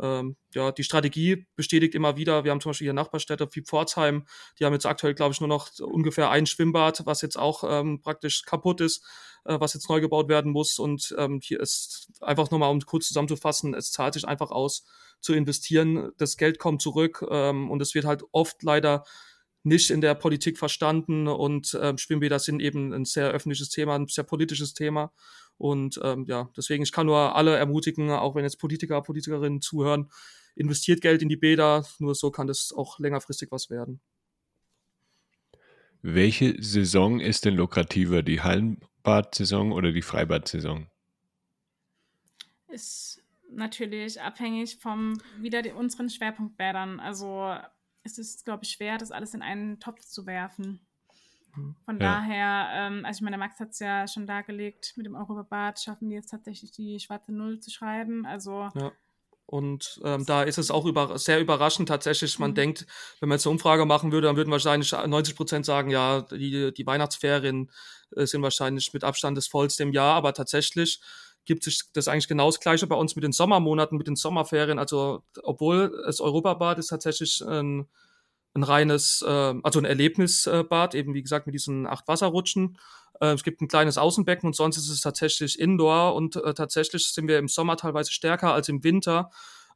ähm, 0.00 0.36
ja, 0.54 0.72
die 0.72 0.84
Strategie 0.84 1.46
bestätigt 1.56 1.94
immer 1.94 2.16
wieder. 2.16 2.44
Wir 2.44 2.52
haben 2.52 2.60
zum 2.60 2.70
Beispiel 2.70 2.86
hier 2.86 2.94
Nachbarstädte 2.94 3.48
wie 3.52 3.62
Pforzheim, 3.62 4.24
die 4.58 4.64
haben 4.64 4.72
jetzt 4.72 4.86
aktuell, 4.86 5.14
glaube 5.14 5.34
ich, 5.34 5.40
nur 5.40 5.48
noch 5.48 5.68
ungefähr 5.80 6.30
ein 6.30 6.46
Schwimmbad, 6.46 7.02
was 7.04 7.22
jetzt 7.22 7.38
auch 7.38 7.64
ähm, 7.66 8.00
praktisch 8.00 8.44
kaputt 8.44 8.80
ist, 8.80 9.04
äh, 9.44 9.58
was 9.60 9.74
jetzt 9.74 9.90
neu 9.90 10.00
gebaut 10.00 10.28
werden 10.28 10.52
muss. 10.52 10.78
Und 10.78 11.14
ähm, 11.18 11.40
hier 11.42 11.60
ist 11.60 12.08
einfach 12.20 12.50
nochmal, 12.50 12.70
um 12.70 12.80
kurz 12.80 13.08
zusammenzufassen, 13.08 13.74
es 13.74 13.90
zahlt 13.90 14.14
sich 14.14 14.26
einfach 14.26 14.50
aus 14.50 14.86
zu 15.20 15.34
investieren. 15.34 16.12
Das 16.16 16.38
Geld 16.38 16.58
kommt 16.58 16.80
zurück 16.80 17.22
ähm, 17.28 17.70
und 17.70 17.82
es 17.82 17.94
wird 17.94 18.06
halt 18.06 18.22
oft 18.32 18.62
leider 18.62 19.04
nicht 19.62 19.90
in 19.90 20.00
der 20.00 20.14
Politik 20.14 20.58
verstanden 20.58 21.28
und 21.28 21.74
äh, 21.74 21.96
Schwimmbäder 21.98 22.38
sind 22.38 22.60
eben 22.60 22.94
ein 22.94 23.04
sehr 23.04 23.30
öffentliches 23.30 23.68
Thema, 23.68 23.94
ein 23.94 24.06
sehr 24.06 24.24
politisches 24.24 24.72
Thema. 24.72 25.12
Und 25.60 26.00
ähm, 26.02 26.24
ja, 26.26 26.48
deswegen, 26.56 26.82
ich 26.82 26.90
kann 26.90 27.04
nur 27.04 27.36
alle 27.36 27.54
ermutigen, 27.54 28.10
auch 28.10 28.34
wenn 28.34 28.44
jetzt 28.44 28.58
Politiker, 28.58 29.02
Politikerinnen 29.02 29.60
zuhören, 29.60 30.10
investiert 30.54 31.02
Geld 31.02 31.20
in 31.20 31.28
die 31.28 31.36
Bäder, 31.36 31.84
nur 31.98 32.14
so 32.14 32.30
kann 32.30 32.46
das 32.46 32.72
auch 32.72 32.98
längerfristig 32.98 33.52
was 33.52 33.68
werden. 33.68 34.00
Welche 36.00 36.56
Saison 36.62 37.20
ist 37.20 37.44
denn 37.44 37.56
lukrativer, 37.56 38.22
die 38.22 38.40
Hallenbad-Saison 38.40 39.72
oder 39.72 39.92
die 39.92 40.00
Freibad-Saison? 40.00 40.86
Ist 42.68 43.22
natürlich 43.50 44.18
abhängig 44.18 44.78
vom 44.78 45.20
wieder 45.40 45.60
die, 45.60 45.72
unseren 45.72 46.08
Schwerpunktbädern. 46.08 47.00
Also 47.00 47.54
es 48.02 48.16
ist, 48.16 48.46
glaube 48.46 48.64
ich, 48.64 48.70
schwer, 48.70 48.96
das 48.96 49.10
alles 49.10 49.34
in 49.34 49.42
einen 49.42 49.78
Topf 49.78 50.06
zu 50.06 50.24
werfen. 50.24 50.80
Von 51.84 52.00
ja. 52.00 52.14
daher, 52.14 52.68
ähm, 52.74 53.04
also 53.04 53.18
ich 53.18 53.22
meine, 53.22 53.36
der 53.36 53.46
Max 53.46 53.58
hat 53.60 53.70
es 53.70 53.78
ja 53.78 54.06
schon 54.06 54.26
dargelegt, 54.26 54.94
mit 54.96 55.06
dem 55.06 55.14
Europabad 55.14 55.80
schaffen 55.80 56.08
wir 56.08 56.16
jetzt 56.16 56.30
tatsächlich 56.30 56.70
die 56.72 57.00
schwarze 57.00 57.32
Null 57.32 57.60
zu 57.60 57.70
schreiben. 57.70 58.26
Also 58.26 58.68
ja. 58.74 58.92
Und 59.50 60.00
ähm, 60.04 60.24
da 60.26 60.44
ist 60.44 60.58
es 60.58 60.70
auch 60.70 60.86
über, 60.86 61.18
sehr 61.18 61.40
überraschend 61.40 61.88
tatsächlich. 61.88 62.38
Man 62.38 62.52
mhm. 62.52 62.54
denkt, 62.54 62.86
wenn 63.18 63.28
man 63.28 63.36
jetzt 63.36 63.48
eine 63.48 63.52
Umfrage 63.52 63.84
machen 63.84 64.12
würde, 64.12 64.28
dann 64.28 64.36
würden 64.36 64.52
wahrscheinlich 64.52 64.92
90 64.92 65.34
Prozent 65.34 65.66
sagen, 65.66 65.90
ja, 65.90 66.20
die, 66.20 66.72
die 66.72 66.86
Weihnachtsferien 66.86 67.68
äh, 68.14 68.26
sind 68.26 68.42
wahrscheinlich 68.42 68.92
mit 68.92 69.02
Abstand 69.02 69.36
das 69.36 69.48
vollste 69.48 69.82
im 69.82 69.92
Jahr. 69.92 70.14
Aber 70.14 70.34
tatsächlich 70.34 71.00
gibt 71.46 71.64
sich 71.64 71.80
das 71.94 72.06
eigentlich 72.06 72.28
genau 72.28 72.46
das 72.46 72.60
Gleiche 72.60 72.86
bei 72.86 72.94
uns 72.94 73.16
mit 73.16 73.24
den 73.24 73.32
Sommermonaten, 73.32 73.98
mit 73.98 74.06
den 74.06 74.14
Sommerferien. 74.14 74.78
Also, 74.78 75.24
obwohl 75.42 76.00
das 76.06 76.20
Europabad 76.20 76.78
ist 76.78 76.86
tatsächlich 76.86 77.42
ein 77.44 77.88
ein 78.54 78.62
reines, 78.62 79.22
äh, 79.22 79.54
also 79.62 79.78
ein 79.78 79.84
Erlebnisbad, 79.84 80.94
eben 80.94 81.14
wie 81.14 81.22
gesagt 81.22 81.46
mit 81.46 81.54
diesen 81.54 81.86
acht 81.86 82.08
Wasserrutschen. 82.08 82.78
Äh, 83.20 83.34
es 83.34 83.44
gibt 83.44 83.60
ein 83.60 83.68
kleines 83.68 83.98
Außenbecken 83.98 84.46
und 84.46 84.56
sonst 84.56 84.76
ist 84.76 84.88
es 84.88 85.00
tatsächlich 85.00 85.58
Indoor 85.58 86.14
und 86.14 86.36
äh, 86.36 86.54
tatsächlich 86.54 87.08
sind 87.08 87.28
wir 87.28 87.38
im 87.38 87.48
Sommer 87.48 87.76
teilweise 87.76 88.12
stärker 88.12 88.52
als 88.52 88.68
im 88.68 88.82
Winter. 88.82 89.30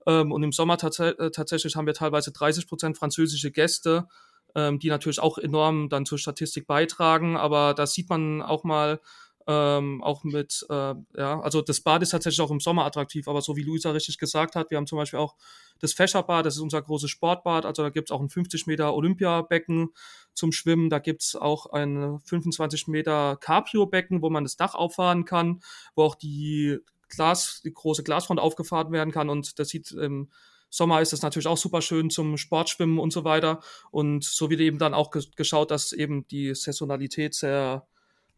Ähm, 0.06 0.32
und 0.32 0.42
im 0.42 0.52
Sommer 0.52 0.76
tats 0.76 0.98
äh, 0.98 1.30
tatsächlich 1.30 1.76
haben 1.76 1.86
wir 1.86 1.94
teilweise 1.94 2.32
30 2.32 2.66
Prozent 2.66 2.98
französische 2.98 3.50
Gäste, 3.50 4.06
ähm, 4.54 4.78
die 4.78 4.88
natürlich 4.88 5.20
auch 5.20 5.38
enorm 5.38 5.88
dann 5.88 6.06
zur 6.06 6.18
Statistik 6.18 6.66
beitragen. 6.66 7.36
Aber 7.36 7.74
da 7.74 7.86
sieht 7.86 8.08
man 8.08 8.42
auch 8.42 8.64
mal, 8.64 9.00
ähm, 9.46 10.02
auch 10.02 10.24
mit, 10.24 10.64
äh, 10.70 10.94
ja, 11.16 11.40
also 11.40 11.60
das 11.60 11.80
Bad 11.80 12.02
ist 12.02 12.10
tatsächlich 12.10 12.40
auch 12.40 12.50
im 12.50 12.60
Sommer 12.60 12.84
attraktiv, 12.84 13.28
aber 13.28 13.42
so 13.42 13.56
wie 13.56 13.62
Luisa 13.62 13.90
richtig 13.90 14.18
gesagt 14.18 14.56
hat, 14.56 14.70
wir 14.70 14.78
haben 14.78 14.86
zum 14.86 14.98
Beispiel 14.98 15.18
auch 15.18 15.34
das 15.80 15.92
Fächerbad, 15.92 16.46
das 16.46 16.54
ist 16.54 16.60
unser 16.60 16.80
großes 16.80 17.10
Sportbad, 17.10 17.66
also 17.66 17.82
da 17.82 17.90
gibt 17.90 18.10
es 18.10 18.12
auch 18.12 18.20
ein 18.20 18.30
50 18.30 18.66
Meter 18.66 18.94
Olympiabecken 18.94 19.90
zum 20.32 20.52
Schwimmen, 20.52 20.88
da 20.88 20.98
gibt 20.98 21.22
es 21.22 21.36
auch 21.36 21.66
ein 21.66 22.18
25 22.24 22.88
Meter 22.88 23.36
Cabrio-Becken, 23.40 24.22
wo 24.22 24.30
man 24.30 24.44
das 24.44 24.56
Dach 24.56 24.74
auffahren 24.74 25.24
kann, 25.24 25.60
wo 25.94 26.04
auch 26.04 26.14
die 26.14 26.78
Glas, 27.08 27.60
die 27.64 27.72
große 27.72 28.02
Glasfront 28.02 28.40
aufgefahren 28.40 28.92
werden 28.92 29.12
kann. 29.12 29.28
Und 29.28 29.58
das 29.58 29.68
sieht 29.68 29.92
im 29.92 30.30
Sommer 30.70 31.00
ist 31.00 31.12
es 31.12 31.22
natürlich 31.22 31.46
auch 31.46 31.56
super 31.56 31.82
schön 31.82 32.10
zum 32.10 32.36
Sportschwimmen 32.36 32.98
und 32.98 33.12
so 33.12 33.22
weiter. 33.22 33.60
Und 33.92 34.24
so 34.24 34.50
wird 34.50 34.60
eben 34.60 34.78
dann 34.78 34.92
auch 34.92 35.12
geschaut, 35.36 35.70
dass 35.70 35.92
eben 35.92 36.26
die 36.26 36.52
Saisonalität 36.52 37.34
sehr 37.34 37.86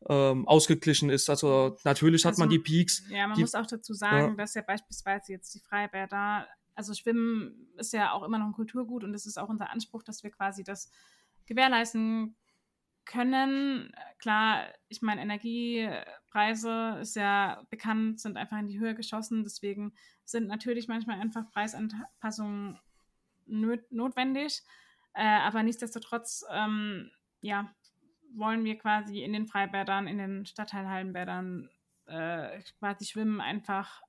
ähm, 0.09 0.47
ausgeglichen 0.47 1.11
ist. 1.11 1.29
Also 1.31 1.77
natürlich 1.85 2.25
hat 2.25 2.33
Also, 2.33 2.43
man 2.43 2.49
die 2.51 2.59
Peaks. 2.59 3.05
Ja, 3.09 3.27
man 3.27 3.37
die, 3.37 3.43
muss 3.43 3.55
auch 3.55 3.67
dazu 3.67 3.93
sagen, 3.95 4.31
Ja. 4.31 4.35
dass 4.35 4.55
ja 4.55 4.63
beispielsweise 4.63 5.33
jetzt 5.33 5.55
die 5.55 5.61
Freibäder, 5.61 6.47
also 6.75 6.95
Schwimmen 6.95 7.69
ist 7.77 7.93
ja 7.93 8.13
auch 8.13 8.23
immer 8.23 8.39
noch 8.39 8.47
ein 8.47 8.53
Kulturgut 8.53 9.05
und 9.05 9.15
es 9.15 9.27
ist 9.27 9.39
auch 9.39 9.49
unser 9.49 9.71
Anspruch, 9.71 10.03
dass 10.03 10.23
wir 10.23 10.31
quasi 10.31 10.63
das 10.63 10.91
gewährleisten 11.47 12.37
können. 13.07 13.93
Klar, 14.19 14.67
ich 14.89 15.01
meine, 15.01 15.23
Energiepreise 15.23 16.99
ist 17.01 17.17
ja 17.17 17.63
bekannt, 17.71 18.21
sind 18.21 18.37
einfach 18.37 18.59
in 18.59 18.67
die 18.67 18.79
Höhe 18.79 18.95
geschossen. 18.95 19.45
Deswegen 19.45 19.95
sind 20.25 20.49
natürlich 20.49 20.89
manchmal 20.89 21.21
einfach 21.21 21.51
Preisanpassungen 21.53 22.79
nöt 23.47 23.91
notwendig. 23.93 24.63
Äh, 25.15 25.25
aber 25.25 25.63
nichtsdestotrotz, 25.63 26.45
ähm, 26.51 27.11
ja, 27.41 27.73
wollen 28.39 28.64
wir 28.64 28.78
quasi 28.78 29.22
in 29.22 29.32
den 29.32 29.47
Freibädern, 29.47 30.07
in 30.07 30.18
den 30.18 30.47
Stadtteilhallenbädern 30.47 31.68
äh, 32.07 32.61
quasi 32.78 33.05
Schwimmen 33.05 33.41
einfach 33.41 34.03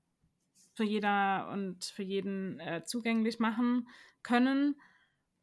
für 0.76 0.84
jeder 0.84 1.50
und 1.52 1.86
für 1.86 2.04
jeden 2.04 2.60
äh, 2.60 2.84
zugänglich 2.84 3.40
machen 3.40 3.88
können. 4.22 4.76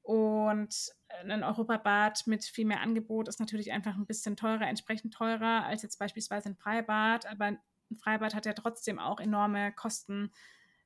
Und 0.03 0.93
ein 1.23 1.43
Europabad 1.43 2.27
mit 2.27 2.45
viel 2.45 2.67
mehr 2.67 2.81
Angebot 2.81 3.29
ist 3.29 3.41
natürlich 3.41 3.73
einfach 3.73 3.97
ein 3.97 4.07
bisschen 4.07 4.37
teurer, 4.37 4.69
entsprechend 4.69 5.15
teurer 5.15 5.65
als 5.65 5.83
jetzt 5.83 5.99
beispielsweise 5.99 6.51
ein 6.51 6.57
Freibad. 6.57 7.27
Aber 7.27 7.47
ein 7.47 7.59
Freibad 7.97 8.35
hat 8.35 8.47
ja 8.47 8.53
trotzdem 8.53 8.99
auch 8.99 9.19
enorme 9.19 9.73
Kosten 9.73 10.31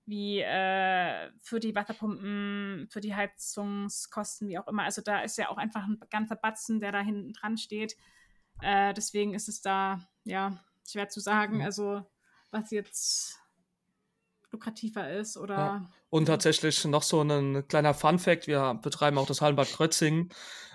wie 0.08 0.40
äh, 0.40 1.30
für 1.38 1.60
die 1.60 1.74
Wasserpumpen, 1.74 2.88
für 2.90 3.00
die 3.02 3.14
Heizungskosten, 3.14 4.48
wie 4.48 4.58
auch 4.58 4.66
immer. 4.66 4.84
Also 4.84 5.02
da 5.02 5.20
ist 5.20 5.36
ja 5.36 5.50
auch 5.50 5.58
einfach 5.58 5.86
ein 5.86 6.00
ganzer 6.08 6.36
Batzen, 6.36 6.80
der 6.80 6.92
da 6.92 7.00
hinten 7.00 7.34
dran 7.34 7.58
steht. 7.58 7.94
Äh, 8.62 8.94
deswegen 8.94 9.34
ist 9.34 9.48
es 9.48 9.60
da, 9.60 10.08
ja, 10.24 10.58
schwer 10.88 11.10
zu 11.10 11.20
sagen, 11.20 11.62
also 11.62 12.06
was 12.50 12.70
jetzt 12.70 13.37
lukrativer 14.50 15.10
ist 15.12 15.36
oder. 15.36 15.54
Ja. 15.56 15.84
Und 16.10 16.24
tatsächlich 16.26 16.84
noch 16.86 17.02
so 17.02 17.20
ein 17.22 17.66
kleiner 17.68 17.92
Fun-Fact: 17.94 18.46
Wir 18.46 18.78
betreiben 18.82 19.18
auch 19.18 19.26
das 19.26 19.40
Hallenbad 19.40 19.68
Krötzing. 19.68 20.30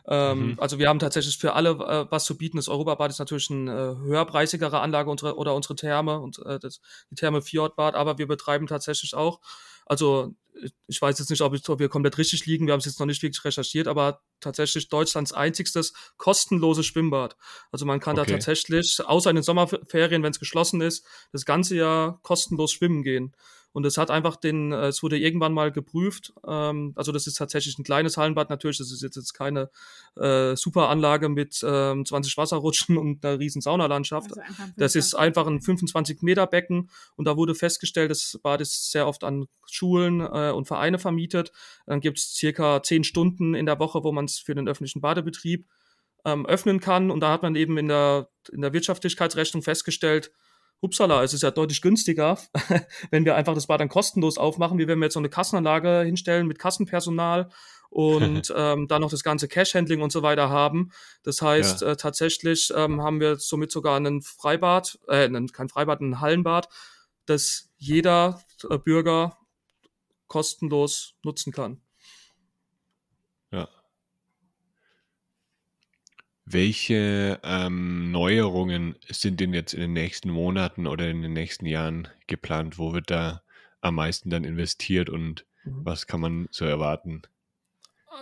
Ähm, 0.06 0.52
Mhm. 0.52 0.60
Also, 0.60 0.80
wir 0.80 0.90
haben 0.90 1.00
tatsächlich 1.00 1.38
für 1.38 1.54
alle 1.54 1.70
äh, 1.72 2.12
was 2.12 2.26
zu 2.26 2.38
bieten. 2.38 2.58
Das 2.58 2.68
Europabad 2.68 3.10
ist 3.10 3.20
natürlich 3.20 3.50
eine 3.50 3.72
äh, 3.72 4.06
höherpreisigere 4.06 4.80
Anlage 4.82 5.10
unsere, 5.10 5.38
oder 5.38 5.56
unsere 5.56 5.76
Therme 5.76 6.20
und 6.20 6.40
äh, 6.46 6.60
das, 6.60 6.82
die 7.10 7.16
Therme 7.16 7.42
Fjordbad, 7.42 7.96
aber 7.96 8.18
wir 8.18 8.28
betreiben 8.28 8.68
tatsächlich 8.68 9.16
auch. 9.16 9.40
Also, 9.86 10.34
ich- 10.62 10.74
ich 10.88 11.02
weiß 11.02 11.18
jetzt 11.20 11.30
nicht, 11.30 11.42
ob, 11.42 11.54
ich, 11.56 11.68
ob 11.70 11.80
wir 11.80 11.88
komplett 11.90 12.18
richtig 12.18 12.46
liegen. 12.46 12.68
Wir 12.68 12.74
haben 12.74 12.80
es 12.80 12.86
jetzt 12.86 13.00
noch 13.00 13.08
nicht 13.08 13.24
wirklich 13.24 13.44
recherchiert, 13.46 13.88
aber 13.88 14.22
tatsächlich 14.42 14.90
Deutschlands 14.90 15.32
einzigstes 15.34 15.94
kostenloses 16.18 16.86
Schwimmbad. 16.86 17.38
Also, 17.72 17.86
man 17.86 18.00
kann 18.02 18.20
Okay. 18.20 18.28
da 18.30 18.34
tatsächlich, 18.38 19.00
außer 19.06 19.30
in 19.30 19.38
den 19.38 19.44
Sommerferien, 19.44 20.22
wenn 20.22 20.32
es 20.32 20.40
geschlossen 20.40 20.82
ist, 20.82 21.06
das 21.32 21.46
ganze 21.46 21.76
Jahr 21.78 22.20
kostenlos 22.24 22.72
schwimmen 22.74 23.04
gehen. 23.04 23.34
Und 23.74 23.86
es 23.86 23.98
hat 23.98 24.12
einfach 24.12 24.36
den, 24.36 24.72
äh, 24.72 24.88
es 24.88 25.02
wurde 25.02 25.18
irgendwann 25.18 25.52
mal 25.52 25.72
geprüft. 25.72 26.32
Ähm, 26.48 26.94
also 26.96 27.12
das 27.12 27.26
ist 27.28 27.36
tatsächlich 27.36 27.78
ein 27.78 27.84
kleines 27.84 28.18
Hallenbad 28.18 28.50
natürlich. 28.50 28.78
Das 28.78 28.92
ist 28.92 29.02
jetzt, 29.02 29.16
jetzt 29.16 29.34
keine 29.34 29.70
äh, 30.16 30.56
super 30.56 30.90
Anlage 30.90 31.28
mit 31.28 31.64
ähm, 31.68 32.06
20 32.06 32.38
Wasserrutschen 32.38 32.98
und 33.00 33.26
einer 33.26 33.40
riesen 33.40 33.62
Saunalandschaft. 33.62 34.30
Also 34.32 34.42
Das 34.78 34.96
ist 34.96 35.12
25 35.12 35.20
einfach 35.20 35.48
ein 35.48 35.62
25 35.62 36.22
Meter 36.22 36.46
Becken 36.46 36.90
und 37.16 37.26
da 37.26 37.36
wurde 37.36 37.56
festgestellt, 37.56 38.12
das 38.12 38.40
Bad 38.44 38.62
ist 38.62 38.92
sehr 38.92 39.08
oft 39.08 39.24
an 39.24 39.48
Schulen 39.70 40.22
äh, 40.22 40.52
und 40.52 40.68
Vereine 40.68 41.00
vermietet. 41.00 41.52
Dann 41.88 42.00
gibt 42.00 42.20
es 42.20 42.36
circa 42.36 42.84
10 42.84 43.04
Stunden 43.04 43.56
in 43.56 43.66
der 43.66 43.80
Woche, 43.80 44.04
wo 44.04 44.12
man 44.12 44.26
es 44.26 44.38
für 44.38 44.54
den 44.54 44.68
öffentlichen 44.68 45.02
Badebetrieb 45.02 45.66
ähm, 46.26 46.46
öffnen 46.46 46.80
kann. 46.80 47.10
Und 47.10 47.22
da 47.22 47.32
hat 47.32 47.42
man 47.42 47.56
eben 47.56 47.78
in 47.78 47.88
der, 47.88 48.30
in 48.52 48.62
der 48.62 48.74
Wirtschaftlichkeitsrechnung 48.74 49.64
festgestellt, 49.64 50.32
Upsala, 50.84 51.24
es 51.24 51.34
ist 51.34 51.44
ja 51.44 51.52
deutlich 51.52 51.82
günstiger, 51.82 52.38
wenn 53.12 53.24
wir 53.24 53.36
einfach 53.36 53.56
das 53.56 53.68
Bad 53.68 53.80
dann 53.80 53.90
kostenlos 53.90 54.38
aufmachen, 54.38 54.78
wie 54.78 54.88
wenn 54.88 55.00
wir 55.00 55.06
jetzt 55.06 55.14
so 55.14 55.20
eine 55.20 55.30
Kassenanlage 55.30 56.02
hinstellen 56.02 56.46
mit 56.46 56.60
Kassenpersonal 56.60 57.50
und 57.90 58.52
ähm, 58.56 58.88
dann 58.90 59.02
noch 59.02 59.10
das 59.10 59.24
ganze 59.24 59.48
Cash-Handling 59.48 60.02
und 60.02 60.12
so 60.12 60.24
weiter 60.24 60.50
haben. 60.50 60.92
Das 61.24 61.42
heißt, 61.42 61.84
äh, 61.84 61.96
tatsächlich 61.96 62.74
ähm, 62.76 63.02
haben 63.02 63.22
wir 63.22 63.38
somit 63.38 63.72
sogar 63.72 63.96
einen 63.96 64.22
Freibad, 64.22 65.00
äh, 65.08 65.24
einen, 65.24 65.48
kein 65.52 65.70
Freibad, 65.70 66.02
ein 66.02 66.20
Hallenbad, 66.20 66.68
das 67.26 67.72
jeder 67.78 68.42
äh, 68.70 68.78
Bürger 68.78 69.38
kostenlos 70.28 71.14
nutzen 71.24 71.54
kann. 71.54 71.80
Ja. 73.52 73.70
Welche 76.46 77.40
ähm, 77.44 78.12
Neuerungen 78.12 78.96
sind 79.10 79.40
denn 79.42 79.54
jetzt 79.54 79.74
in 79.74 79.82
den 79.82 79.92
nächsten 79.94 80.30
Monaten 80.30 80.88
oder 80.88 81.10
in 81.10 81.22
den 81.22 81.34
nächsten 81.34 81.66
Jahren 81.66 82.08
geplant? 82.28 82.78
Wo 82.78 82.94
wird 82.94 83.10
da 83.12 83.44
am 83.82 83.96
meisten 83.96 84.30
dann 84.30 84.44
investiert 84.46 85.10
und 85.10 85.46
Mhm. 85.66 85.84
was 85.84 86.08
kann 86.08 86.22
man 86.22 86.48
so 86.52 86.64
erwarten? 86.66 87.24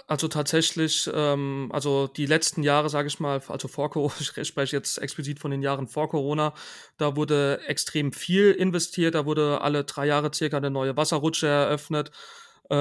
Also 0.08 0.28
tatsächlich, 0.30 1.10
ähm, 1.14 1.70
also 1.74 2.08
die 2.08 2.26
letzten 2.26 2.64
Jahre, 2.64 2.90
sage 2.90 3.10
ich 3.10 3.20
mal, 3.20 3.42
also 3.48 3.68
vor 3.68 3.90
Corona, 3.90 4.14
ich 4.38 4.48
spreche 4.48 4.76
jetzt 4.78 4.98
explizit 4.98 5.40
von 5.40 5.52
den 5.52 5.62
Jahren 5.62 5.88
vor 5.88 6.08
Corona, 6.10 6.54
da 6.98 7.16
wurde 7.18 7.62
extrem 7.68 8.14
viel 8.14 8.52
investiert, 8.52 9.16
da 9.16 9.26
wurde 9.26 9.60
alle 9.62 9.84
drei 9.84 10.06
Jahre 10.08 10.32
circa 10.34 10.58
eine 10.58 10.70
neue 10.72 10.96
Wasserrutsche 10.96 11.48
eröffnet, 11.48 12.12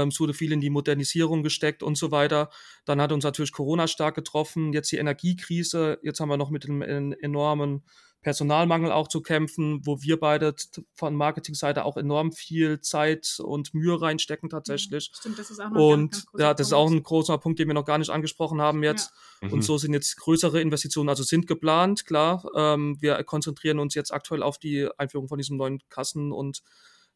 es 0.08 0.20
wurde 0.20 0.34
viel 0.34 0.52
in 0.52 0.60
die 0.60 0.70
Modernisierung 0.70 1.42
gesteckt 1.42 1.82
und 1.82 1.96
so 1.96 2.10
weiter. 2.10 2.50
Dann 2.84 3.00
hat 3.00 3.12
uns 3.12 3.24
natürlich 3.24 3.52
Corona 3.52 3.86
stark 3.88 4.14
getroffen, 4.14 4.72
jetzt 4.72 4.90
die 4.92 4.96
Energiekrise, 4.96 5.98
jetzt 6.02 6.20
haben 6.20 6.28
wir 6.28 6.36
noch 6.36 6.50
mit 6.50 6.64
dem 6.64 6.82
en- 6.82 7.12
enormen 7.12 7.82
Personalmangel 8.22 8.92
auch 8.92 9.08
zu 9.08 9.22
kämpfen, 9.22 9.80
wo 9.86 10.02
wir 10.02 10.20
beide 10.20 10.54
von 10.94 11.14
Marketingseite 11.14 11.86
auch 11.86 11.96
enorm 11.96 12.32
viel 12.32 12.82
Zeit 12.82 13.38
und 13.42 13.72
Mühe 13.72 13.98
reinstecken 13.98 14.50
tatsächlich. 14.50 15.10
Stimmt, 15.14 15.38
das 15.38 15.50
ist 15.50 15.58
auch 15.58 15.70
noch 15.70 15.76
ein 15.76 15.78
ganz, 15.78 15.94
Und 15.94 16.10
ganz 16.12 16.26
großer 16.26 16.44
ja, 16.44 16.52
das 16.54 16.66
ist 16.66 16.72
auch 16.74 16.84
Punkt. 16.88 17.00
ein 17.00 17.02
großer 17.02 17.38
Punkt, 17.38 17.58
den 17.58 17.68
wir 17.68 17.74
noch 17.74 17.86
gar 17.86 17.96
nicht 17.96 18.10
angesprochen 18.10 18.60
haben 18.60 18.82
jetzt. 18.82 19.10
Mhm. 19.40 19.54
Und 19.54 19.62
so 19.62 19.78
sind 19.78 19.94
jetzt 19.94 20.18
größere 20.18 20.60
Investitionen, 20.60 21.08
also 21.08 21.22
sind 21.22 21.46
geplant, 21.46 22.04
klar. 22.04 22.44
Ähm, 22.54 22.98
wir 23.00 23.24
konzentrieren 23.24 23.78
uns 23.78 23.94
jetzt 23.94 24.12
aktuell 24.12 24.42
auf 24.42 24.58
die 24.58 24.86
Einführung 24.98 25.28
von 25.28 25.38
diesem 25.38 25.56
neuen 25.56 25.80
Kassen- 25.88 26.30
und 26.32 26.62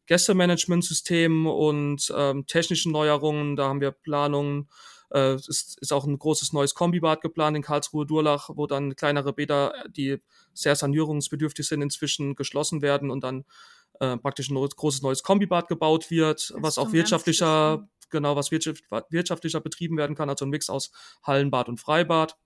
Gästemanagementsystem 0.07 1.47
und 1.47 2.13
ähm, 2.15 2.45
technischen 2.45 2.91
Neuerungen. 2.91 3.55
Da 3.55 3.67
haben 3.67 3.81
wir 3.81 3.91
Planungen. 3.91 4.69
Äh, 5.11 5.33
es 5.33 5.47
ist, 5.47 5.79
ist 5.81 5.93
auch 5.93 6.05
ein 6.05 6.17
großes 6.17 6.53
neues 6.53 6.73
Kombibad 6.73 7.21
geplant 7.21 7.57
in 7.57 7.63
Karlsruhe-Durlach, 7.63 8.49
wo 8.55 8.67
dann 8.67 8.95
kleinere 8.95 9.33
Bäder, 9.33 9.73
die 9.89 10.21
sehr 10.53 10.75
sanierungsbedürftig 10.75 11.67
sind, 11.67 11.81
inzwischen 11.81 12.35
geschlossen 12.35 12.81
werden 12.81 13.11
und 13.11 13.23
dann 13.23 13.45
äh, 13.99 14.17
praktisch 14.17 14.49
ein 14.49 14.55
großes 14.55 15.01
neues 15.01 15.23
Kombibad 15.23 15.67
gebaut 15.67 16.11
wird, 16.11 16.49
Das 16.49 16.61
was 16.61 16.77
auch 16.77 16.91
wirtschaftlicher, 16.91 17.87
genau, 18.09 18.35
was 18.35 18.51
wirtschaft, 18.51 18.83
wirtschaftlicher 19.09 19.61
betrieben 19.61 19.97
werden 19.97 20.15
kann, 20.15 20.29
also 20.29 20.45
ein 20.45 20.49
Mix 20.49 20.69
aus 20.69 20.91
Hallenbad 21.23 21.69
und 21.69 21.79
Freibad. 21.79 22.37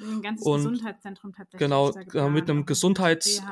Ein 0.00 0.22
ganzes 0.22 0.46
Und 0.46 0.58
Gesundheitszentrum 0.58 1.32
tatsächlich. 1.32 1.68
genau, 1.68 1.90
äh, 1.90 2.30
mit 2.30 2.48
einem 2.48 2.64
Gesundheits- 2.64 3.42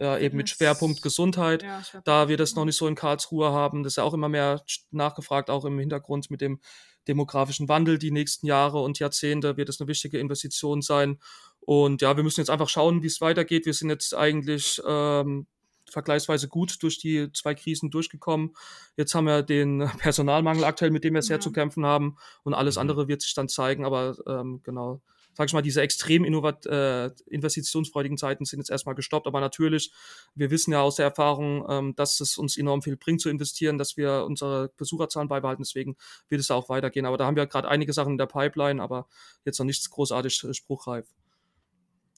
Ja, 0.00 0.18
eben 0.18 0.36
mit 0.36 0.48
Schwerpunkt 0.50 1.02
Gesundheit. 1.02 1.62
Ja, 1.62 1.82
Schwerpunkt 1.82 2.08
da 2.08 2.28
wir 2.28 2.36
das 2.36 2.54
noch 2.56 2.64
nicht 2.64 2.76
so 2.76 2.88
in 2.88 2.96
Karlsruhe 2.96 3.52
haben. 3.52 3.82
Das 3.84 3.92
ist 3.92 3.96
ja 3.96 4.02
auch 4.02 4.14
immer 4.14 4.28
mehr 4.28 4.62
nachgefragt, 4.90 5.50
auch 5.50 5.64
im 5.64 5.78
Hintergrund 5.78 6.30
mit 6.30 6.40
dem 6.40 6.60
demografischen 7.06 7.68
Wandel 7.68 7.98
die 7.98 8.10
nächsten 8.10 8.46
Jahre 8.46 8.80
und 8.80 8.98
Jahrzehnte 8.98 9.56
wird 9.56 9.68
es 9.68 9.80
eine 9.80 9.88
wichtige 9.88 10.18
Investition 10.18 10.82
sein. 10.82 11.20
Und 11.60 12.02
ja, 12.02 12.16
wir 12.16 12.24
müssen 12.24 12.40
jetzt 12.40 12.50
einfach 12.50 12.68
schauen, 12.68 13.02
wie 13.02 13.06
es 13.06 13.20
weitergeht. 13.20 13.66
Wir 13.66 13.74
sind 13.74 13.90
jetzt 13.90 14.14
eigentlich 14.14 14.80
ähm, 14.86 15.46
vergleichsweise 15.88 16.48
gut 16.48 16.82
durch 16.82 16.98
die 16.98 17.30
zwei 17.32 17.54
Krisen 17.54 17.90
durchgekommen. 17.90 18.54
Jetzt 18.96 19.14
haben 19.14 19.26
wir 19.26 19.42
den 19.42 19.78
Personalmangel 19.98 20.64
aktuell, 20.64 20.90
mit 20.90 21.04
dem 21.04 21.14
wir 21.14 21.22
sehr 21.22 21.36
Ja. 21.36 21.40
zu 21.40 21.52
kämpfen 21.52 21.86
haben. 21.86 22.16
Und 22.42 22.54
alles 22.54 22.76
Mhm. 22.76 22.80
andere 22.82 23.06
wird 23.08 23.22
sich 23.22 23.34
dann 23.34 23.48
zeigen. 23.48 23.84
Aber 23.84 24.16
ähm, 24.26 24.60
genau, 24.64 25.02
sag 25.34 25.48
ich 25.48 25.52
mal, 25.52 25.62
diese 25.62 25.82
extrem 25.82 26.24
innovat 26.24 26.66
äh, 26.66 27.10
investitionsfreudigen 27.26 28.16
Zeiten 28.16 28.44
sind 28.44 28.60
jetzt 28.60 28.70
erstmal 28.70 28.94
gestoppt. 28.94 29.26
Aber 29.26 29.40
natürlich, 29.40 29.92
wir 30.34 30.50
wissen 30.50 30.72
ja 30.72 30.80
aus 30.80 30.96
der 30.96 31.06
Erfahrung, 31.06 31.66
ähm, 31.68 31.94
dass 31.96 32.20
es 32.20 32.38
uns 32.38 32.56
enorm 32.56 32.82
viel 32.82 32.96
bringt 32.96 33.20
zu 33.20 33.28
investieren, 33.28 33.78
dass 33.78 33.96
wir 33.96 34.24
unsere 34.24 34.70
Besucherzahlen 34.76 35.28
beibehalten. 35.28 35.62
Deswegen 35.62 35.96
wird 36.28 36.40
es 36.40 36.48
da 36.48 36.54
auch 36.54 36.68
weitergehen. 36.68 37.06
Aber 37.06 37.16
da 37.18 37.26
haben 37.26 37.36
wir 37.36 37.46
gerade 37.46 37.68
einige 37.68 37.92
Sachen 37.92 38.12
in 38.12 38.18
der 38.18 38.26
Pipeline, 38.26 38.82
aber 38.82 39.08
jetzt 39.44 39.58
noch 39.58 39.66
nichts 39.66 39.90
großartig 39.90 40.44
äh, 40.44 40.54
spruchreif. 40.54 41.06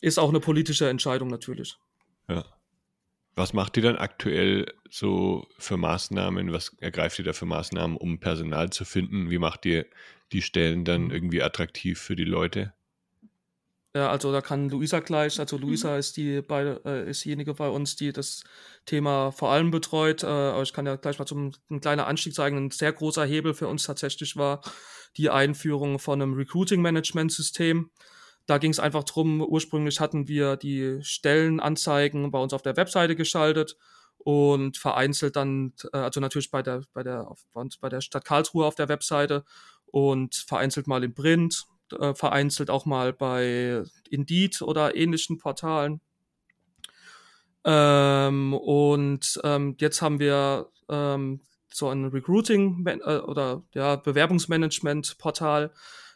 Ist 0.01 0.19
auch 0.19 0.29
eine 0.29 0.41
politische 0.41 0.89
Entscheidung 0.89 1.29
natürlich. 1.29 1.79
Ja. 2.29 2.45
Was 3.35 3.53
macht 3.53 3.77
ihr 3.77 3.83
dann 3.83 3.97
aktuell 3.97 4.73
so 4.89 5.47
für 5.59 5.77
Maßnahmen? 5.77 6.53
Was 6.53 6.75
ergreift 6.81 7.19
ihr 7.19 7.25
da 7.25 7.35
für 7.35 7.45
Maßnahmen, 7.45 7.97
um 7.97 8.19
Personal 8.19 8.71
zu 8.71 8.87
finden? 8.87 9.31
Wie 9.31 9.39
macht 9.39 9.67
ihr 9.67 9.87
die 10.33 10.43
Stellen 10.43 10.85
dann 10.85 11.05
Mhm. 11.05 11.11
irgendwie 11.11 11.43
attraktiv 11.43 12.01
für 12.01 12.17
die 12.17 12.25
Leute? 12.25 12.73
Ja, 13.97 14.11
also 14.11 14.31
da 14.31 14.43
kann 14.43 14.69
Luisa 14.69 15.01
gleich, 15.01 15.41
also 15.41 15.57
Mhm. 15.57 15.63
Luisa 15.63 15.97
ist 15.97 16.19
die 16.19 16.43
bei, 16.43 16.79
äh, 16.85 17.09
ist 17.09 17.25
diejenige 17.25 17.55
bei 17.55 17.71
uns, 17.71 17.97
die 17.97 18.13
das 18.13 18.45
Thema 18.85 19.33
vor 19.33 19.51
allem 19.51 19.71
betreut. 19.71 20.23
Äh, 20.23 20.27
aber 20.27 20.63
ich 20.63 20.75
kann 20.75 20.85
ja 20.85 20.97
gleich 20.97 21.19
mal 21.19 21.25
zum 21.25 21.53
ein 21.71 21.81
kleiner 21.81 22.07
Anstieg 22.07 22.35
zeigen. 22.35 22.59
Ein 22.59 22.71
sehr 22.71 22.93
großer 22.93 23.25
Hebel 23.25 23.55
für 23.55 23.69
uns 23.69 23.85
tatsächlich 23.85 24.37
war 24.37 24.61
die 25.17 25.31
Einführung 25.31 25.99
von 25.99 26.21
einem 26.21 26.35
Recruiting-Management-System. 26.35 27.91
Da 28.45 28.59
ging 28.59 28.71
es 28.71 28.81
einfach 28.81 29.05
drum, 29.05 29.41
ursprünglich 29.41 29.99
hatten 29.99 30.29
wir 30.29 30.57
die 30.57 30.99
Stellenanzeigen 31.01 32.31
bei 32.31 32.39
uns 32.39 32.53
auf 32.53 32.61
der 32.61 32.77
Webseite 32.77 33.17
geschaltet 33.17 33.79
und 34.19 34.77
vereinzelt 34.77 35.37
dann, 35.37 35.73
äh, 35.95 35.97
also 35.97 36.21
natürlich 36.21 36.51
bei 36.51 36.61
der, 36.63 36.83
bei 36.93 37.03
der, 37.03 37.29
auf, 37.29 37.47
bei 37.81 37.89
der 37.89 38.03
Stadt 38.03 38.27
Karlsruhe 38.27 38.67
auf 38.67 38.75
der 38.75 38.91
Webseite 38.91 39.43
und 39.87 40.35
vereinzelt 40.35 40.87
mal 40.87 41.03
im 41.03 41.15
Print, 41.15 41.67
äh, 41.93 42.15
vereinzelt 42.15 42.71
auch 42.71 42.87
mal 42.87 43.13
bei 43.13 43.83
Indeed 44.11 44.63
oder 44.63 44.97
ähnlichen 44.97 45.39
Portalen. 45.39 46.01
Ähm, 47.65 48.55
und 48.55 49.41
ähm, 49.43 49.77
jetzt 49.81 50.01
haben 50.01 50.21
wir 50.21 50.71
ähm, 50.89 51.41
so 51.73 51.89
ein 51.89 52.07
Recruiting 52.07 52.87
äh, 52.87 53.17
oder 53.19 53.65
ja, 53.75 53.97
Bewerbungsmanagement-Portal, 53.97 55.73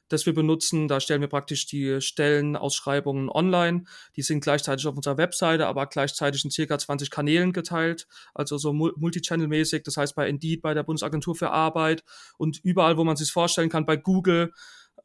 das 0.08 0.26
wir 0.26 0.34
benutzen. 0.34 0.86
Da 0.86 1.00
stellen 1.00 1.20
wir 1.20 1.28
praktisch 1.28 1.66
die 1.66 2.00
Stellenausschreibungen 2.00 3.28
online. 3.28 3.84
Die 4.16 4.22
sind 4.22 4.42
gleichzeitig 4.42 4.86
auf 4.86 4.96
unserer 4.96 5.18
Webseite, 5.18 5.66
aber 5.66 5.86
gleichzeitig 5.86 6.44
in 6.44 6.52
circa 6.52 6.78
20 6.78 7.10
Kanälen 7.10 7.52
geteilt, 7.52 8.06
also 8.32 8.56
so 8.56 8.70
multichannel-mäßig. 8.70 9.82
Das 9.82 9.96
heißt 9.96 10.14
bei 10.14 10.28
Indeed, 10.28 10.62
bei 10.62 10.72
der 10.72 10.84
Bundesagentur 10.84 11.34
für 11.34 11.50
Arbeit 11.50 12.04
und 12.38 12.60
überall, 12.62 12.96
wo 12.96 13.02
man 13.02 13.16
sich 13.16 13.32
vorstellen 13.32 13.70
kann, 13.70 13.86
bei 13.86 13.96
Google. 13.96 14.52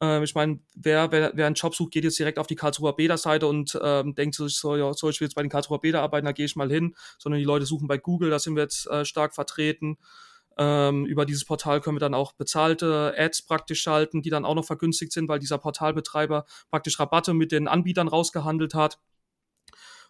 Ähm, 0.02 0.24
ich 0.24 0.36
meine, 0.36 0.60
wer, 0.76 1.12
wer, 1.12 1.32
wer 1.36 1.46
einen 1.46 1.56
Job 1.56 1.76
sucht, 1.76 1.92
geht 1.92 2.04
jetzt 2.04 2.20
direkt 2.20 2.40
auf 2.40 2.48
die 2.48 2.56
Karlsruher 2.56 2.96
Bäder-Seite 2.96 3.48
und 3.48 3.78
ähm, 3.82 4.16
denkt 4.16 4.36
sich 4.36 4.56
so, 4.58 4.76
ja, 4.76 4.94
soll 4.94 5.12
ich 5.12 5.20
jetzt 5.20 5.36
bei 5.36 5.42
den 5.42 5.50
Karlsruher 5.50 5.80
Bäder 5.80 6.02
arbeiten, 6.02 6.26
da 6.26 6.32
gehe 6.32 6.46
ich 6.46 6.56
mal 6.56 6.70
hin. 6.70 6.96
Sondern 7.18 7.40
die 7.40 7.46
Leute 7.46 7.66
suchen 7.66 7.88
bei 7.88 7.98
Google, 7.98 8.30
da 8.30 8.40
sind 8.40 8.56
wir 8.56 8.64
jetzt 8.64 8.88
äh, 8.88 9.06
stark 9.06 9.34
vertreten. 9.34 9.98
Ähm, 10.58 11.06
über 11.06 11.26
dieses 11.26 11.46
Portal 11.46 11.82
können 11.82 11.98
wir 11.98 12.02
dann 12.02 12.14
auch 12.14 12.34
bezahlte 12.34 13.14
Ads 13.18 13.44
praktisch 13.44 13.82
schalten, 13.82 14.22
die 14.22 14.30
dann 14.30 14.46
auch 14.46 14.56
noch 14.56 14.66
vergünstigt 14.66 15.12
sind, 15.12 15.28
weil 15.28 15.40
dieser 15.40 15.58
Portalbetreiber 15.58 16.46
praktisch 16.70 17.00
Rabatte 17.00 17.34
mit 17.34 17.52
den 17.52 17.68
Anbietern 17.68 18.08
rausgehandelt 18.08 18.74
hat. 18.74 19.00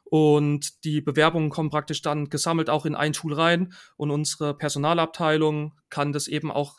Und 0.03 0.83
die 0.83 1.01
Bewerbungen 1.01 1.49
kommen 1.49 1.71
praktisch 1.71 2.03
dann 2.03 2.29
gesammelt 2.29 2.69
auch 2.69 2.85
in 2.85 2.93
ein 2.93 3.13
Tool 3.13 3.33
rein 3.33 3.73
und 3.97 4.11
unsere 4.11 4.55
Personalabteilung 4.55 5.73
kann 5.89 6.13
das 6.13 6.27
eben 6.27 6.51
auch 6.51 6.75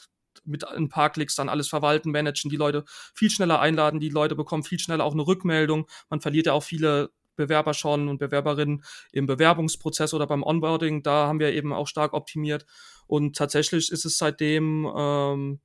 mit 0.46 0.66
ein 0.66 0.88
paar 0.88 1.10
Klicks 1.10 1.34
dann 1.34 1.48
alles 1.48 1.68
verwalten, 1.68 2.10
managen, 2.10 2.50
die 2.50 2.56
Leute 2.56 2.84
viel 3.14 3.30
schneller 3.30 3.60
einladen, 3.60 4.00
die 4.00 4.08
Leute 4.08 4.34
bekommen 4.34 4.62
viel 4.62 4.78
schneller 4.78 5.04
auch 5.04 5.12
eine 5.12 5.26
Rückmeldung. 5.26 5.86
Man 6.10 6.20
verliert 6.20 6.46
ja 6.46 6.52
auch 6.52 6.62
viele 6.62 7.10
Bewerber 7.36 7.74
schon 7.74 8.08
und 8.08 8.18
Bewerberinnen 8.18 8.82
im 9.12 9.26
Bewerbungsprozess 9.26 10.14
oder 10.14 10.26
beim 10.26 10.42
Onboarding. 10.42 11.02
Da 11.02 11.26
haben 11.26 11.38
wir 11.40 11.52
eben 11.52 11.72
auch 11.72 11.86
stark 11.86 12.14
optimiert. 12.14 12.66
Und 13.06 13.36
tatsächlich 13.36 13.92
ist 13.92 14.04
es 14.04 14.18
seitdem 14.18 14.90
ähm, 14.96 15.60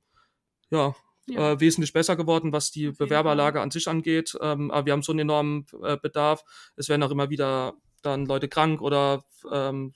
ja, 0.70 0.94
Ja. 1.26 1.52
Äh, 1.52 1.60
wesentlich 1.60 1.92
besser 1.92 2.16
geworden, 2.16 2.52
was 2.52 2.70
die 2.72 2.90
Bewerberlage 2.90 3.60
an 3.60 3.70
sich 3.70 3.88
angeht. 3.88 4.36
Ähm, 4.40 4.70
aber 4.70 4.86
wir 4.86 4.92
haben 4.92 5.02
so 5.02 5.12
einen 5.12 5.20
enormen 5.20 5.66
äh, 5.82 5.96
Bedarf. 5.96 6.44
Es 6.76 6.88
werden 6.88 7.02
auch 7.02 7.10
immer 7.10 7.30
wieder 7.30 7.74
dann 8.02 8.26
Leute 8.26 8.48
krank 8.48 8.82
oder 8.82 9.24
ähm, 9.50 9.94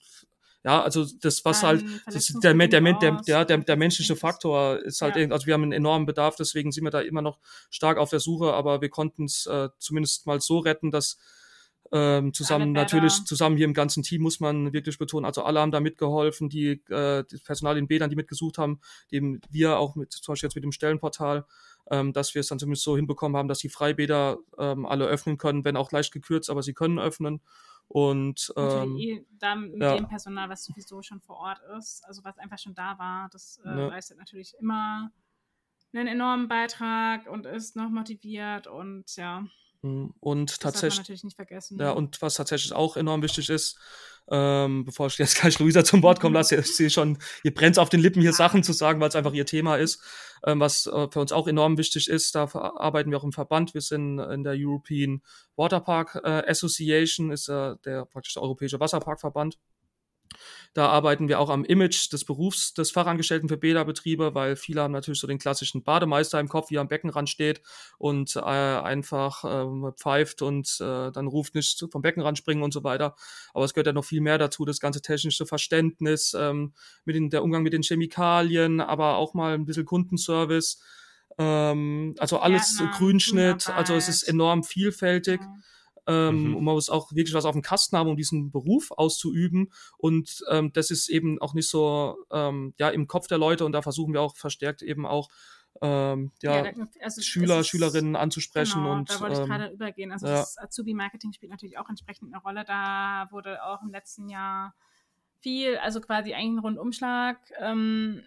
ja, 0.66 0.82
also 0.82 1.06
das, 1.20 1.44
was 1.44 1.62
halt, 1.62 1.84
das, 2.06 2.26
der, 2.42 2.52
der, 2.52 2.66
der, 2.66 2.80
der, 2.80 3.44
der, 3.44 3.58
der, 3.58 3.76
menschliche 3.76 4.14
ich. 4.14 4.18
Faktor 4.18 4.80
ist 4.80 5.00
halt, 5.00 5.14
Ja. 5.14 5.28
also 5.30 5.46
wir 5.46 5.54
haben 5.54 5.62
einen 5.62 5.70
enormen 5.70 6.06
Bedarf, 6.06 6.34
deswegen 6.34 6.72
sind 6.72 6.82
wir 6.82 6.90
da 6.90 7.00
immer 7.02 7.22
noch 7.22 7.38
stark 7.70 7.98
auf 7.98 8.10
der 8.10 8.18
Suche, 8.18 8.52
aber 8.52 8.80
wir 8.80 8.88
konnten 8.88 9.26
es 9.26 9.46
äh, 9.46 9.68
zumindest 9.78 10.26
mal 10.26 10.40
so 10.40 10.58
retten, 10.58 10.90
dass 10.90 11.18
ähm, 11.92 12.34
zusammen 12.34 12.72
natürlich 12.72 13.24
zusammen 13.26 13.56
hier 13.56 13.64
im 13.64 13.74
ganzen 13.74 14.02
Team 14.02 14.22
muss 14.22 14.40
man 14.40 14.72
wirklich 14.72 14.98
betonen, 14.98 15.24
also 15.24 15.44
alle 15.44 15.60
haben 15.60 15.70
da 15.70 15.78
mitgeholfen, 15.78 16.48
die 16.48 16.82
äh, 16.88 17.22
das 17.30 17.40
Personal 17.44 17.78
in 17.78 17.86
Bädern, 17.86 18.10
die 18.10 18.16
mitgesucht 18.16 18.58
haben, 18.58 18.80
eben 19.08 19.40
wir 19.48 19.78
auch 19.78 19.94
mit 19.94 20.12
zum 20.14 20.32
Beispiel 20.32 20.48
jetzt 20.48 20.56
mit 20.56 20.64
dem 20.64 20.72
Stellenportal, 20.72 21.46
ähm, 21.92 22.12
dass 22.12 22.34
wir 22.34 22.40
es 22.40 22.48
dann 22.48 22.58
zumindest 22.58 22.82
so 22.82 22.96
hinbekommen 22.96 23.36
haben, 23.36 23.46
dass 23.46 23.60
die 23.60 23.68
Freibäder 23.68 24.38
ähm, 24.58 24.84
alle 24.84 25.06
öffnen 25.06 25.38
können, 25.38 25.64
wenn 25.64 25.76
auch 25.76 25.92
leicht 25.92 26.12
gekürzt, 26.12 26.50
aber 26.50 26.64
sie 26.64 26.74
können 26.74 26.98
öffnen 26.98 27.40
und 27.88 28.52
ähm, 28.56 28.96
Natürlich 28.96 29.08
eh 29.08 29.26
da 29.38 29.54
mit 29.54 29.82
ja. 29.82 29.96
dem 29.96 30.08
Personal, 30.08 30.48
was 30.48 30.64
sowieso 30.64 31.02
schon 31.02 31.20
vor 31.20 31.36
Ort 31.36 31.60
ist, 31.78 32.04
also 32.04 32.24
was 32.24 32.38
einfach 32.38 32.58
schon 32.58 32.74
da 32.74 32.98
war, 32.98 33.28
das 33.30 33.58
äh, 33.64 33.68
Ja. 33.68 33.88
leistet 33.88 34.18
natürlich 34.18 34.54
immer 34.60 35.10
einen 35.94 36.08
enormen 36.08 36.48
Beitrag 36.48 37.26
und 37.28 37.46
ist 37.46 37.76
noch 37.76 37.88
motiviert 37.90 38.66
und 38.66 39.14
ja, 39.16 39.46
mh, 39.82 40.10
und 40.20 40.60
tatsächlich 40.60 40.98
natürlich 40.98 41.24
nicht 41.24 41.36
vergessen. 41.36 41.78
Ja, 41.78 41.92
und 41.92 42.20
was 42.22 42.34
tatsächlich 42.34 42.72
auch 42.72 42.96
enorm 42.96 43.22
wichtig 43.22 43.48
ist, 43.48 43.78
ähm, 44.30 44.84
bevor 44.84 45.06
ich 45.06 45.18
jetzt 45.18 45.36
gleich 45.40 45.58
Luisa 45.58 45.84
zum 45.84 46.02
Wort 46.02 46.20
kommen 46.20 46.34
lasse, 46.34 46.56
ich 46.56 46.76
sehe 46.76 46.90
schon, 46.90 47.18
ihr 47.42 47.54
brennt 47.54 47.78
auf 47.78 47.88
den 47.88 48.00
Lippen, 48.00 48.22
hier 48.22 48.32
Sachen 48.32 48.62
zu 48.62 48.72
sagen, 48.72 49.00
weil 49.00 49.08
es 49.08 49.16
einfach 49.16 49.32
ihr 49.32 49.46
Thema 49.46 49.76
ist. 49.76 50.02
Ähm, 50.44 50.60
was 50.60 50.86
äh, 50.86 51.08
für 51.10 51.20
uns 51.20 51.32
auch 51.32 51.48
enorm 51.48 51.78
wichtig 51.78 52.08
ist, 52.08 52.34
da 52.34 52.44
arbeiten 52.44 53.10
wir 53.10 53.18
auch 53.18 53.24
im 53.24 53.32
Verband. 53.32 53.74
Wir 53.74 53.80
sind 53.80 54.18
in 54.18 54.44
der 54.44 54.54
European 54.56 55.22
Waterpark 55.56 56.20
äh, 56.22 56.42
Association, 56.48 57.30
ist 57.30 57.48
äh, 57.48 57.76
der 57.84 58.04
praktisch 58.04 58.34
der 58.34 58.42
Europäische 58.42 58.80
Wasserparkverband. 58.80 59.58
Da 60.74 60.88
arbeiten 60.88 61.28
wir 61.28 61.40
auch 61.40 61.48
am 61.48 61.64
Image 61.64 62.12
des 62.12 62.24
Berufs 62.24 62.74
des 62.74 62.90
Fachangestellten 62.90 63.48
für 63.48 63.56
Bäderbetriebe, 63.56 64.34
weil 64.34 64.56
viele 64.56 64.82
haben 64.82 64.92
natürlich 64.92 65.20
so 65.20 65.26
den 65.26 65.38
klassischen 65.38 65.82
Bademeister 65.82 66.38
im 66.38 66.48
Kopf, 66.48 66.70
wie 66.70 66.76
er 66.76 66.82
am 66.82 66.88
Beckenrand 66.88 67.30
steht 67.30 67.62
und 67.98 68.36
äh, 68.36 68.40
einfach 68.40 69.44
ähm, 69.46 69.92
pfeift 69.96 70.42
und 70.42 70.78
äh, 70.80 71.10
dann 71.12 71.26
ruft 71.26 71.54
nicht 71.54 71.82
vom 71.90 72.02
Beckenrand 72.02 72.36
springen 72.36 72.62
und 72.62 72.72
so 72.72 72.84
weiter. 72.84 73.16
Aber 73.54 73.64
es 73.64 73.72
gehört 73.72 73.86
ja 73.86 73.92
noch 73.94 74.04
viel 74.04 74.20
mehr 74.20 74.36
dazu, 74.36 74.64
das 74.64 74.80
ganze 74.80 75.00
technische 75.00 75.46
Verständnis, 75.46 76.34
ähm, 76.38 76.74
mit 77.04 77.16
den, 77.16 77.30
der 77.30 77.42
Umgang 77.42 77.62
mit 77.62 77.72
den 77.72 77.82
Chemikalien, 77.82 78.80
aber 78.80 79.16
auch 79.16 79.32
mal 79.34 79.54
ein 79.54 79.64
bisschen 79.64 79.86
Kundenservice. 79.86 80.80
Ähm, 81.38 82.14
also 82.18 82.38
alles 82.38 82.76
Gärtner, 82.78 82.98
Grünschnitt, 82.98 83.68
also 83.70 83.94
es 83.94 84.08
ist 84.08 84.24
enorm 84.24 84.62
vielfältig. 84.62 85.40
Ja. 85.40 85.54
Ähm, 86.06 86.50
Mhm. 86.50 86.56
Und 86.56 86.64
man 86.64 86.74
muss 86.74 86.88
auch 86.90 87.12
wirklich 87.12 87.34
was 87.34 87.44
auf 87.44 87.52
dem 87.54 87.62
Kasten 87.62 87.96
haben, 87.96 88.08
um 88.08 88.16
diesen 88.16 88.50
Beruf 88.50 88.90
auszuüben. 88.92 89.72
Und 89.98 90.44
ähm, 90.50 90.72
das 90.72 90.90
ist 90.90 91.08
eben 91.08 91.40
auch 91.40 91.52
nicht 91.54 91.68
so 91.68 92.16
ähm, 92.30 92.74
ja 92.78 92.88
im 92.90 93.06
Kopf 93.08 93.26
der 93.26 93.38
Leute 93.38 93.64
und 93.64 93.72
da 93.72 93.82
versuchen 93.82 94.12
wir 94.12 94.20
auch 94.20 94.36
verstärkt 94.36 94.82
eben 94.82 95.04
auch 95.06 95.28
ähm, 95.82 96.32
ja, 96.42 96.62
da- 96.62 96.86
also 97.02 97.20
Schüler, 97.20 97.60
ist- 97.60 97.68
Schülerinnen 97.68 98.16
anzusprechen 98.16 98.82
Genau, 98.82 98.92
und 98.94 99.10
da 99.10 99.20
wollte 99.20 99.34
ich 99.34 99.40
ähm, 99.40 99.46
gerade 99.46 99.68
übergehen. 99.74 100.10
Also 100.12 100.26
ja. 100.26 100.36
das 100.36 100.56
Azubi-Marketing 100.56 101.32
spielt 101.34 101.50
natürlich 101.50 101.76
auch 101.76 101.88
entsprechend 101.90 102.32
eine 102.32 102.42
Rolle. 102.42 102.64
Da 102.64 103.28
wurde 103.30 103.62
auch 103.62 103.82
im 103.82 103.90
letzten 103.90 104.28
Jahr 104.30 104.74
viel, 105.40 105.76
also 105.78 106.00
quasi 106.00 106.32
eigentlich 106.32 106.52
ein 106.54 106.58
Rundumschlag 106.60 107.38
ähm, 107.58 108.22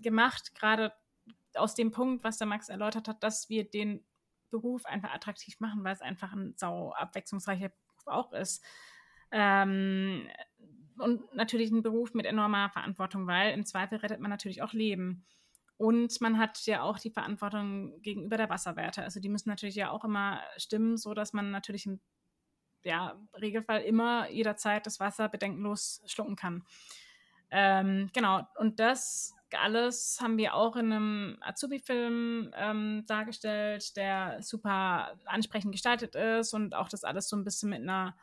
gemacht, 0.00 0.54
gerade 0.56 0.92
aus 1.54 1.74
dem 1.74 1.92
Punkt, 1.92 2.24
was 2.24 2.38
der 2.38 2.46
Max 2.48 2.68
erläutert 2.68 3.06
hat, 3.06 3.22
dass 3.22 3.48
wir 3.48 3.62
den 3.64 4.02
Beruf 4.50 4.86
einfach 4.86 5.12
attraktiv 5.12 5.60
machen, 5.60 5.84
weil 5.84 5.94
es 5.94 6.00
einfach 6.00 6.32
ein 6.32 6.54
sau 6.56 6.92
abwechslungsreicher 6.92 7.68
Beruf 7.68 8.06
auch 8.06 8.32
ist. 8.32 8.64
Ähm, 9.30 10.28
und 10.98 11.34
natürlich 11.34 11.70
ein 11.70 11.82
Beruf 11.82 12.14
mit 12.14 12.26
enormer 12.26 12.70
Verantwortung, 12.70 13.26
weil 13.26 13.52
im 13.52 13.64
Zweifel 13.64 13.98
rettet 13.98 14.20
man 14.20 14.30
natürlich 14.30 14.62
auch 14.62 14.72
Leben. 14.72 15.24
Und 15.76 16.20
man 16.20 16.38
hat 16.38 16.66
ja 16.66 16.82
auch 16.82 16.98
die 16.98 17.10
Verantwortung 17.10 18.02
gegenüber 18.02 18.36
der 18.36 18.50
Wasserwerte. 18.50 19.04
Also 19.04 19.20
die 19.20 19.28
müssen 19.28 19.48
natürlich 19.48 19.76
ja 19.76 19.90
auch 19.90 20.04
immer 20.04 20.42
stimmen, 20.56 20.96
so 20.96 21.14
dass 21.14 21.32
man 21.32 21.52
natürlich 21.52 21.86
im 21.86 22.00
ja, 22.82 23.16
Regelfall 23.40 23.82
immer 23.82 24.28
jederzeit 24.28 24.86
das 24.86 24.98
Wasser 24.98 25.28
bedenkenlos 25.28 26.02
schlucken 26.06 26.34
kann. 26.34 26.64
Ähm, 27.50 28.10
genau, 28.12 28.42
und 28.56 28.80
das 28.80 29.34
alles 29.54 30.18
haben 30.20 30.36
wir 30.36 30.54
auch 30.54 30.76
in 30.76 30.92
einem 30.92 31.38
Azubi-Film 31.40 32.52
ähm, 32.56 33.04
dargestellt, 33.06 33.96
der 33.96 34.42
super 34.42 35.16
ansprechend 35.26 35.72
gestaltet 35.72 36.14
ist 36.14 36.54
und 36.54 36.74
auch 36.74 36.88
das 36.88 37.04
alles 37.04 37.28
so 37.28 37.36
ein 37.36 37.44
bisschen 37.44 37.70
mit 37.70 37.82
einer 37.82 38.16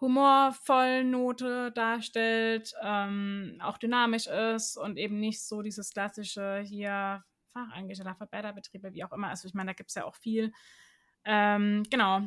humorvollen 0.00 1.10
Note 1.10 1.72
darstellt, 1.72 2.74
ähm, 2.82 3.58
auch 3.62 3.78
dynamisch 3.78 4.26
ist 4.26 4.76
und 4.76 4.98
eben 4.98 5.18
nicht 5.18 5.42
so 5.42 5.62
dieses 5.62 5.92
klassische 5.92 6.60
hier 6.60 7.24
Fachangestellter 7.52 8.16
für 8.16 8.26
Bäderbetriebe, 8.26 8.92
wie 8.92 9.04
auch 9.04 9.12
immer. 9.12 9.28
Also 9.28 9.48
ich 9.48 9.54
meine, 9.54 9.70
da 9.70 9.74
gibt 9.74 9.90
es 9.90 9.94
ja 9.94 10.04
auch 10.04 10.16
viel. 10.16 10.52
Ähm, 11.24 11.84
genau. 11.90 12.22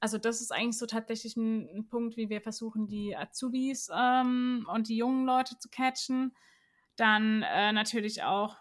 Also 0.00 0.16
das 0.16 0.40
ist 0.40 0.52
eigentlich 0.52 0.78
so 0.78 0.86
tatsächlich 0.86 1.36
ein, 1.36 1.68
ein 1.76 1.88
Punkt, 1.88 2.16
wie 2.16 2.30
wir 2.30 2.40
versuchen, 2.40 2.86
die 2.86 3.16
Azubis 3.16 3.90
ähm, 3.92 4.66
und 4.72 4.88
die 4.88 4.96
jungen 4.96 5.26
Leute 5.26 5.58
zu 5.58 5.68
catchen. 5.68 6.34
Dann 6.98 7.42
äh, 7.42 7.72
natürlich 7.72 8.24
auch 8.24 8.56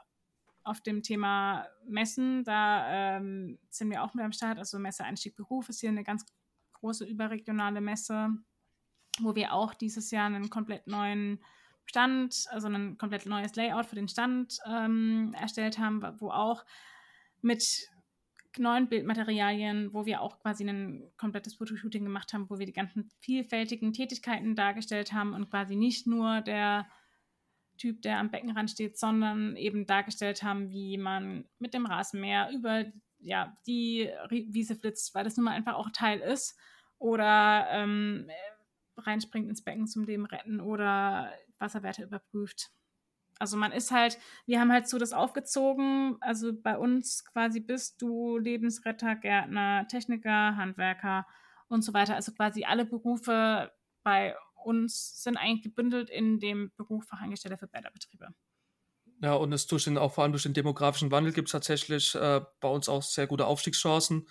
auf 0.63 0.79
dem 0.81 1.01
Thema 1.01 1.65
Messen, 1.88 2.43
da 2.43 3.17
ähm, 3.17 3.57
sind 3.69 3.89
wir 3.89 4.03
auch 4.03 4.13
mit 4.13 4.23
am 4.23 4.31
Start. 4.31 4.59
Also 4.59 4.77
Messe 4.77 5.03
Einstieg 5.03 5.35
Beruf 5.35 5.69
ist 5.69 5.79
hier 5.79 5.89
eine 5.89 6.03
ganz 6.03 6.23
große 6.73 7.03
überregionale 7.05 7.81
Messe, 7.81 8.29
wo 9.19 9.33
wir 9.33 9.53
auch 9.53 9.73
dieses 9.73 10.11
Jahr 10.11 10.27
einen 10.27 10.51
komplett 10.51 10.85
neuen 10.85 11.43
Stand, 11.85 12.45
also 12.51 12.67
ein 12.67 12.99
komplett 12.99 13.25
neues 13.25 13.55
Layout 13.55 13.88
für 13.88 13.95
den 13.95 14.07
Stand 14.07 14.59
ähm, 14.69 15.33
erstellt 15.39 15.79
haben, 15.79 16.03
wo 16.19 16.29
auch 16.29 16.63
mit 17.41 17.89
neuen 18.59 18.88
Bildmaterialien, 18.88 19.93
wo 19.93 20.05
wir 20.05 20.21
auch 20.21 20.38
quasi 20.39 20.63
ein 20.63 21.09
komplettes 21.17 21.55
Fotoshooting 21.55 22.03
gemacht 22.03 22.33
haben, 22.33 22.49
wo 22.51 22.59
wir 22.59 22.67
die 22.67 22.73
ganzen 22.73 23.09
vielfältigen 23.19 23.93
Tätigkeiten 23.93 24.55
dargestellt 24.55 25.11
haben 25.11 25.33
und 25.33 25.49
quasi 25.49 25.75
nicht 25.75 26.05
nur 26.05 26.41
der 26.41 26.88
Typ, 27.78 28.01
der 28.01 28.19
am 28.19 28.32
Beckenrand 28.32 28.71
steht, 28.71 28.97
sondern 28.97 29.55
eben 29.55 29.86
dargestellt 29.86 30.43
haben, 30.43 30.69
wie 30.71 30.97
man 30.97 31.45
mit 31.59 31.73
dem 31.73 31.86
Rasenmäher 31.86 32.49
über 32.51 32.86
ja, 33.19 33.57
die 33.65 34.09
Wiese 34.30 34.75
flitzt, 34.75 35.15
weil 35.15 35.23
das 35.23 35.38
nun 35.38 35.45
mal 35.45 35.51
einfach 35.51 35.75
auch 35.75 35.89
Teil 35.91 36.19
ist. 36.19 36.57
Oder 36.99 37.67
ähm, 37.71 38.30
reinspringt 38.97 39.49
ins 39.49 39.63
Becken 39.63 39.88
zum 39.88 40.03
Leben 40.03 40.25
retten 40.25 40.59
oder 40.59 41.32
Wasserwerte 41.59 42.03
überprüft. 42.03 42.71
Also 43.39 43.55
man 43.55 43.71
ist 43.71 43.91
halt, 43.91 44.17
wir 44.45 44.59
haben 44.59 44.71
halt 44.71 44.88
so 44.88 44.97
das 44.97 45.13
aufgezogen, 45.13 46.17
also 46.21 46.51
bei 46.59 46.78
uns 46.78 47.23
quasi 47.25 47.59
bist 47.59 48.01
du 48.01 48.38
Lebensretter, 48.38 49.15
Gärtner, 49.15 49.88
Techniker, 49.88 50.55
Handwerker 50.55 51.28
und 51.67 51.84
so 51.84 51.93
weiter. 51.93 52.15
Also 52.15 52.32
quasi 52.32 52.63
alle 52.63 52.86
Berufe 52.86 53.71
bei 54.03 54.36
uns 54.63 55.23
sind 55.23 55.37
eigentlich 55.37 55.63
gebündelt 55.63 56.09
in 56.09 56.39
dem 56.39 56.71
Beruf 56.75 57.05
Fachangestellter 57.05 57.57
für 57.57 57.67
Bäderbetriebe. 57.67 58.29
Ja, 59.21 59.33
und 59.33 59.51
es 59.51 59.65
durch 59.67 59.85
den, 59.85 59.97
auch 59.97 60.13
vor 60.13 60.23
allem 60.23 60.33
durch 60.33 60.43
den 60.43 60.53
demografischen 60.53 61.11
Wandel 61.11 61.33
gibt 61.33 61.47
es 61.47 61.51
tatsächlich 61.51 62.13
äh, 62.15 62.41
bei 62.59 62.67
uns 62.67 62.87
auch 62.87 63.01
sehr 63.01 63.25
gute 63.25 63.45
Aufstiegschancen. 63.47 64.27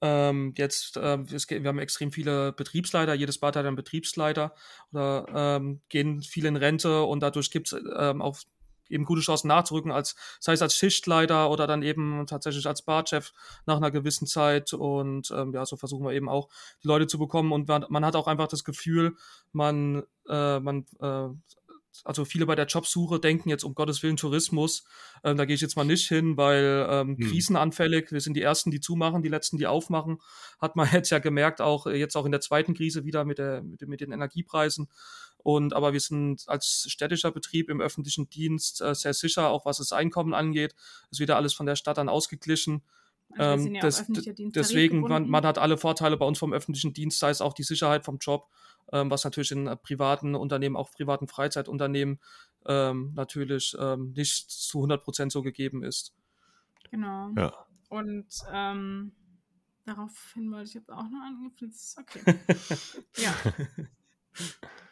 Ähm, 0.00 0.54
jetzt, 0.56 0.96
äh, 0.96 1.18
geht, 1.22 1.62
wir 1.62 1.68
haben 1.68 1.78
extrem 1.78 2.12
viele 2.12 2.52
Betriebsleiter, 2.52 3.14
jedes 3.14 3.38
Bad 3.38 3.56
hat 3.56 3.66
einen 3.66 3.76
Betriebsleiter 3.76 4.54
oder 4.90 5.26
ähm, 5.32 5.80
gehen 5.88 6.22
viele 6.22 6.48
in 6.48 6.56
Rente 6.56 7.02
und 7.02 7.20
dadurch 7.20 7.50
gibt 7.50 7.72
es 7.72 7.80
ähm, 7.96 8.22
auch 8.22 8.38
eben 8.88 9.04
gute 9.04 9.20
Chancen 9.20 9.48
nachzurücken, 9.48 9.90
als, 9.90 10.16
sei 10.40 10.52
es 10.52 10.62
als 10.62 10.76
Schichtleiter 10.76 11.50
oder 11.50 11.66
dann 11.66 11.82
eben 11.82 12.26
tatsächlich 12.26 12.66
als 12.66 12.82
Barchef 12.82 13.32
nach 13.66 13.76
einer 13.76 13.90
gewissen 13.90 14.26
Zeit. 14.26 14.72
Und 14.72 15.30
ähm, 15.30 15.52
ja, 15.52 15.64
so 15.66 15.76
versuchen 15.76 16.04
wir 16.04 16.12
eben 16.12 16.28
auch 16.28 16.48
die 16.82 16.88
Leute 16.88 17.06
zu 17.06 17.18
bekommen. 17.18 17.52
Und 17.52 17.68
man, 17.68 17.86
man 17.88 18.04
hat 18.04 18.16
auch 18.16 18.26
einfach 18.26 18.48
das 18.48 18.64
Gefühl, 18.64 19.16
man, 19.52 20.02
äh, 20.28 20.60
man 20.60 20.86
äh, 21.00 21.28
also 22.04 22.24
viele 22.24 22.46
bei 22.46 22.54
der 22.54 22.66
Jobsuche 22.66 23.20
denken 23.20 23.48
jetzt 23.48 23.64
um 23.64 23.74
Gottes 23.74 24.02
Willen 24.02 24.16
Tourismus, 24.16 24.84
ähm, 25.24 25.36
da 25.36 25.44
gehe 25.44 25.54
ich 25.54 25.60
jetzt 25.60 25.76
mal 25.76 25.84
nicht 25.84 26.08
hin, 26.08 26.36
weil 26.36 26.86
ähm, 26.88 27.16
hm. 27.18 27.28
krisenanfällig, 27.28 28.12
wir 28.12 28.20
sind 28.20 28.34
die 28.34 28.42
Ersten, 28.42 28.70
die 28.70 28.80
zumachen, 28.80 29.22
die 29.22 29.28
Letzten, 29.28 29.58
die 29.58 29.66
aufmachen, 29.66 30.18
hat 30.60 30.76
man 30.76 30.88
jetzt 30.92 31.10
ja 31.10 31.18
gemerkt, 31.18 31.60
auch 31.60 31.86
äh, 31.86 31.96
jetzt 31.96 32.16
auch 32.16 32.24
in 32.24 32.32
der 32.32 32.40
zweiten 32.40 32.74
Krise 32.74 33.04
wieder 33.04 33.24
mit, 33.24 33.38
der, 33.38 33.62
mit, 33.62 33.82
mit 33.82 34.00
den 34.00 34.12
Energiepreisen. 34.12 34.88
Und 35.42 35.74
aber 35.74 35.92
wir 35.92 36.00
sind 36.00 36.44
als 36.46 36.86
städtischer 36.88 37.30
Betrieb 37.30 37.68
im 37.68 37.80
öffentlichen 37.80 38.28
Dienst 38.30 38.80
äh, 38.80 38.94
sehr 38.94 39.14
sicher, 39.14 39.50
auch 39.50 39.64
was 39.64 39.78
das 39.78 39.92
Einkommen 39.92 40.34
angeht. 40.34 40.74
Es 41.10 41.18
wird 41.20 41.30
alles 41.30 41.54
von 41.54 41.66
der 41.66 41.76
Stadt 41.76 41.98
dann 41.98 42.08
ausgeglichen. 42.08 42.82
Also 43.36 43.66
ähm, 43.66 43.74
ja 43.74 43.80
das, 43.80 44.04
deswegen, 44.08 45.00
man, 45.00 45.28
man, 45.28 45.46
hat 45.46 45.58
alle 45.58 45.78
Vorteile 45.78 46.16
bei 46.16 46.26
uns 46.26 46.38
vom 46.38 46.52
öffentlichen 46.52 46.92
Dienst, 46.92 47.18
sei 47.18 47.30
es 47.30 47.40
auch 47.40 47.54
die 47.54 47.62
Sicherheit 47.62 48.04
vom 48.04 48.18
Job, 48.18 48.48
ähm, 48.92 49.10
was 49.10 49.24
natürlich 49.24 49.52
in 49.52 49.66
äh, 49.66 49.76
privaten 49.76 50.34
Unternehmen, 50.34 50.76
auch 50.76 50.90
privaten 50.90 51.28
Freizeitunternehmen 51.28 52.20
ähm, 52.66 53.12
natürlich 53.14 53.74
ähm, 53.78 54.12
nicht 54.12 54.50
zu 54.50 54.78
100 54.78 55.02
Prozent 55.02 55.32
so 55.32 55.42
gegeben 55.42 55.82
ist. 55.82 56.14
Genau. 56.90 57.30
Ja. 57.36 57.54
Und 57.88 58.26
ähm, 58.52 59.12
daraufhin 59.84 60.52
wollte 60.52 60.68
ich 60.68 60.74
jetzt 60.74 60.90
auch 60.90 61.08
noch 61.08 61.22
angeben. 61.22 61.72
Okay. 61.98 62.38
ja. 63.16 63.34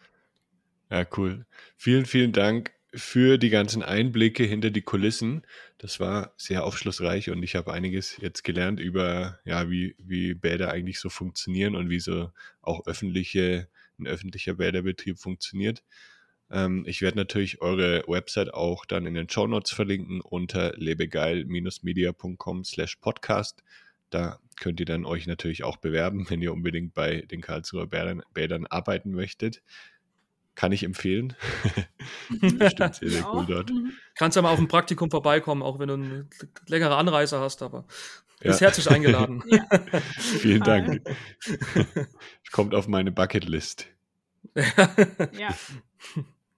Ja, 0.91 1.07
cool. 1.17 1.47
Vielen, 1.77 2.05
vielen 2.05 2.33
Dank 2.33 2.73
für 2.93 3.39
die 3.39 3.51
ganzen 3.51 3.83
Einblicke 3.83 4.43
hinter 4.45 4.71
die 4.71 4.83
Kulissen. 4.83 5.43
Das 5.79 6.01
war 6.01 6.35
sehr 6.37 6.65
aufschlussreich 6.65 7.31
und 7.31 7.43
ich 7.43 7.55
habe 7.55 7.73
einiges 7.73 8.17
jetzt 8.21 8.43
gelernt 8.43 8.81
über, 8.81 9.39
ja, 9.45 9.71
wie, 9.71 9.95
wie 9.99 10.35
Bäder 10.35 10.73
eigentlich 10.73 10.99
so 10.99 11.09
funktionieren 11.09 11.77
und 11.77 11.89
wie 11.89 12.01
so 12.01 12.31
auch 12.61 12.87
öffentliche, 12.87 13.69
ein 13.99 14.09
öffentlicher 14.09 14.55
Bäderbetrieb 14.55 15.19
funktioniert. 15.19 15.85
Ähm, 16.51 16.85
ich 16.87 17.01
werde 17.01 17.19
natürlich 17.19 17.61
eure 17.63 18.03
Website 18.09 18.53
auch 18.53 18.85
dann 18.85 19.07
in 19.07 19.15
den 19.15 19.29
Show 19.29 19.47
Notes 19.47 19.71
verlinken 19.73 20.21
unter 20.21 20.73
lebegeil-media.com 20.77 22.65
slash 22.65 22.97
podcast. 22.97 23.63
Da 24.11 24.41
könnt 24.59 24.81
ihr 24.81 24.87
dann 24.87 25.05
euch 25.05 25.29
natürlich 25.29 25.63
auch 25.63 25.77
bewerben, 25.77 26.29
wenn 26.29 26.43
ihr 26.43 26.53
unbedingt 26.53 26.95
bei 26.95 27.21
den 27.23 27.41
Karlsruher 27.41 27.87
Bädern, 27.87 28.23
Bädern 28.35 28.67
arbeiten 28.67 29.13
möchtet. 29.13 29.63
Kann 30.55 30.73
ich 30.73 30.83
empfehlen. 30.83 31.37
Stimmt 32.69 32.97
sehr, 32.97 33.09
sehr 33.09 33.33
cool 33.33 33.47
dort. 33.47 33.71
Mhm. 33.71 33.93
Kannst 34.15 34.37
ja 34.37 34.43
mal 34.43 34.51
auf 34.51 34.59
ein 34.59 34.69
Praktikum 34.69 35.11
vorbeikommen, 35.11 35.63
auch 35.63 35.79
wenn 35.79 35.89
du 35.89 35.95
eine 35.95 36.29
längere 36.67 36.97
Anreise 36.97 37.41
hast, 37.41 37.63
aber 37.63 37.87
ja. 38.43 38.51
ist 38.51 38.61
herzlich 38.61 38.91
eingeladen. 38.91 39.43
Ja. 39.51 39.67
Vielen 40.19 40.63
Dank. 40.63 41.03
Kommt 42.53 42.75
auf 42.75 42.89
meine 42.89 43.13
Bucketlist. 43.13 43.87
ja. 44.55 45.55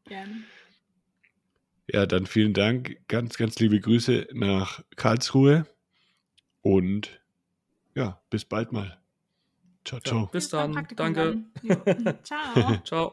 Gerne. 0.06 0.44
Ja, 1.86 2.06
dann 2.06 2.26
vielen 2.26 2.54
Dank. 2.54 2.96
Ganz, 3.08 3.36
ganz 3.36 3.58
liebe 3.58 3.78
Grüße 3.80 4.28
nach 4.32 4.82
Karlsruhe. 4.96 5.66
Und 6.62 7.20
ja, 7.94 8.20
bis 8.30 8.44
bald 8.44 8.72
mal. 8.72 8.98
Ciao, 9.84 10.00
ciao. 10.00 10.20
Ja, 10.20 10.26
bis 10.26 10.48
dann. 10.48 10.72
Danke. 10.72 10.94
Dann. 10.94 12.18
ciao. 12.24 12.78
ciao. 12.84 13.12